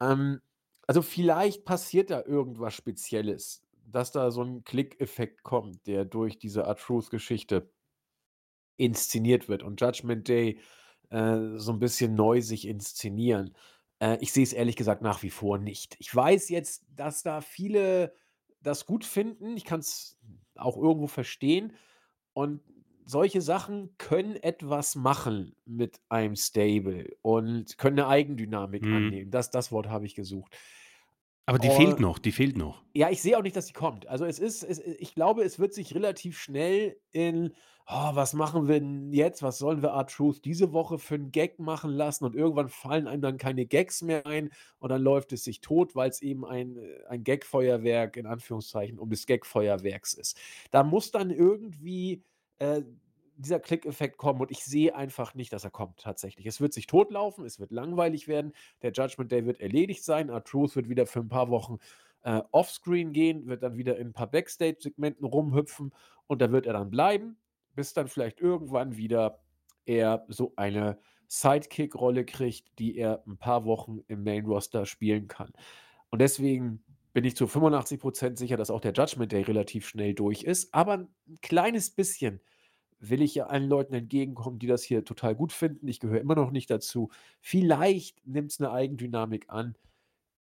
[0.00, 0.40] Ähm,
[0.86, 6.66] also vielleicht passiert da irgendwas Spezielles, dass da so ein Klick-Effekt kommt, der durch diese
[6.66, 7.70] Art Truth-Geschichte
[8.76, 10.60] inszeniert wird und Judgment Day
[11.10, 13.54] äh, so ein bisschen neu sich inszenieren.
[14.00, 15.96] Äh, ich sehe es ehrlich gesagt nach wie vor nicht.
[15.98, 18.14] Ich weiß jetzt, dass da viele
[18.60, 19.56] das gut finden.
[19.56, 20.18] Ich kann es
[20.56, 21.74] auch irgendwo verstehen.
[22.32, 22.62] Und
[23.04, 28.90] solche Sachen können etwas machen mit einem Stable und können eine Eigendynamik Mhm.
[28.92, 29.30] annehmen.
[29.30, 30.56] Das das Wort habe ich gesucht.
[31.46, 32.82] Aber die fehlt noch, die fehlt noch.
[32.92, 34.06] ja, ich sehe auch nicht, dass sie kommt.
[34.08, 37.52] Also, es ist es ich glaube, es wird sich relativ schnell in
[37.88, 39.42] oh, was machen wir denn jetzt?
[39.42, 42.24] Was sollen wir Art Truth diese Woche für einen Gag machen lassen?
[42.24, 45.94] Und irgendwann fallen einem dann keine Gags mehr ein und dann läuft es sich tot,
[45.94, 50.36] weil es eben ein, äh, ein Gag-Feuerwerk in Anführungszeichen um des Gag-Feuerwerks ist.
[50.70, 52.24] Da muss dann irgendwie
[52.58, 52.82] äh,
[53.36, 56.46] dieser Klick-Effekt kommen und ich sehe einfach nicht, dass er kommt tatsächlich.
[56.46, 58.52] Es wird sich totlaufen, es wird langweilig werden,
[58.82, 61.78] der Judgment Day wird erledigt sein, Art Truth wird wieder für ein paar Wochen
[62.22, 65.92] äh, offscreen gehen, wird dann wieder in ein paar Backstage-Segmenten rumhüpfen
[66.26, 67.36] und da wird er dann bleiben
[67.76, 69.38] bis dann vielleicht irgendwann wieder
[69.84, 70.98] er so eine
[71.28, 75.52] Sidekick-Rolle kriegt, die er ein paar Wochen im Main-Roster spielen kann.
[76.10, 76.82] Und deswegen
[77.12, 80.74] bin ich zu 85% sicher, dass auch der Judgment Day relativ schnell durch ist.
[80.74, 81.08] Aber ein
[81.42, 82.40] kleines bisschen
[82.98, 85.88] will ich ja allen Leuten entgegenkommen, die das hier total gut finden.
[85.88, 87.10] Ich gehöre immer noch nicht dazu.
[87.40, 89.76] Vielleicht nimmt es eine Eigendynamik an.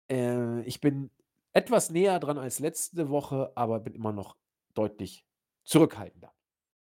[0.09, 1.09] Äh, ich bin
[1.53, 4.35] etwas näher dran als letzte Woche, aber bin immer noch
[4.73, 5.25] deutlich
[5.63, 6.33] zurückhaltender.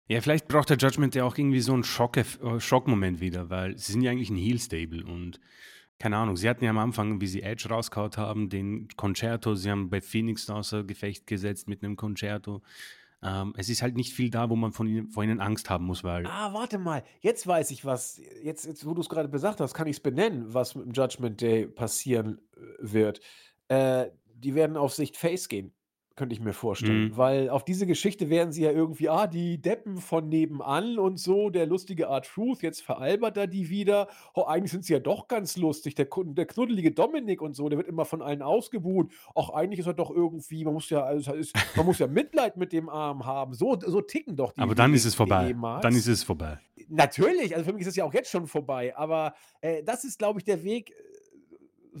[0.07, 3.77] Ja, vielleicht braucht der Judgment ja auch irgendwie so einen Schock, äh, Schockmoment wieder, weil
[3.77, 5.39] sie sind ja eigentlich ein Heel-Stable und
[5.99, 9.69] keine Ahnung, sie hatten ja am Anfang, wie sie Edge rausgehauen haben, den Concerto, sie
[9.69, 12.61] haben bei Phoenix außer Gefecht gesetzt mit einem Concerto.
[13.21, 15.85] Ähm, es ist halt nicht viel da, wo man von ihnen, vor ihnen Angst haben
[15.85, 16.25] muss, weil.
[16.25, 18.21] Ah, warte mal, jetzt weiß ich was.
[18.43, 20.93] Jetzt, jetzt wo du es gerade gesagt hast, kann ich es benennen, was mit dem
[20.93, 23.19] Judgment Day passieren äh, wird.
[23.67, 25.73] Äh, die werden auf Sicht Face gehen
[26.19, 27.05] könnte ich mir vorstellen.
[27.05, 27.17] Mhm.
[27.17, 31.49] Weil auf diese Geschichte werden sie ja irgendwie, ah, die Deppen von nebenan und so,
[31.49, 34.09] der lustige Art Truth, jetzt veralbert er die wieder.
[34.33, 35.95] Oh, eigentlich sind sie ja doch ganz lustig.
[35.95, 39.13] Der, der knuddelige Dominik und so, der wird immer von allen ausgebuht.
[39.33, 42.57] Auch eigentlich ist er doch irgendwie, man muss ja, also ist, man muss ja Mitleid
[42.57, 43.53] mit dem Arm haben.
[43.53, 44.59] So, so ticken doch die.
[44.59, 45.55] Aber dann ist es vorbei.
[45.81, 46.59] Dann ist es vorbei.
[46.89, 48.93] Natürlich, also für mich ist es ja auch jetzt schon vorbei.
[48.97, 50.93] Aber äh, das ist, glaube ich, der Weg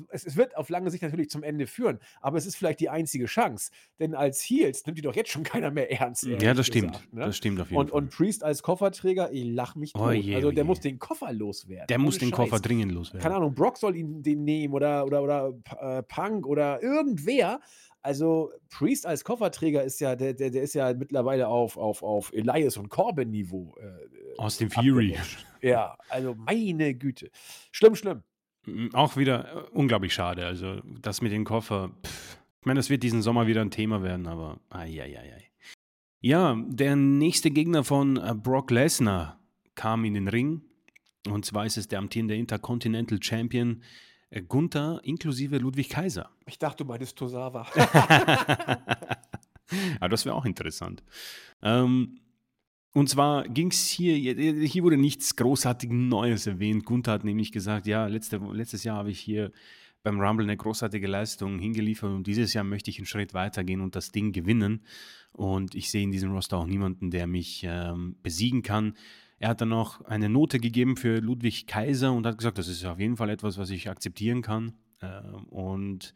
[0.09, 2.89] es, es, wird auf lange Sicht natürlich zum Ende führen, aber es ist vielleicht die
[2.89, 3.71] einzige Chance.
[3.99, 6.23] Denn als Heels nimmt die doch jetzt schon keiner mehr ernst.
[6.23, 6.93] Ja, das stimmt.
[6.93, 7.25] Gesagt, ne?
[7.25, 7.97] Das stimmt auf jeden und, Fall.
[7.97, 10.07] Und Priest als Kofferträger, ich lach mich oh tot.
[10.07, 11.87] Oh je, also der oh muss den Koffer loswerden.
[11.87, 12.37] Der muss den Scheiß.
[12.37, 13.21] Koffer dringend loswerden.
[13.21, 17.59] Keine Ahnung, Brock soll ihn den nehmen oder, oder, oder äh, Punk oder irgendwer.
[18.01, 22.31] Also Priest als Kofferträger ist ja, der, der, der ist ja mittlerweile auf, auf, auf
[22.33, 23.75] Elias und Corbin-Niveau.
[23.77, 25.17] Äh, Aus dem Fury.
[25.61, 27.29] Ja, also meine Güte.
[27.71, 28.23] Schlimm, schlimm.
[28.93, 30.45] Auch wieder äh, unglaublich schade.
[30.45, 32.37] Also, das mit dem Koffer, pff.
[32.59, 34.89] ich meine, das wird diesen Sommer wieder ein Thema werden, aber ai,
[36.21, 39.39] Ja, der nächste Gegner von äh, Brock Lesnar
[39.75, 40.61] kam in den Ring.
[41.27, 43.81] Und zwar ist es der amtierende Intercontinental Champion
[44.29, 46.29] äh, Gunther inklusive Ludwig Kaiser.
[46.45, 47.67] Ich dachte, du meinst Tosawa.
[49.99, 51.03] aber das wäre auch interessant.
[51.61, 52.19] Ähm,
[52.93, 56.85] und zwar ging es hier, hier wurde nichts großartig Neues erwähnt.
[56.85, 59.51] Gunther hat nämlich gesagt, ja, letzte, letztes Jahr habe ich hier
[60.01, 63.95] beim Rumble eine großartige Leistung hingeliefert und dieses Jahr möchte ich einen Schritt weitergehen und
[63.95, 64.81] das Ding gewinnen.
[65.33, 68.95] Und ich sehe in diesem Roster auch niemanden, der mich ähm, besiegen kann.
[69.37, 72.83] Er hat dann noch eine Note gegeben für Ludwig Kaiser und hat gesagt, das ist
[72.85, 74.73] auf jeden Fall etwas, was ich akzeptieren kann.
[75.01, 76.15] Äh, und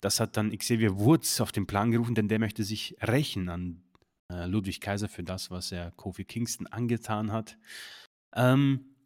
[0.00, 3.82] das hat dann Xavier Woods auf den Plan gerufen, denn der möchte sich rächen an
[4.30, 7.56] äh, Ludwig Kaiser für das, was er Kofi Kingston angetan hat.
[8.34, 8.96] Ähm,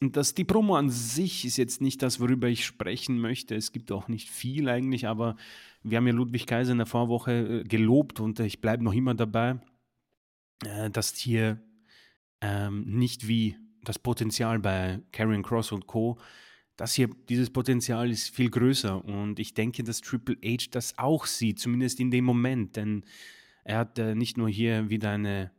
[0.00, 3.54] das, die Promo an sich ist jetzt nicht das, worüber ich sprechen möchte.
[3.54, 5.36] Es gibt auch nicht viel eigentlich, aber
[5.82, 9.14] wir haben ja Ludwig Kaiser in der Vorwoche äh, gelobt und ich bleibe noch immer
[9.14, 9.60] dabei,
[10.64, 11.60] äh, dass hier
[12.40, 16.18] ähm, nicht wie das Potenzial bei Karrion Cross und Co.
[16.76, 21.26] Das hier, dieses Potenzial ist viel größer und ich denke, dass Triple H das auch
[21.26, 23.04] sieht, zumindest in dem Moment, denn
[23.64, 25.50] er hat äh, nicht nur hier wieder eine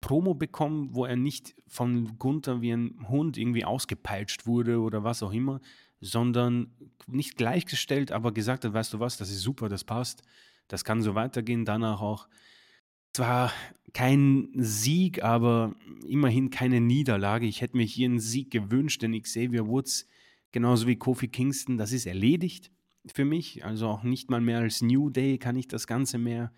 [0.00, 5.22] Promo bekommen, wo er nicht von Gunther wie ein Hund irgendwie ausgepeitscht wurde oder was
[5.22, 5.60] auch immer,
[6.00, 6.72] sondern
[7.06, 10.22] nicht gleichgestellt, aber gesagt hat, weißt du was, das ist super, das passt,
[10.68, 12.28] das kann so weitergehen, danach auch
[13.12, 13.52] zwar
[13.92, 15.74] kein Sieg, aber
[16.06, 17.46] immerhin keine Niederlage.
[17.46, 20.06] Ich hätte mir hier einen Sieg gewünscht, denn Xavier Woods,
[20.52, 22.70] genauso wie Kofi Kingston, das ist erledigt
[23.12, 23.64] für mich.
[23.64, 26.52] Also auch nicht mal mehr als New Day kann ich das Ganze mehr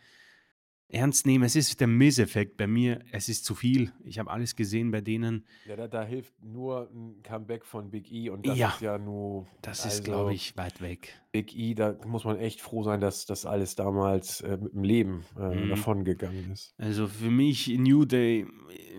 [0.93, 1.45] ernst nehmen.
[1.45, 3.01] Es ist der Miss-Effekt bei mir.
[3.11, 3.93] Es ist zu viel.
[4.05, 5.47] Ich habe alles gesehen bei denen.
[5.67, 8.99] Ja, da, da, hilft nur ein Comeback von Big E und das ja, ist ja
[8.99, 9.47] nur.
[9.63, 11.21] Das also, ist, glaube ich, weit weg.
[11.33, 14.85] Big E, da muss man echt froh sein, dass das alles damals äh, mit dem
[14.85, 15.69] Leben äh, mhm.
[15.71, 16.75] davon gegangen ist.
[16.77, 18.47] Also für mich New Day,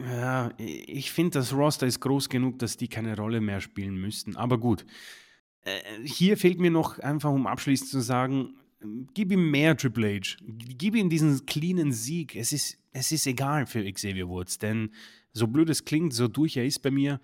[0.04, 4.36] ja, ich finde, das Roster ist groß genug, dass die keine Rolle mehr spielen müssten.
[4.36, 4.86] Aber gut.
[5.66, 8.56] Äh, hier fehlt mir noch einfach, um abschließend zu sagen,
[9.14, 10.38] gib ihm mehr Triple H.
[10.46, 12.36] Gib ihm diesen cleanen Sieg.
[12.36, 14.92] Es ist, es ist egal für Xavier Woods, denn
[15.32, 17.20] so blöd es klingt, so durch er ist bei mir,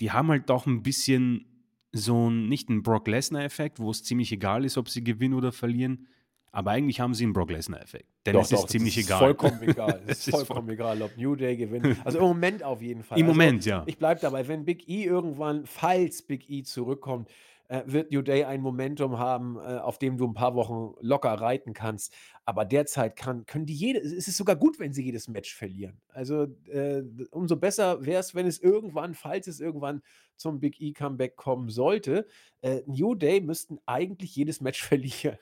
[0.00, 1.46] die haben halt doch ein bisschen
[1.92, 5.52] so ein, nicht einen Brock Lesnar-Effekt, wo es ziemlich egal ist, ob sie gewinnen oder
[5.52, 6.06] verlieren.
[6.52, 8.06] Aber eigentlich haben sie einen Brock Lesnar-Effekt.
[8.26, 9.18] Denn doch, es doch, ist ziemlich ist egal.
[9.18, 10.02] Vollkommen egal.
[10.06, 11.96] Es ist vollkommen egal, ob New Day gewinnt.
[12.04, 13.18] Also im Moment auf jeden Fall.
[13.18, 13.84] Im also, Moment, ja.
[13.86, 17.28] Ich bleibe dabei, wenn Big E irgendwann, falls Big E zurückkommt,
[17.70, 21.32] äh, wird New Day ein Momentum haben, äh, auf dem du ein paar Wochen locker
[21.32, 22.12] reiten kannst.
[22.44, 26.00] Aber derzeit kann, können die jede, es ist sogar gut, wenn sie jedes Match verlieren.
[26.08, 30.02] Also äh, umso besser wäre es, wenn es irgendwann, falls es irgendwann
[30.34, 32.26] zum Big E Comeback kommen sollte,
[32.60, 35.38] äh, New Day müssten eigentlich jedes Match verlieren.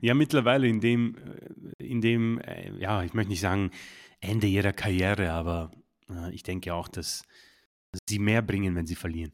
[0.00, 1.16] ja, mittlerweile in dem,
[1.78, 3.70] äh, in dem, äh, ja, ich möchte nicht sagen
[4.20, 5.72] Ende ihrer Karriere, aber
[6.30, 7.24] ich denke auch, dass
[8.08, 9.32] sie mehr bringen, wenn sie verlieren.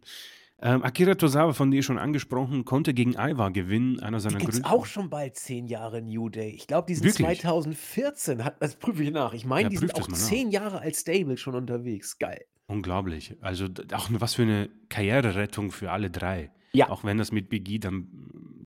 [0.64, 4.68] Ähm, Akira Tozawa, von dir schon angesprochen, konnte gegen Aiwa gewinnen, einer seiner die Gründe.
[4.68, 6.50] auch schon bald zehn Jahre New Day.
[6.50, 7.40] Ich glaube, die sind Wirklich?
[7.40, 9.32] 2014, hat, das prüfe ich nach.
[9.34, 10.22] Ich meine, Ja, die sind auch mal nach.
[10.24, 12.16] zehn Jahre als Stable schon unterwegs.
[12.18, 12.44] Geil.
[12.66, 13.36] Unglaublich.
[13.40, 16.52] Also auch was für eine Karriererettung für alle drei.
[16.72, 16.88] Ja.
[16.90, 18.06] Auch wenn das mit Big E dann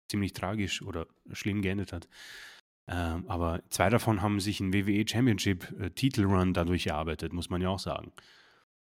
[0.08, 2.08] ziemlich tragisch oder schlimm geendet hat.
[2.88, 7.60] Ähm, aber zwei davon haben sich einen WWE Championship äh, Titelrun dadurch erarbeitet, muss man
[7.62, 8.12] ja auch sagen.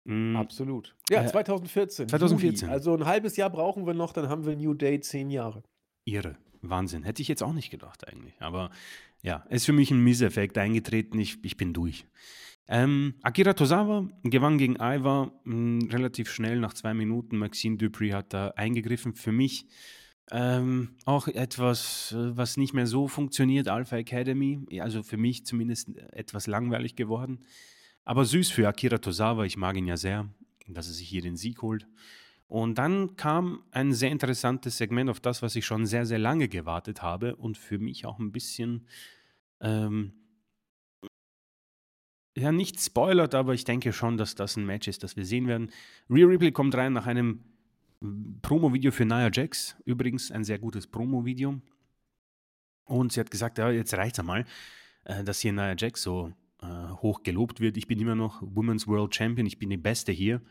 [0.05, 0.95] Mm, Absolut.
[1.09, 2.09] Ja, Äh, 2014.
[2.09, 2.67] 2014.
[2.67, 2.73] Juli.
[2.73, 5.63] Also ein halbes Jahr brauchen wir noch, dann haben wir New Day zehn Jahre.
[6.05, 6.37] Irre.
[6.61, 7.03] Wahnsinn.
[7.03, 8.33] Hätte ich jetzt auch nicht gedacht eigentlich.
[8.41, 8.69] Aber
[9.21, 11.19] ja, ist für mich ein Misseffekt eingetreten.
[11.19, 12.05] Ich, ich bin durch.
[12.69, 17.37] Ähm, Akira Tozawa gewann gegen Aiwa mh, relativ schnell nach zwei Minuten.
[17.37, 19.13] Maxine Dupri hat da eingegriffen.
[19.15, 19.67] Für mich
[20.31, 23.67] ähm, auch etwas, äh, was nicht mehr so funktioniert.
[23.67, 24.65] Alpha Academy.
[24.79, 27.41] Also für mich zumindest etwas langweilig geworden.
[28.05, 29.45] Aber süß für Akira Tozawa.
[29.45, 30.29] Ich mag ihn ja sehr,
[30.67, 31.87] dass er sich hier den Sieg holt.
[32.47, 36.47] Und dann kam ein sehr interessantes Segment auf das, was ich schon sehr, sehr lange
[36.47, 38.87] gewartet habe und für mich auch ein bisschen,
[39.59, 40.13] ähm,
[42.37, 45.47] ja, nicht spoilert, aber ich denke schon, dass das ein Match ist, das wir sehen
[45.47, 45.71] werden.
[46.09, 47.43] Rhea Ripley kommt rein nach einem
[48.41, 49.75] Promo-Video für Nia Jax.
[49.85, 51.61] Übrigens ein sehr gutes Promo-Video.
[52.85, 54.45] Und sie hat gesagt, ja, jetzt reicht's einmal,
[55.05, 57.77] äh, dass hier Nia Jax so äh, hoch gelobt wird.
[57.77, 60.41] Ich bin immer noch Women's World Champion, ich bin die Beste hier.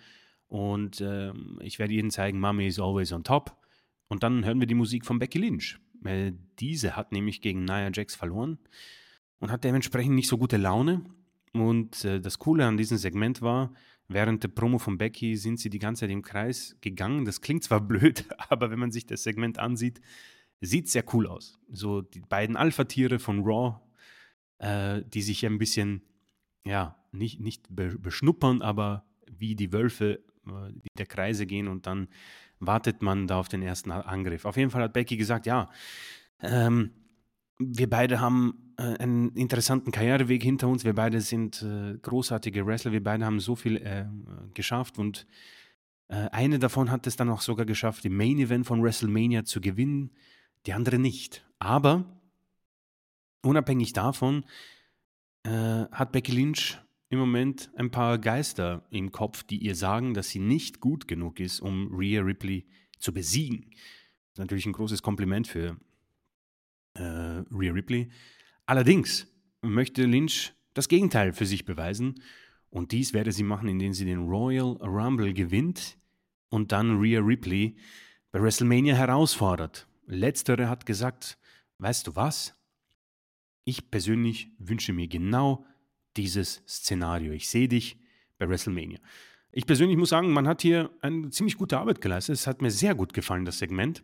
[0.46, 3.56] Und ähm, ich werde Ihnen zeigen, Mommy is always on top.
[4.08, 5.78] Und dann hören wir die Musik von Becky Lynch.
[6.04, 8.58] Äh, diese hat nämlich gegen Nia Jax verloren
[9.38, 11.06] und hat dementsprechend nicht so gute Laune.
[11.52, 13.72] Und äh, das Coole an diesem Segment war,
[14.08, 17.24] während der Promo von Becky sind sie die ganze Zeit im Kreis gegangen.
[17.24, 20.00] Das klingt zwar blöd, aber wenn man sich das Segment ansieht,
[20.60, 21.58] sieht sehr cool aus.
[21.70, 23.80] So die beiden Alpha-Tiere von Raw,
[24.62, 26.02] äh, die sich ein bisschen,
[26.64, 32.08] ja, nicht, nicht be beschnuppern, aber wie die Wölfe äh, der Kreise gehen und dann
[32.60, 34.44] wartet man da auf den ersten Angriff.
[34.44, 35.68] Auf jeden Fall hat Becky gesagt, ja,
[36.40, 36.92] ähm,
[37.58, 42.92] wir beide haben äh, einen interessanten Karriereweg hinter uns, wir beide sind äh, großartige Wrestler,
[42.92, 44.06] wir beide haben so viel äh,
[44.54, 45.26] geschafft und
[46.06, 49.60] äh, eine davon hat es dann auch sogar geschafft, im Main Event von WrestleMania zu
[49.60, 50.12] gewinnen,
[50.66, 51.44] die andere nicht.
[51.58, 52.21] Aber
[53.42, 54.44] unabhängig davon
[55.44, 56.78] äh, hat Becky Lynch
[57.08, 61.40] im Moment ein paar Geister im Kopf, die ihr sagen, dass sie nicht gut genug
[61.40, 62.66] ist, um Rhea Ripley
[62.98, 63.66] zu besiegen.
[63.70, 65.76] Das ist natürlich ein großes Kompliment für
[66.94, 68.10] äh, Rhea Ripley.
[68.64, 69.26] Allerdings
[69.60, 72.22] möchte Lynch das Gegenteil für sich beweisen.
[72.70, 75.98] Und dies werde sie machen, indem sie den Royal Rumble gewinnt
[76.48, 77.76] und dann Rhea Ripley
[78.30, 79.86] bei WrestleMania herausfordert.
[80.06, 81.36] Letztere hat gesagt,
[81.78, 82.54] weißt du was?
[83.64, 85.64] Ich persönlich wünsche mir genau
[86.16, 87.32] dieses Szenario.
[87.32, 87.96] Ich sehe dich
[88.38, 88.98] bei WrestleMania.
[89.52, 92.34] Ich persönlich muss sagen, man hat hier eine ziemlich gute Arbeit geleistet.
[92.34, 94.02] Es hat mir sehr gut gefallen, das Segment.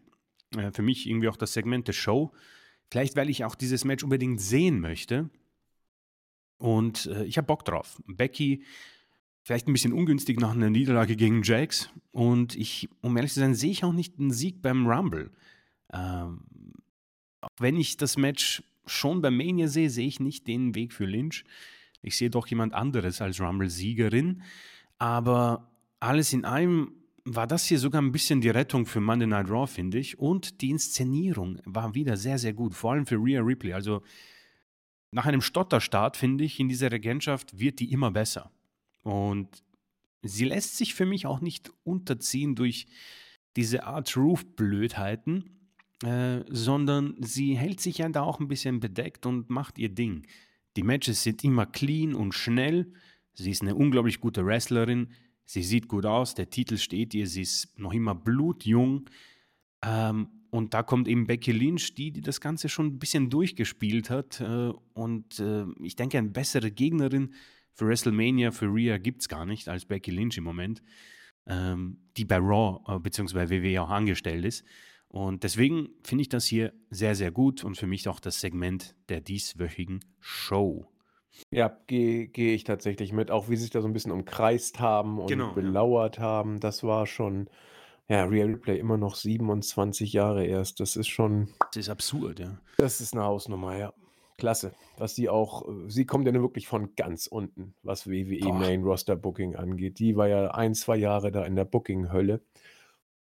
[0.57, 2.33] Äh, für mich irgendwie auch das Segment der Show.
[2.91, 5.31] Vielleicht, weil ich auch dieses Match unbedingt sehen möchte.
[6.59, 8.01] Und äh, ich habe Bock drauf.
[8.07, 8.65] Becky,
[9.43, 11.91] vielleicht ein bisschen ungünstig nach einer Niederlage gegen Jax.
[12.13, 15.31] Und ich, um ehrlich zu sein, sehe ich auch nicht einen Sieg beim Rumble.
[15.93, 16.43] Ähm,
[17.41, 21.05] auch wenn ich das Match schon beim Mania sehe, sehe ich nicht den Weg für
[21.05, 21.45] Lynch.
[22.03, 24.43] Ich sehe doch jemand anderes als Rumble-Siegerin.
[24.99, 25.71] Aber
[26.01, 26.93] alles in allem
[27.25, 30.19] war das hier sogar ein bisschen die Rettung für Monday Night Raw, finde ich.
[30.19, 32.75] Und die Inszenierung war wieder sehr, sehr gut.
[32.75, 33.73] Vor allem für Rhea Ripley.
[33.73, 34.03] Also
[35.11, 38.51] nach einem Stotterstart, finde ich, in dieser Regentschaft wird die immer besser.
[39.03, 39.63] Und
[40.23, 42.87] sie lässt sich für mich auch nicht unterziehen durch
[43.57, 45.58] diese Art Roof-Blödheiten,
[46.05, 50.27] äh, sondern sie hält sich ja da auch ein bisschen bedeckt und macht ihr Ding.
[50.77, 52.93] Die Matches sind immer clean und schnell.
[53.35, 55.09] Sie ist eine unglaublich gute Wrestlerin.
[55.45, 59.09] Sie sieht gut aus, der Titel steht ihr, sie ist noch immer blutjung.
[59.83, 64.11] Ähm, und da kommt eben Becky Lynch, die, die das Ganze schon ein bisschen durchgespielt
[64.11, 64.41] hat.
[64.41, 67.35] Äh, und äh, ich denke, eine bessere Gegnerin
[67.73, 70.83] für WrestleMania, für Rhea gibt es gar nicht als Becky Lynch im Moment,
[71.47, 73.51] ähm, die bei Raw äh, bzw.
[73.51, 74.65] WWE auch angestellt ist.
[75.09, 78.95] Und deswegen finde ich das hier sehr, sehr gut und für mich auch das Segment
[79.09, 80.87] der dieswöchigen Show.
[81.51, 84.81] Ja, gehe geh ich tatsächlich mit, auch wie sie sich da so ein bisschen umkreist
[84.81, 85.53] haben und Genau, ja.
[85.53, 86.61] belauert haben.
[86.61, 87.49] Das war schon,
[88.09, 90.81] ja, Real Replay immer noch 27 Jahre erst.
[90.81, 92.59] Das ist schon, Das ist absurd, ja.
[92.77, 93.93] das ist eine Hausnummer, ja.
[94.37, 94.73] Klasse.
[94.99, 98.55] Was sie auch, äh, sie kommt ja nun wirklich von ganz unten, was WWE Boah.
[98.55, 99.99] Main Roster Booking angeht.
[99.99, 102.41] Die war ja ein, zwei Jahre da in der Booking-Hölle.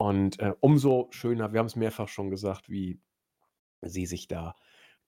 [0.04, 3.00] Und äh, umso schöner, wir haben es mehrfach schon gesagt, wie
[3.82, 4.54] sie sich da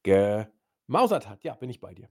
[0.04, 1.44] gemausert hat.
[1.44, 2.10] Ja, bin ich bei dir.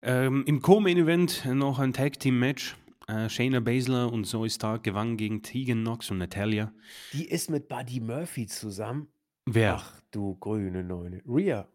[0.00, 2.78] Ähm, Im Co-Main-Event noch ein Tag-Team-Match.
[3.08, 6.72] Äh, Shayna Baszler und Zoe Stark gewannen gegen Tegan Knox und Natalia.
[7.12, 9.08] Die ist mit Buddy Murphy zusammen.
[9.44, 9.74] Wer?
[9.74, 11.22] Ach du grüne Neune.
[11.26, 11.68] Rhea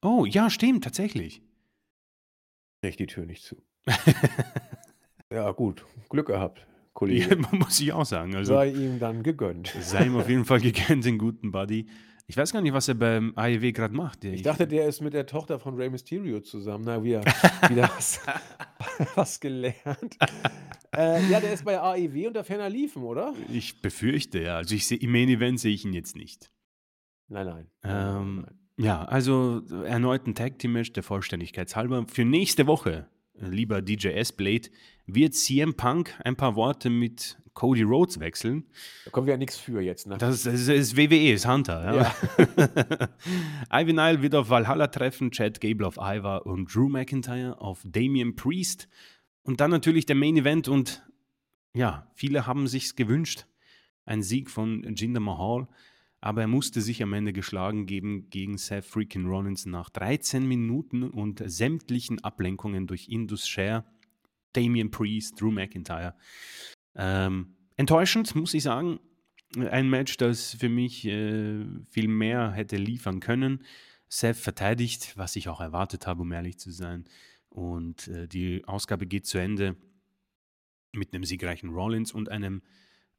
[0.00, 1.42] Oh, ja, stimmt, tatsächlich.
[2.80, 3.56] kriegt die Tür nicht zu.
[5.30, 5.84] Ja, gut.
[6.08, 6.66] Glück gehabt,
[7.06, 7.36] Ja, Kollege.
[7.52, 8.34] muss ich auch sagen.
[8.34, 9.74] Also Sei ihm dann gegönnt.
[9.80, 11.86] sei ihm auf jeden Fall gegönnt, den guten Buddy.
[12.30, 14.22] Ich weiß gar nicht, was er beim AEW gerade macht.
[14.24, 16.84] Ich dachte, der ist mit der Tochter von Rey Mysterio zusammen.
[16.86, 17.20] Na, wieder,
[17.70, 18.20] wieder was,
[19.14, 20.18] was gelernt.
[20.94, 23.32] äh, ja, der ist bei AEW unter ferner Liefen, oder?
[23.50, 24.56] Ich befürchte, ja.
[24.58, 26.50] Also ich sehe im Main Event sehe ich ihn jetzt nicht.
[27.28, 27.70] Nein, nein.
[27.84, 28.58] Ähm, nein.
[28.80, 32.04] Ja, also erneut ein Tag Team Match der Vollständigkeit halber.
[32.12, 33.08] Für nächste Woche,
[33.40, 34.68] lieber DJ S-Blade,
[35.06, 38.66] wird CM Punk ein paar Worte mit Cody Rhodes wechseln.
[39.04, 40.06] Da kommen wir ja nichts für jetzt.
[40.06, 40.16] Ne?
[40.16, 42.14] Das ist, das ist WWE, ist Hunter.
[42.38, 43.08] Ja.
[43.82, 48.36] Ivy Nile wird auf Valhalla treffen, Chad Gable auf Iva und Drew McIntyre auf Damian
[48.36, 48.88] Priest.
[49.42, 51.02] Und dann natürlich der Main Event und
[51.74, 53.46] ja, viele haben sich's gewünscht.
[54.04, 55.66] Ein Sieg von Jinder Mahal.
[56.20, 61.04] Aber er musste sich am Ende geschlagen geben gegen Seth freaking Rollins nach 13 Minuten
[61.04, 63.84] und sämtlichen Ablenkungen durch Indus Share,
[64.52, 66.14] Damian Priest, Drew McIntyre.
[66.96, 68.98] Ähm, enttäuschend, muss ich sagen.
[69.56, 73.64] Ein Match, das für mich äh, viel mehr hätte liefern können.
[74.08, 77.04] Seth verteidigt, was ich auch erwartet habe, um ehrlich zu sein.
[77.48, 79.76] Und äh, die Ausgabe geht zu Ende
[80.92, 82.62] mit einem siegreichen Rollins und einem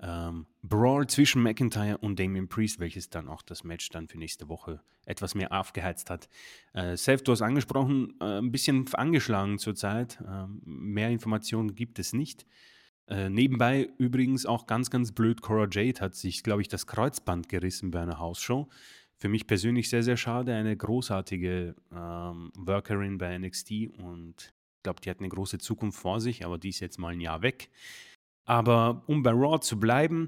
[0.02, 4.48] ähm, Brawl zwischen McIntyre und Damian Priest, welches dann auch das Match dann für nächste
[4.48, 6.30] Woche etwas mehr aufgeheizt hat.
[6.74, 10.20] Äh, Seth, du hast angesprochen, äh, ein bisschen angeschlagen zurzeit.
[10.26, 12.46] Ähm, mehr Informationen gibt es nicht.
[13.08, 17.50] Äh, nebenbei übrigens auch ganz, ganz blöd, Cora Jade hat sich, glaube ich, das Kreuzband
[17.50, 18.70] gerissen bei einer Hausshow.
[19.18, 20.54] Für mich persönlich sehr, sehr schade.
[20.54, 26.22] Eine großartige ähm, Workerin bei NXT und ich glaube, die hat eine große Zukunft vor
[26.22, 27.70] sich, aber die ist jetzt mal ein Jahr weg.
[28.50, 30.28] Aber um bei Raw zu bleiben,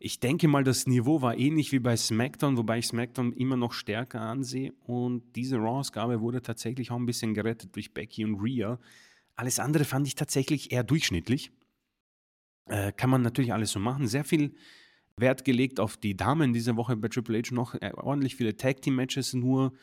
[0.00, 3.74] ich denke mal, das Niveau war ähnlich wie bei SmackDown, wobei ich SmackDown immer noch
[3.74, 4.72] stärker ansehe.
[4.80, 8.80] Und diese Raw-Ausgabe wurde tatsächlich auch ein bisschen gerettet durch Becky und Rhea.
[9.36, 11.52] Alles andere fand ich tatsächlich eher durchschnittlich.
[12.66, 14.08] Äh, kann man natürlich alles so machen.
[14.08, 14.52] Sehr viel
[15.16, 17.76] Wert gelegt auf die Damen diese Woche bei Triple H noch.
[17.76, 19.74] Äh, ordentlich viele Tag Team Matches, nur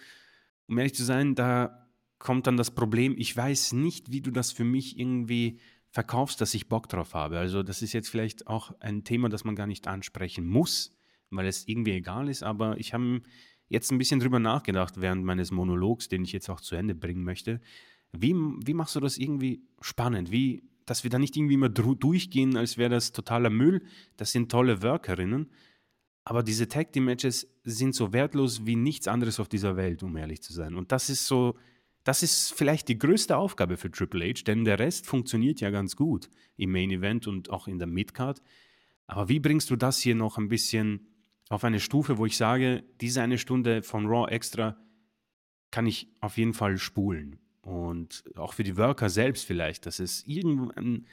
[0.68, 1.88] um ehrlich zu sein, da
[2.20, 5.60] kommt dann das Problem, ich weiß nicht, wie du das für mich irgendwie
[5.92, 7.40] verkaufst, dass ich Bock drauf habe.
[7.40, 10.96] Also das ist jetzt vielleicht auch ein Thema, das man gar nicht ansprechen muss,
[11.30, 13.22] weil es irgendwie egal ist, aber ich habe
[13.70, 17.24] jetzt ein bisschen drüber nachgedacht während meines Monologs, den ich jetzt auch zu Ende bringen
[17.24, 17.62] möchte.
[18.14, 20.32] Wie, wie machst du das irgendwie spannend?
[20.32, 23.84] Wie, dass wir da nicht irgendwie immer durchgehen, als wäre das totaler Müll.
[24.16, 25.52] Das sind tolle Workerinnen.
[26.24, 30.16] Aber diese Tag Team Matches sind so wertlos wie nichts anderes auf dieser Welt, um
[30.18, 30.76] ehrlich zu sein.
[30.76, 31.58] Und das ist so,
[32.08, 35.98] das ist vielleicht die größte Aufgabe für Triple H, denn der Rest funktioniert ja ganz
[35.98, 38.42] gut im Main Event und auch in der Midcard.
[39.08, 41.06] Aber wie bringst du das hier noch ein bisschen
[41.50, 44.78] auf eine Stufe, wo ich sage, diese eine Stunde von Raw extra
[45.70, 47.40] kann ich auf jeden Fall spulen?
[47.62, 51.08] Und auch für die Worker selbst vielleicht, dass es irgendein,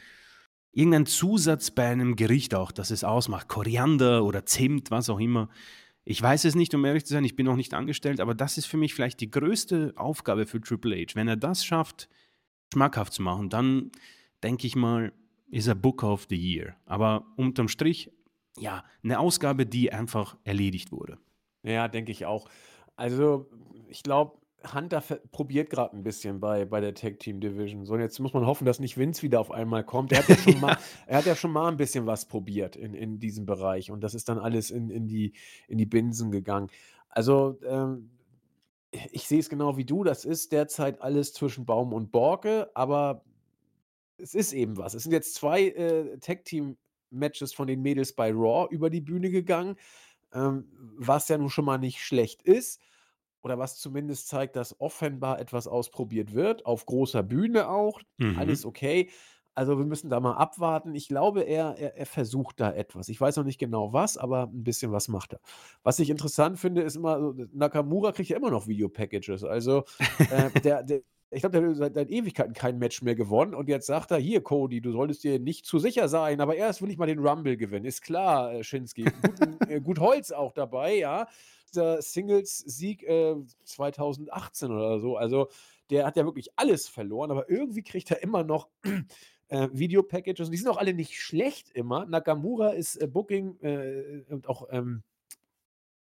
[0.71, 5.49] irgendein Zusatz bei einem Gericht auch, dass es ausmacht, Koriander oder Zimt, was auch immer,
[6.05, 8.59] ich weiß es nicht, um ehrlich zu sein, ich bin noch nicht angestellt, aber das
[8.59, 11.15] ist für mich vielleicht die größte Aufgabe für Triple H.
[11.15, 12.09] Wenn er das schafft,
[12.73, 13.91] schmackhaft zu machen, dann
[14.43, 15.13] denke ich mal,
[15.51, 16.77] ist er Book of the Year.
[16.85, 18.11] Aber unterm Strich,
[18.59, 21.19] ja, eine Ausgabe, die einfach erledigt wurde.
[21.63, 22.49] Ja, denke ich auch.
[22.97, 23.49] Also,
[23.89, 24.37] ich glaube,
[24.73, 27.85] Hunter probiert gerade ein bisschen bei, bei der Tag Team Division.
[27.85, 30.12] So, und jetzt muss man hoffen, dass nicht Vince wieder auf einmal kommt.
[30.12, 32.95] Er hat ja schon, mal, er hat ja schon mal ein bisschen was probiert in,
[32.95, 35.35] in diesem Bereich und das ist dann alles in, in, die,
[35.69, 36.70] in die Binsen gegangen.
[37.09, 38.11] Also, ähm,
[39.11, 40.05] ich sehe es genau wie du.
[40.05, 43.24] Das ist derzeit alles zwischen Baum und Borke, aber
[44.19, 44.95] es ist eben was.
[44.95, 46.77] Es sind jetzt zwei äh, Tag Team
[47.11, 49.77] Matches von den Mädels bei Raw über die Bühne gegangen,
[50.32, 52.81] ähm, was ja nun schon mal nicht schlecht ist
[53.45, 58.01] oder was zumindest zeigt, dass offenbar etwas ausprobiert wird, auf großer Bühne auch.
[58.16, 58.39] Mhm.
[58.39, 59.11] Alles okay.
[59.55, 60.95] Also wir müssen da mal abwarten.
[60.95, 63.09] Ich glaube, er, er, er, versucht da etwas.
[63.09, 65.41] Ich weiß noch nicht genau was, aber ein bisschen was macht er.
[65.85, 69.45] Was ich interessant finde, ist immer, Nakamura kriegt ja immer noch Video-Packages.
[69.45, 69.85] Also
[70.31, 73.69] äh, der, der, ich glaube, der hat seit, seit, Ewigkeiten kein Match mehr gewonnen und
[73.69, 76.91] jetzt sagt er, hier Cody, du solltest dir nicht zu sicher sein, aber erst will
[76.91, 77.85] ich mal den Rumble gewinnen.
[77.85, 79.12] Ist klar, äh, Shinsuke.
[79.12, 81.29] Gut, äh, gut Holz auch dabei, ja
[81.75, 85.17] letzter Singles-Sieg äh, 2018 oder so.
[85.17, 85.49] Also
[85.91, 88.69] der hat ja wirklich alles verloren, aber irgendwie kriegt er immer noch
[89.49, 90.49] äh, Video-Packages.
[90.49, 92.07] Und die sind auch alle nicht schlecht immer.
[92.07, 95.03] Nakamura ist äh, Booking äh, und auch ähm,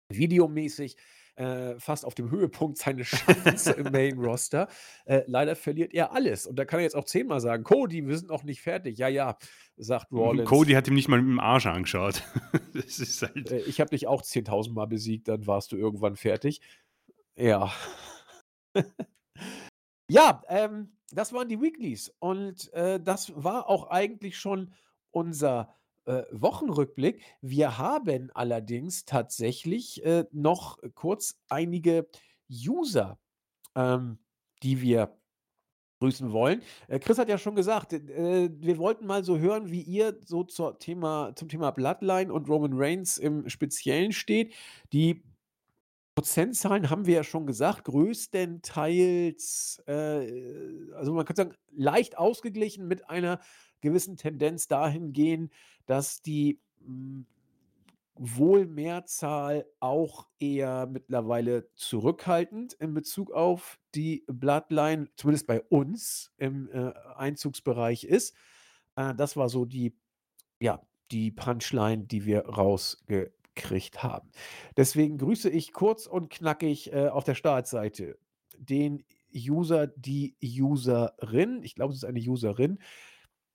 [0.08, 0.96] videomäßig
[1.36, 4.68] äh, fast auf dem Höhepunkt seines Schaffens im Main-Roster.
[5.04, 6.46] Äh, leider verliert er alles.
[6.46, 8.98] Und da kann er jetzt auch zehnmal sagen: Cody, wir sind noch nicht fertig.
[8.98, 9.36] Ja, ja,
[9.76, 10.48] sagt Rollins.
[10.48, 12.22] Cody hat ihm nicht mal mit dem Arsch angeschaut.
[12.74, 16.16] das ist halt äh, ich habe dich auch 10.000 Mal besiegt, dann warst du irgendwann
[16.16, 16.60] fertig.
[17.36, 17.72] Ja.
[20.10, 22.12] ja, ähm, das waren die Weeklies.
[22.18, 24.72] Und äh, das war auch eigentlich schon
[25.10, 25.74] unser
[26.04, 27.22] äh, Wochenrückblick.
[27.40, 32.08] Wir haben allerdings tatsächlich äh, noch kurz einige
[32.50, 33.18] User,
[33.74, 34.18] ähm,
[34.62, 35.16] die wir
[36.02, 36.62] grüßen wollen.
[36.88, 40.42] Äh, Chris hat ja schon gesagt, äh, wir wollten mal so hören, wie ihr so
[40.42, 44.52] zur Thema, zum Thema Bloodline und Roman Reigns im Speziellen steht.
[44.92, 45.22] Die
[46.16, 53.08] Prozentzahlen haben wir ja schon gesagt, größtenteils, äh, also man könnte sagen, leicht ausgeglichen mit
[53.08, 53.40] einer
[53.82, 55.52] gewissen Tendenz dahingehend,
[55.84, 57.26] dass die hm,
[58.14, 66.92] Wohlmehrzahl auch eher mittlerweile zurückhaltend in Bezug auf die Bloodline, zumindest bei uns im äh,
[67.16, 68.34] Einzugsbereich ist.
[68.96, 69.96] Äh, das war so die,
[70.60, 70.80] ja,
[71.10, 74.30] die Punchline, die wir rausgekriegt haben.
[74.76, 78.18] Deswegen grüße ich kurz und knackig äh, auf der Startseite
[78.58, 79.04] den
[79.34, 82.78] User, die Userin, ich glaube, es ist eine Userin,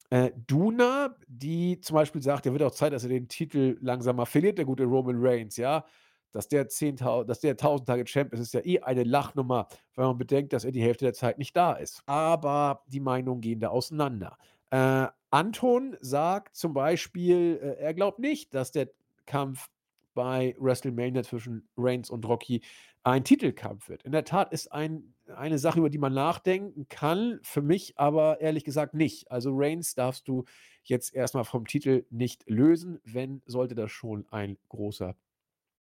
[0.10, 4.16] äh, Duna, die zum Beispiel sagt, ja, wird auch Zeit, dass er den Titel langsam
[4.16, 5.86] mal verliert, der gute Roman Reigns, ja.
[6.34, 10.06] Dass der, 10, dass der 1000 Tage Champ ist, ist ja eh eine Lachnummer, wenn
[10.06, 12.04] man bedenkt, dass er die Hälfte der Zeit nicht da ist.
[12.06, 14.38] Aber die Meinungen gehen da auseinander.
[14.70, 18.90] Äh, Anton sagt zum Beispiel, äh, er glaubt nicht, dass der
[19.26, 19.70] Kampf
[20.18, 22.62] bei WrestleMania zwischen Reigns und Rocky
[23.04, 24.02] ein Titelkampf wird.
[24.02, 28.42] In der Tat ist ein, eine Sache, über die man nachdenken kann, für mich aber
[28.42, 29.30] ehrlich gesagt nicht.
[29.30, 30.46] Also Reigns darfst du
[30.82, 35.16] jetzt erstmal vom Titel nicht lösen, wenn sollte das schon ein großer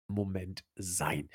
[0.09, 1.31] Moment sein.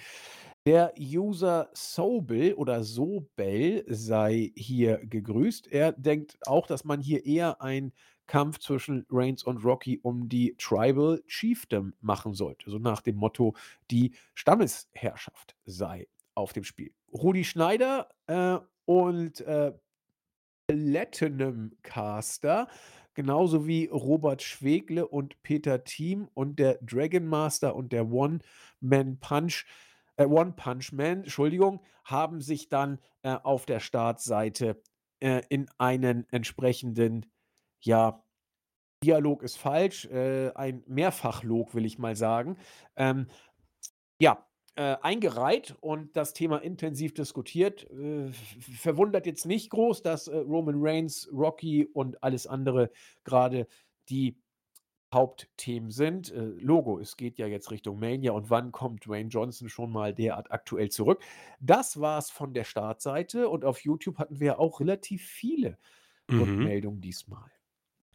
[0.65, 5.71] Der User Sobel oder Sobel sei hier gegrüßt.
[5.71, 7.93] Er denkt auch, dass man hier eher ein
[8.29, 12.69] Kampf zwischen Reigns und Rocky um die Tribal Chiefdom machen sollte.
[12.69, 13.55] So nach dem Motto,
[13.91, 16.93] die Stammesherrschaft sei auf dem Spiel.
[17.11, 19.73] Rudi Schneider äh, und äh,
[20.67, 22.67] Platinum Caster,
[23.15, 29.65] genauso wie Robert Schwegle und Peter Thiem und der Dragon Master und der One-Man Punch
[30.17, 34.79] äh, One Punch Man, Entschuldigung, haben sich dann äh, auf der Startseite
[35.19, 37.25] äh, in einen entsprechenden,
[37.81, 38.23] ja,
[39.03, 42.57] Dialog ist falsch, äh, ein Mehrfachlog, will ich mal sagen,
[42.97, 43.27] ähm,
[44.21, 47.89] ja, äh, eingereiht und das Thema intensiv diskutiert.
[47.91, 52.91] Äh, verwundert jetzt nicht groß, dass äh, Roman Reigns, Rocky und alles andere
[53.23, 53.67] gerade
[54.09, 54.37] die
[55.13, 56.31] Hauptthemen sind.
[56.31, 60.13] Äh, Logo, es geht ja jetzt Richtung Mania und wann kommt Dwayne Johnson schon mal
[60.13, 61.23] derart aktuell zurück?
[61.59, 65.77] Das war's von der Startseite und auf YouTube hatten wir auch relativ viele
[66.29, 66.39] Mhm.
[66.41, 67.51] Rückmeldungen diesmal.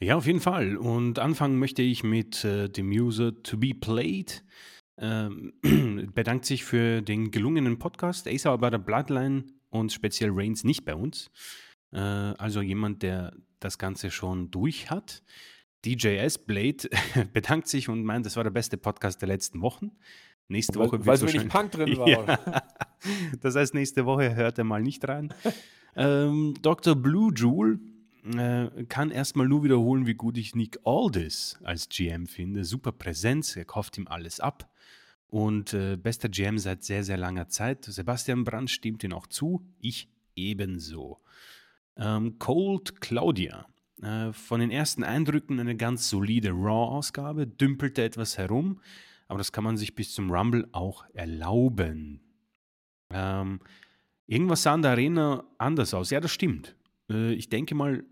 [0.00, 0.76] Ja, auf jeden Fall.
[0.76, 4.44] Und anfangen möchte ich mit äh, dem User To Be Played.
[4.98, 5.52] Ähm,
[6.14, 8.26] bedankt sich für den gelungenen Podcast.
[8.26, 11.30] Er ist aber bei der Bloodline und speziell Reigns nicht bei uns.
[11.92, 15.22] Äh, also jemand, der das Ganze schon durch hat.
[15.84, 16.88] DJS Blade
[17.32, 19.92] bedankt sich und meint, das war der beste Podcast der letzten Wochen.
[20.48, 22.08] Nächste Woche wird weil so wenig Punk drin war.
[22.08, 22.38] Ja.
[23.40, 25.32] Das heißt, nächste Woche hört er mal nicht rein.
[25.96, 26.94] ähm, Dr.
[26.94, 27.78] Blue Jewel
[28.24, 32.64] äh, kann erstmal nur wiederholen, wie gut ich Nick Aldis als GM finde.
[32.64, 34.70] Super Präsenz, er kauft ihm alles ab.
[35.28, 37.84] Und äh, bester GM seit sehr, sehr langer Zeit.
[37.84, 39.66] Sebastian Brandt stimmt ihm auch zu.
[39.80, 41.20] Ich ebenso.
[41.96, 43.66] Ähm, Cold Claudia.
[44.02, 48.80] Äh, von den ersten Eindrücken eine ganz solide Raw-Ausgabe, dümpelte etwas herum,
[49.28, 52.20] aber das kann man sich bis zum Rumble auch erlauben.
[53.10, 53.60] Ähm,
[54.26, 56.10] irgendwas sah in der Arena anders aus.
[56.10, 56.76] Ja, das stimmt.
[57.08, 58.04] Äh, ich denke mal,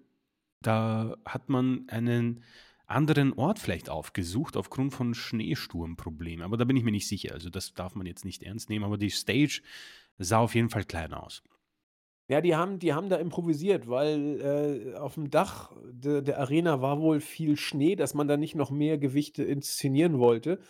[0.66, 2.42] da hat man einen
[2.86, 6.44] anderen Ort vielleicht aufgesucht aufgrund von Schneesturmproblemen.
[6.44, 7.32] Aber da bin ich mir nicht sicher.
[7.32, 8.84] Also das darf man jetzt nicht ernst nehmen.
[8.84, 9.62] Aber die Stage
[10.18, 11.42] sah auf jeden Fall klein aus.
[12.28, 16.80] Ja, die haben, die haben da improvisiert, weil äh, auf dem Dach de, der Arena
[16.80, 20.60] war wohl viel Schnee, dass man da nicht noch mehr Gewichte inszenieren wollte.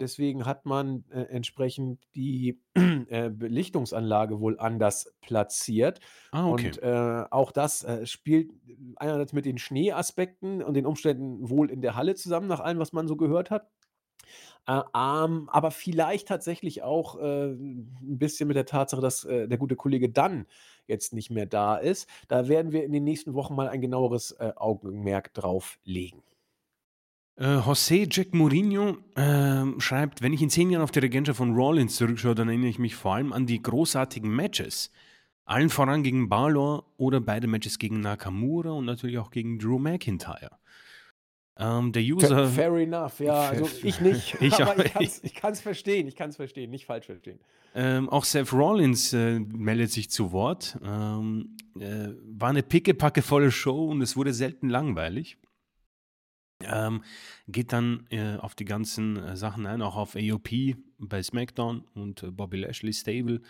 [0.00, 6.00] Deswegen hat man äh, entsprechend die äh, Belichtungsanlage wohl anders platziert.
[6.32, 6.68] Ah, okay.
[6.68, 8.50] Und äh, auch das äh, spielt
[8.96, 12.94] einerseits mit den Schneeaspekten und den Umständen wohl in der Halle zusammen, nach allem, was
[12.94, 13.70] man so gehört hat.
[14.66, 19.76] Äh, ähm, aber vielleicht tatsächlich auch äh, ein bisschen mit der Tatsache, dass der gute
[19.76, 20.46] Kollege Dann
[20.86, 22.08] jetzt nicht mehr da ist.
[22.28, 26.22] Da werden wir in den nächsten Wochen mal ein genaueres Augenmerk drauf legen.
[27.40, 31.54] Äh, José Jack Mourinho äh, schreibt, wenn ich in zehn Jahren auf die Regentschaft von
[31.54, 34.90] Rollins zurückschaue, dann erinnere ich mich vor allem an die großartigen Matches.
[35.46, 40.50] Allen voran gegen Balor oder beide Matches gegen Nakamura und natürlich auch gegen Drew McIntyre.
[41.58, 42.46] Ähm, der User.
[42.46, 43.48] Fair, enough, ja.
[43.48, 46.08] Also ich nicht, Ich aber ich kann es verstehen.
[46.08, 47.40] Ich kann es verstehen, nicht falsch verstehen.
[47.74, 50.78] Ähm, auch Seth Rollins äh, meldet sich zu Wort.
[50.84, 55.38] Ähm, äh, war eine pickepackevolle Show und es wurde selten langweilig.
[56.62, 57.02] Ähm,
[57.48, 62.22] geht dann äh, auf die ganzen äh, Sachen ein, auch auf AOP bei SmackDown und
[62.22, 63.40] äh, Bobby Lashley Stable.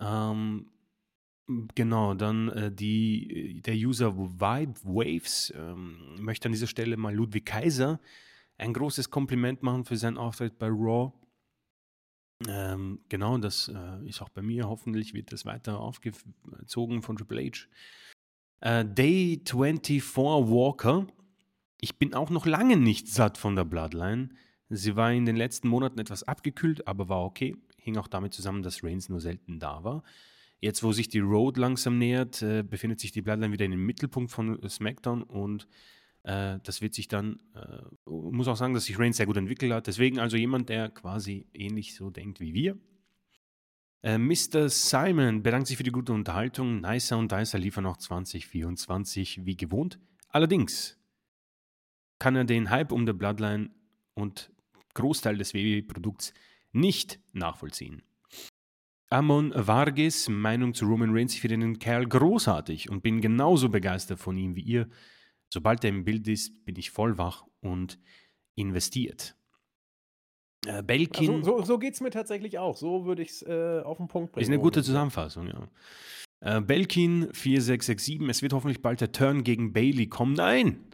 [0.00, 0.66] Ähm,
[1.74, 7.46] genau, dann äh, die, der User Vibe Waves ähm, möchte an dieser Stelle mal Ludwig
[7.46, 8.00] Kaiser
[8.58, 11.12] ein großes Kompliment machen für seinen Auftritt bei Raw.
[12.48, 14.68] Ähm, genau, das äh, ist auch bei mir.
[14.68, 17.66] Hoffentlich wird das weiter aufgezogen von Triple H.
[18.60, 21.06] Äh, Day 24 Walker.
[21.80, 24.28] Ich bin auch noch lange nicht satt von der Bloodline.
[24.68, 27.56] Sie war in den letzten Monaten etwas abgekühlt, aber war okay.
[27.78, 30.02] Hing auch damit zusammen, dass Reigns nur selten da war.
[30.60, 33.86] Jetzt, wo sich die Road langsam nähert, äh, befindet sich die Bloodline wieder in dem
[33.86, 35.66] Mittelpunkt von SmackDown und
[36.22, 39.72] äh, das wird sich dann, äh, muss auch sagen, dass sich Reigns sehr gut entwickelt
[39.72, 39.86] hat.
[39.86, 42.78] Deswegen also jemand, der quasi ähnlich so denkt wie wir.
[44.02, 44.68] Äh, Mr.
[44.68, 46.82] Simon bedankt sich für die gute Unterhaltung.
[46.82, 49.98] Nicer und Dicer liefern auch 2024 wie gewohnt.
[50.28, 50.99] Allerdings
[52.20, 53.70] kann er den Hype um der Bloodline
[54.14, 54.52] und
[54.94, 56.32] Großteil des WWE-Produkts
[56.70, 58.02] nicht nachvollziehen.
[59.08, 64.20] Amon Vargas, Meinung zu Roman Reigns, ich finde den Kerl großartig und bin genauso begeistert
[64.20, 64.88] von ihm wie ihr.
[65.52, 67.98] Sobald er im Bild ist, bin ich voll wach und
[68.54, 69.34] investiert.
[70.66, 71.36] Äh, Belkin.
[71.36, 72.76] Also, so so geht es mir tatsächlich auch.
[72.76, 74.42] So würde ich es äh, auf den Punkt bringen.
[74.42, 74.84] Ist eine gute.
[74.84, 75.68] Zusammenfassung, ja.
[76.40, 80.34] Äh, Belkin 4667, es wird hoffentlich bald der Turn gegen Bailey kommen.
[80.34, 80.84] Nein!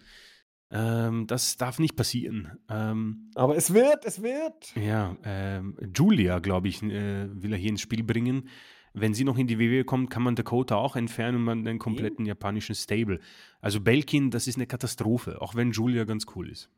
[0.71, 2.59] Ähm, das darf nicht passieren.
[2.69, 4.75] Ähm, Aber es wird, es wird.
[4.75, 8.49] ja, ähm, Julia, glaube ich, äh, will er hier ins Spiel bringen.
[8.93, 11.79] Wenn sie noch in die WWE kommt, kann man Dakota auch entfernen und man den
[11.79, 13.21] kompletten japanischen Stable.
[13.61, 16.71] Also Belkin, das ist eine Katastrophe, auch wenn Julia ganz cool ist.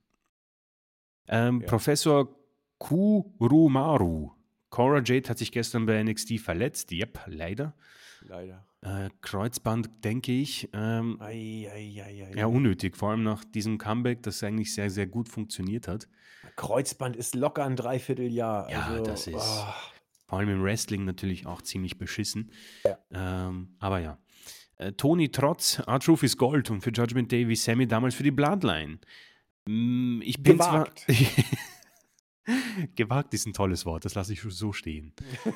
[1.28, 1.66] Ähm, Ja.
[1.68, 2.34] Professor
[2.78, 4.32] Kurumaru.
[4.70, 6.92] Cora Jade hat sich gestern bei NXT verletzt.
[6.92, 7.74] Yep, leider.
[8.20, 8.66] Leider.
[8.82, 10.68] Äh, Kreuzband, denke ich.
[10.72, 12.32] Ähm, Ei, ei, ei, ei.
[12.36, 16.08] ja, unnötig, vor allem nach diesem Comeback, das eigentlich sehr, sehr gut funktioniert hat.
[16.56, 18.70] Kreuzband ist locker ein Dreivierteljahr.
[18.70, 19.74] Ja, also, das ist- ah,
[20.28, 22.52] Vor allem im Wrestling natürlich auch ziemlich beschissen.
[22.84, 22.98] Ja.
[23.48, 24.18] Ähm, aber ja.
[24.76, 28.30] Äh, Tony Trotz, R-Truth ist Gold und für Judgment Day wie Sammy damals für die
[28.30, 28.98] Bloodline.
[29.66, 31.00] Mm, Ich bin Gewagt.
[31.00, 31.16] zwar.
[32.94, 35.12] Gewagt ist ein tolles Wort, das lasse ich so stehen.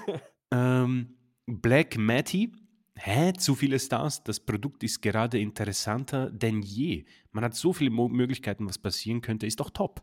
[0.50, 1.14] ähm,
[1.46, 2.52] Black Matty.
[2.94, 3.32] Hä?
[3.32, 4.22] Zu viele Stars?
[4.22, 7.04] Das Produkt ist gerade interessanter denn je.
[7.30, 9.46] Man hat so viele Mo Möglichkeiten, was passieren könnte.
[9.46, 10.02] Ist doch top.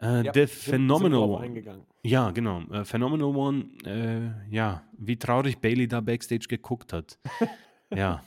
[0.00, 1.84] Äh, Ja, sind Phenomenal One.
[2.04, 2.62] Ja, genau.
[2.70, 7.18] Äh, Phenomenal One, äh, ja, wie traurig Bailey da backstage geguckt hat.
[7.94, 8.22] ja,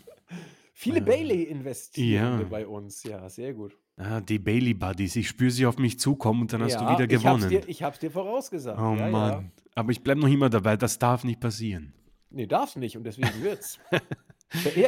[0.77, 2.49] Viele Äh, Bailey-Investierende ja.
[2.49, 3.77] bei uns, ja, sehr gut.
[3.97, 7.09] ah, die Bailey Buddies, ich spüre sie auf mich zukommen und dann hast du wieder
[7.09, 7.49] Ich hab's, gewonnen.
[7.49, 8.77] dir, ich hab's dir vorausgesagt.
[8.79, 9.51] oh ja, Mann.
[9.73, 11.93] Aber ich bleibe noch immer dabei, das darf nicht passieren.
[12.35, 13.79] Nee, darf's nicht und deswegen wird's.
[13.91, 14.01] ja,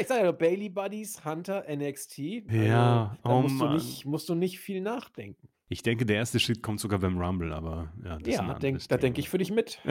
[0.01, 2.19] ich sage ja, Bailey Buddies, Hunter, NXT.
[2.19, 3.75] Also, Ja, da oh musst, du Mann.
[3.75, 5.47] nicht, musst du nicht viel nachdenken.
[5.69, 8.59] Ich denke, der erste Schritt kommt sogar beim Rumble, aber ja, das ist ja, anderes
[8.59, 9.79] denk, da denke ich für dich mit.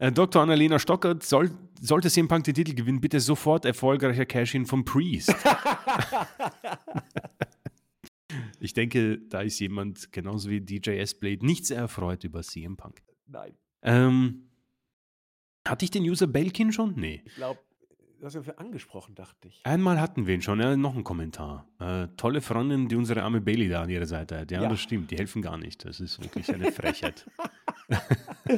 [0.00, 0.42] Äh, Dr.
[0.42, 5.32] Annalena Stockert, soll, sollte CM Punk den Titel gewinnen, bitte sofort erfolgreicher Cash-In vom Priest.
[8.58, 13.04] ich denke, da ist jemand, genauso wie DJ S-Blade, nicht sehr erfreut über CM Punk.
[13.28, 14.48] Nein, Ähm,
[15.66, 16.94] hatte ich den User Belkin schon?
[16.96, 17.22] Nee.
[17.24, 17.60] ich glaube,
[18.20, 19.60] du hast ja für angesprochen, dachte ich.
[19.64, 21.66] Einmal hatten wir ihn schon, ja, noch ein Kommentar.
[21.80, 24.50] Äh, tolle Freundin, die unsere arme Bailey da an ihrer Seite hat.
[24.50, 24.68] Ja, Ja.
[24.68, 25.84] das stimmt, die helfen gar nicht.
[25.84, 27.26] Das ist wirklich eine Frechheit.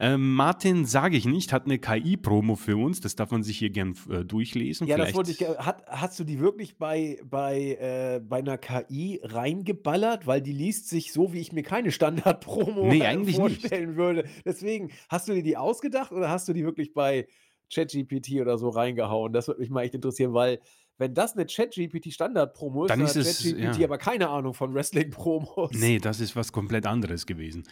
[0.00, 3.00] ähm, Martin, sage ich nicht, hat eine KI-Promo für uns.
[3.00, 4.86] Das darf man sich hier gern äh, durchlesen.
[4.86, 5.38] Ja, das Vielleicht- wollte ich.
[5.38, 10.26] ge- Hat, hast du die wirklich bei, bei, äh, bei einer KI reingeballert?
[10.26, 13.60] Weil die liest sich so, wie ich mir keine Standard-Promo Nee, äh, eigentlich nicht.
[13.60, 14.24] vorstellen würde.
[14.44, 17.26] Deswegen, hast du dir die ausgedacht oder hast du die wirklich bei
[17.74, 19.32] ChatGPT oder so reingehauen?
[19.32, 20.60] Das würde mich mal echt interessieren, weil
[20.98, 23.86] wenn das eine ChatGPT-Standard-Promo ist, Dann ist hat es, ChatGPT ja.
[23.86, 25.70] aber keine Ahnung von Wrestling-Promos.
[25.72, 27.62] Nee, das ist was komplett anderes gewesen.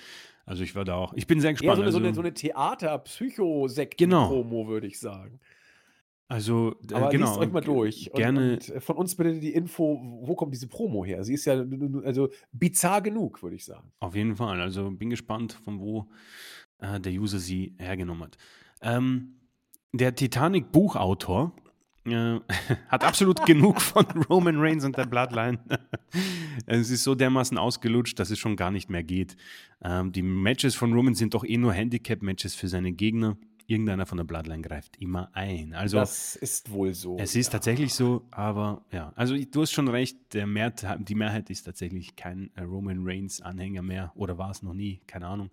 [0.45, 1.13] Also ich war da auch.
[1.15, 1.77] Ich bin sehr Eher gespannt.
[1.77, 4.67] so eine, so eine, also, so eine Theater-Psychosekten-Promo, Genau.
[4.69, 5.41] würde ich sagen.
[6.29, 7.27] also äh, Aber genau.
[7.27, 8.11] liest euch mal und durch.
[8.13, 8.53] Und, Gerne.
[8.55, 11.25] und äh, von uns bitte die Info, wo kommt diese Promo her?
[11.25, 11.65] Sie ist ja
[12.05, 13.93] also bizarr genug, würde ich sagen.
[14.01, 14.61] Auf jeden Fall.
[14.61, 16.07] Also bin gespannt, von wo
[16.79, 18.37] äh, der User sie hergenommen hat.
[18.83, 19.41] Ähm,
[19.93, 21.53] der Titanic-Buchautor
[22.11, 22.41] äh,
[22.89, 25.59] hat absolut genug von Roman Reigns und der Bloodline.
[26.67, 29.37] es ist so dermaßen ausgelutscht, dass es schon gar nicht mehr geht.
[29.83, 33.37] Ähm, die Matches von Roman sind doch eh nur Handicap-Matches für seine Gegner.
[33.69, 35.75] Irgendeiner von der Bloodline greift immer ein.
[35.75, 37.17] Also das ist wohl so.
[37.19, 37.53] es ist ja.
[37.53, 42.51] tatsächlich so, aber ja, also du hast schon recht, Mehrte- die Mehrheit ist tatsächlich kein
[42.55, 45.51] äh, Roman Reigns-Anhänger mehr oder war es noch nie, keine Ahnung.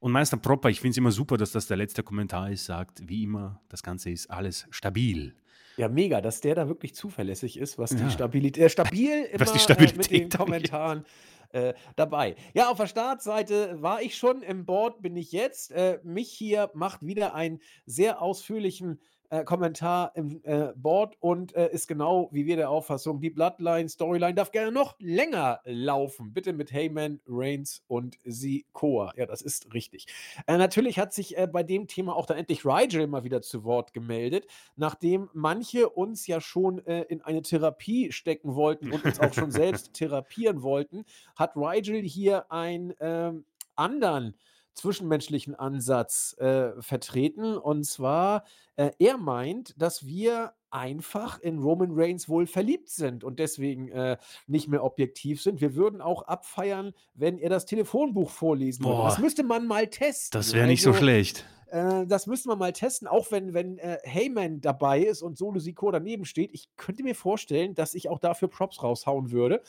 [0.00, 3.08] Und Meister Propper, ich finde es immer super, dass das der letzte Kommentar ist, sagt,
[3.08, 5.34] wie immer, das Ganze ist alles stabil.
[5.76, 9.52] Ja, mega, dass der da wirklich zuverlässig ist, was die Stabilität, äh, stabil immer Was
[9.52, 10.38] die äh, mit Stabilität den.
[10.38, 11.04] Kommentaren
[11.52, 12.36] äh, dabei.
[12.54, 15.70] Ja, auf der Startseite war ich schon, im Board bin ich jetzt.
[15.72, 19.00] Äh, mich hier macht wieder einen sehr ausführlichen
[19.30, 23.88] äh, Kommentar im äh, Board und äh, ist genau wie wir der Auffassung, die Bloodline
[23.88, 26.32] Storyline darf gerne noch länger laufen.
[26.32, 29.12] Bitte mit Heyman, Reigns und Sikoa.
[29.16, 30.06] Ja, das ist richtig.
[30.46, 33.64] Äh, natürlich hat sich äh, bei dem Thema auch dann endlich Rigel mal wieder zu
[33.64, 34.46] Wort gemeldet
[34.76, 39.50] nachdem manche uns ja schon äh, in eine Therapie stecken wollten und uns auch schon
[39.50, 41.04] selbst therapieren wollten,
[41.34, 43.44] hat Rigel hier einen ähm,
[43.74, 44.34] anderen
[44.76, 47.56] zwischenmenschlichen Ansatz äh, vertreten.
[47.56, 48.44] Und zwar,
[48.76, 54.18] äh, er meint, dass wir einfach in Roman Reigns wohl verliebt sind und deswegen äh,
[54.46, 55.60] nicht mehr objektiv sind.
[55.60, 59.02] Wir würden auch abfeiern, wenn er das Telefonbuch vorlesen würde.
[59.04, 60.38] Das müsste man mal testen.
[60.38, 61.46] Das wäre nicht so Also, schlecht.
[61.68, 65.58] äh, das müssen wir mal testen, auch wenn, wenn äh, Heyman dabei ist und Solo
[65.58, 66.50] Sikoa daneben steht.
[66.52, 69.62] Ich könnte mir vorstellen, dass ich auch dafür Props raushauen würde.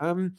[0.00, 0.36] Ähm,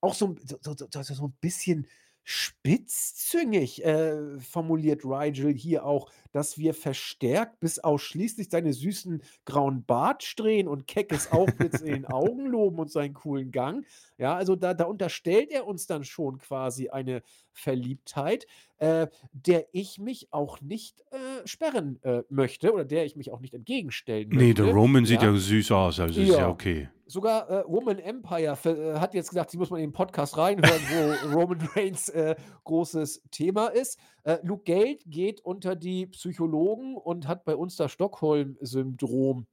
[0.00, 1.86] auch so, so, so, so, so ein bisschen
[2.28, 10.66] spitzzüngig äh, formuliert Rigel hier auch, dass wir verstärkt bis ausschließlich seine süßen grauen Bartsträhnen
[10.66, 13.86] und keckes Aufblitz in den Augen loben und seinen coolen Gang.
[14.18, 17.22] Ja, also da, da unterstellt er uns dann schon quasi eine
[17.52, 18.48] Verliebtheit,
[18.78, 23.40] äh, der ich mich auch nicht äh, sperren äh, möchte oder der ich mich auch
[23.40, 24.64] nicht entgegenstellen Nee, möchte.
[24.64, 25.30] der Roman sieht ja.
[25.32, 26.48] ja, süß aus, also ist ja Ja.
[26.48, 26.88] okay.
[27.08, 30.80] Sogar äh, Woman Empire äh, hat jetzt gesagt, sie muss mal in den Podcast reinhören,
[30.90, 33.98] wo Roman Reigns äh, großes Thema ist.
[34.24, 39.46] Äh, Luke Geld geht unter die Psychologen und hat bei uns das Stockholm-Syndrom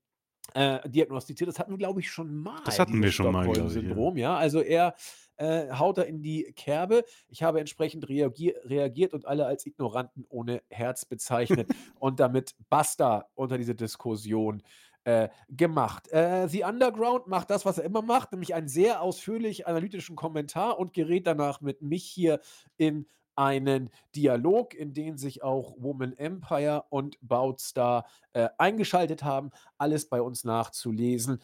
[0.54, 1.48] äh, diagnostiziert.
[1.48, 2.62] Das hatten wir, glaube ich, schon mal.
[2.66, 3.70] Das hatten wir schon mal, glaub ich, ja.
[3.70, 4.38] Stockholm-Syndrom, ja.
[4.38, 4.96] Also er
[5.38, 7.04] äh, haut da in die Kerbe.
[7.28, 11.68] Ich habe entsprechend reagier reagiert und alle als Ignoranten ohne Herz bezeichnet
[12.00, 14.62] und damit basta unter diese Diskussion
[15.06, 16.08] äh, gemacht.
[16.10, 20.80] Äh, The Underground macht das, was er immer macht, nämlich einen sehr ausführlich analytischen Kommentar
[20.80, 22.40] und gerät danach mit mich hier
[22.78, 29.52] in einen Dialog, in den sich auch Woman Empire und Boutstar äh, eingeschaltet haben.
[29.78, 31.42] Alles bei uns nachzulesen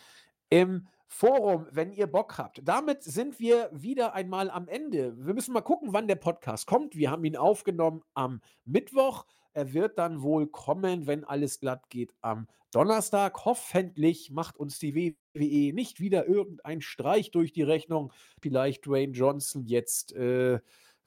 [0.50, 2.62] im Forum, wenn ihr Bock habt.
[2.64, 5.16] Damit sind wir wieder einmal am Ende.
[5.26, 6.96] Wir müssen mal gucken, wann der Podcast kommt.
[6.96, 9.26] Wir haben ihn aufgenommen am Mittwoch.
[9.54, 13.44] Er wird dann wohl kommen, wenn alles glatt geht, am Donnerstag.
[13.46, 18.14] Hoffentlich macht uns die WWE nicht wieder irgendein Streich durch die Rechnung.
[18.40, 20.60] Vielleicht Dwayne Johnson jetzt, äh,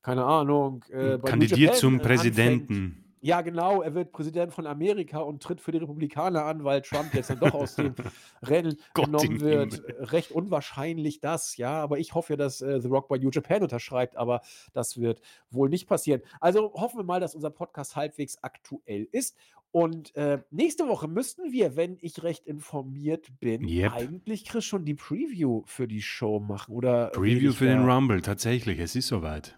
[0.03, 2.75] keine Ahnung, äh, kandidiert zum äh, Präsidenten.
[2.75, 3.03] Anfängt.
[3.25, 7.15] Ja, genau, er wird Präsident von Amerika und tritt für die Republikaner an, weil Trump
[7.15, 7.95] jetzt dann doch aus dem
[8.43, 9.81] Rennen genommen wird.
[10.11, 13.63] Recht unwahrscheinlich das, ja, aber ich hoffe ja, dass äh, The Rock bei New Japan
[13.63, 14.41] unterschreibt, aber
[14.73, 15.21] das wird
[15.51, 16.21] wohl nicht passieren.
[16.41, 19.37] Also hoffen wir mal, dass unser Podcast halbwegs aktuell ist.
[19.71, 23.93] Und äh, nächste Woche müssten wir, wenn ich recht informiert bin, yep.
[23.93, 26.75] eigentlich, Chris, schon die Preview für die Show machen.
[26.75, 29.57] Oder Preview für den Rumble, tatsächlich, es ist soweit.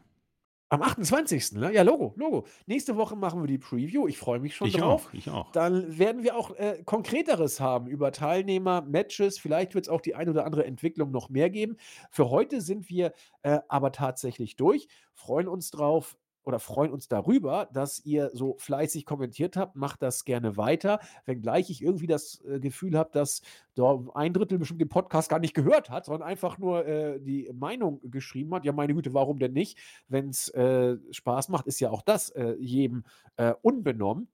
[0.75, 1.53] Am 28.
[1.53, 1.73] Ne?
[1.73, 2.47] Ja, Logo, Logo.
[2.67, 4.09] Nächste Woche machen wir die Preview.
[4.09, 5.07] Ich freue mich schon ich drauf.
[5.07, 5.53] Auch, ich auch.
[5.53, 9.39] Dann werden wir auch äh, Konkreteres haben über Teilnehmer, Matches.
[9.39, 11.77] Vielleicht wird es auch die ein oder andere Entwicklung noch mehr geben.
[12.11, 14.89] Für heute sind wir äh, aber tatsächlich durch.
[15.13, 19.77] Freuen uns drauf oder freuen uns darüber, dass ihr so fleißig kommentiert habt.
[19.77, 21.01] Macht das gerne weiter.
[21.25, 23.43] Wenngleich ich irgendwie das äh, Gefühl habe, dass
[23.75, 27.51] da ein Drittel bestimmt den Podcast gar nicht gehört hat, sondern einfach nur äh, die
[27.55, 28.65] Meinung geschrieben hat.
[28.65, 29.79] Ja, meine Güte, warum denn nicht?
[30.09, 33.05] Wenn es äh, Spaß macht, ist ja auch das äh, jedem
[33.37, 34.29] äh, unbenommen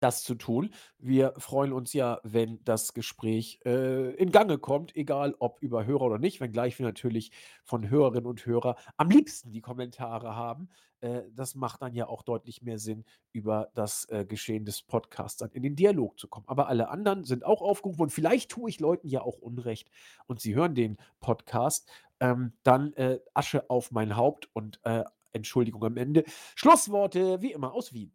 [0.00, 0.70] das zu tun.
[0.98, 6.02] Wir freuen uns ja, wenn das Gespräch äh, in Gange kommt, egal ob über Hörer
[6.02, 7.32] oder nicht, wenngleich wir natürlich
[7.64, 10.68] von Hörerinnen und Hörern am liebsten die Kommentare haben.
[11.00, 15.38] Äh, das macht dann ja auch deutlich mehr Sinn, über das äh, Geschehen des Podcasts
[15.38, 16.48] dann in den Dialog zu kommen.
[16.48, 19.90] Aber alle anderen sind auch aufgerufen und vielleicht tue ich Leuten ja auch Unrecht
[20.26, 21.88] und sie hören den Podcast.
[22.20, 26.24] Ähm, dann äh, Asche auf mein Haupt und äh, Entschuldigung am Ende.
[26.56, 28.12] Schlussworte wie immer aus Wien.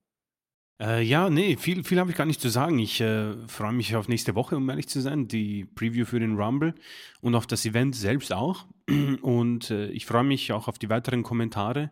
[0.82, 2.80] Äh, ja, nee, viel, viel habe ich gar nicht zu sagen.
[2.80, 6.36] Ich äh, freue mich auf nächste Woche, um ehrlich zu sein, die Preview für den
[6.36, 6.74] Rumble
[7.22, 8.66] und auf das Event selbst auch.
[9.22, 11.90] Und äh, ich freue mich auch auf die weiteren Kommentare.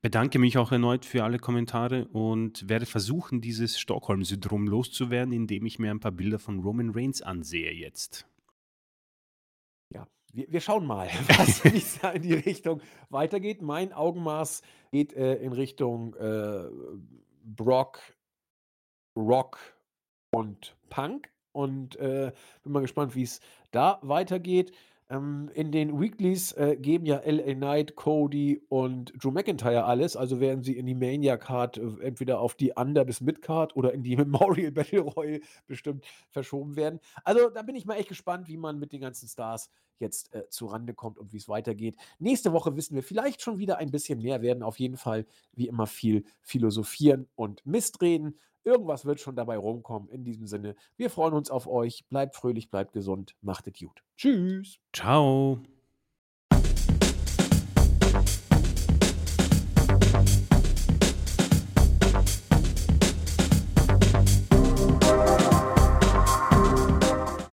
[0.00, 5.80] Bedanke mich auch erneut für alle Kommentare und werde versuchen, dieses Stockholm-Syndrom loszuwerden, indem ich
[5.80, 8.28] mir ein paar Bilder von Roman Reigns ansehe jetzt.
[9.92, 11.64] Ja, wir, wir schauen mal, was
[12.14, 12.80] in die Richtung
[13.10, 13.60] weitergeht.
[13.60, 14.62] Mein Augenmaß
[14.92, 16.68] geht äh, in Richtung äh,
[17.44, 18.00] Brock
[19.18, 19.58] Rock
[20.30, 21.30] und Punk.
[21.52, 23.40] Und äh, bin mal gespannt, wie es
[23.72, 24.72] da weitergeht.
[25.10, 30.16] Ähm, in den Weeklies äh, geben ja LA Knight, Cody und Drew McIntyre alles.
[30.16, 34.02] Also werden sie in die Mania-Card äh, entweder auf die Under- bis Mid-Card oder in
[34.02, 37.00] die Memorial Battle Royal bestimmt verschoben werden.
[37.24, 40.44] Also da bin ich mal echt gespannt, wie man mit den ganzen Stars jetzt äh,
[40.62, 41.96] Rande kommt und wie es weitergeht.
[42.18, 45.68] Nächste Woche wissen wir vielleicht schon wieder ein bisschen mehr, werden auf jeden Fall wie
[45.68, 48.38] immer viel philosophieren und Mistreden.
[48.64, 50.10] Irgendwas wird schon dabei rumkommen.
[50.10, 52.04] In diesem Sinne, wir freuen uns auf euch.
[52.08, 54.02] Bleibt fröhlich, bleibt gesund, macht es gut.
[54.16, 54.78] Tschüss.
[54.92, 55.62] Ciao.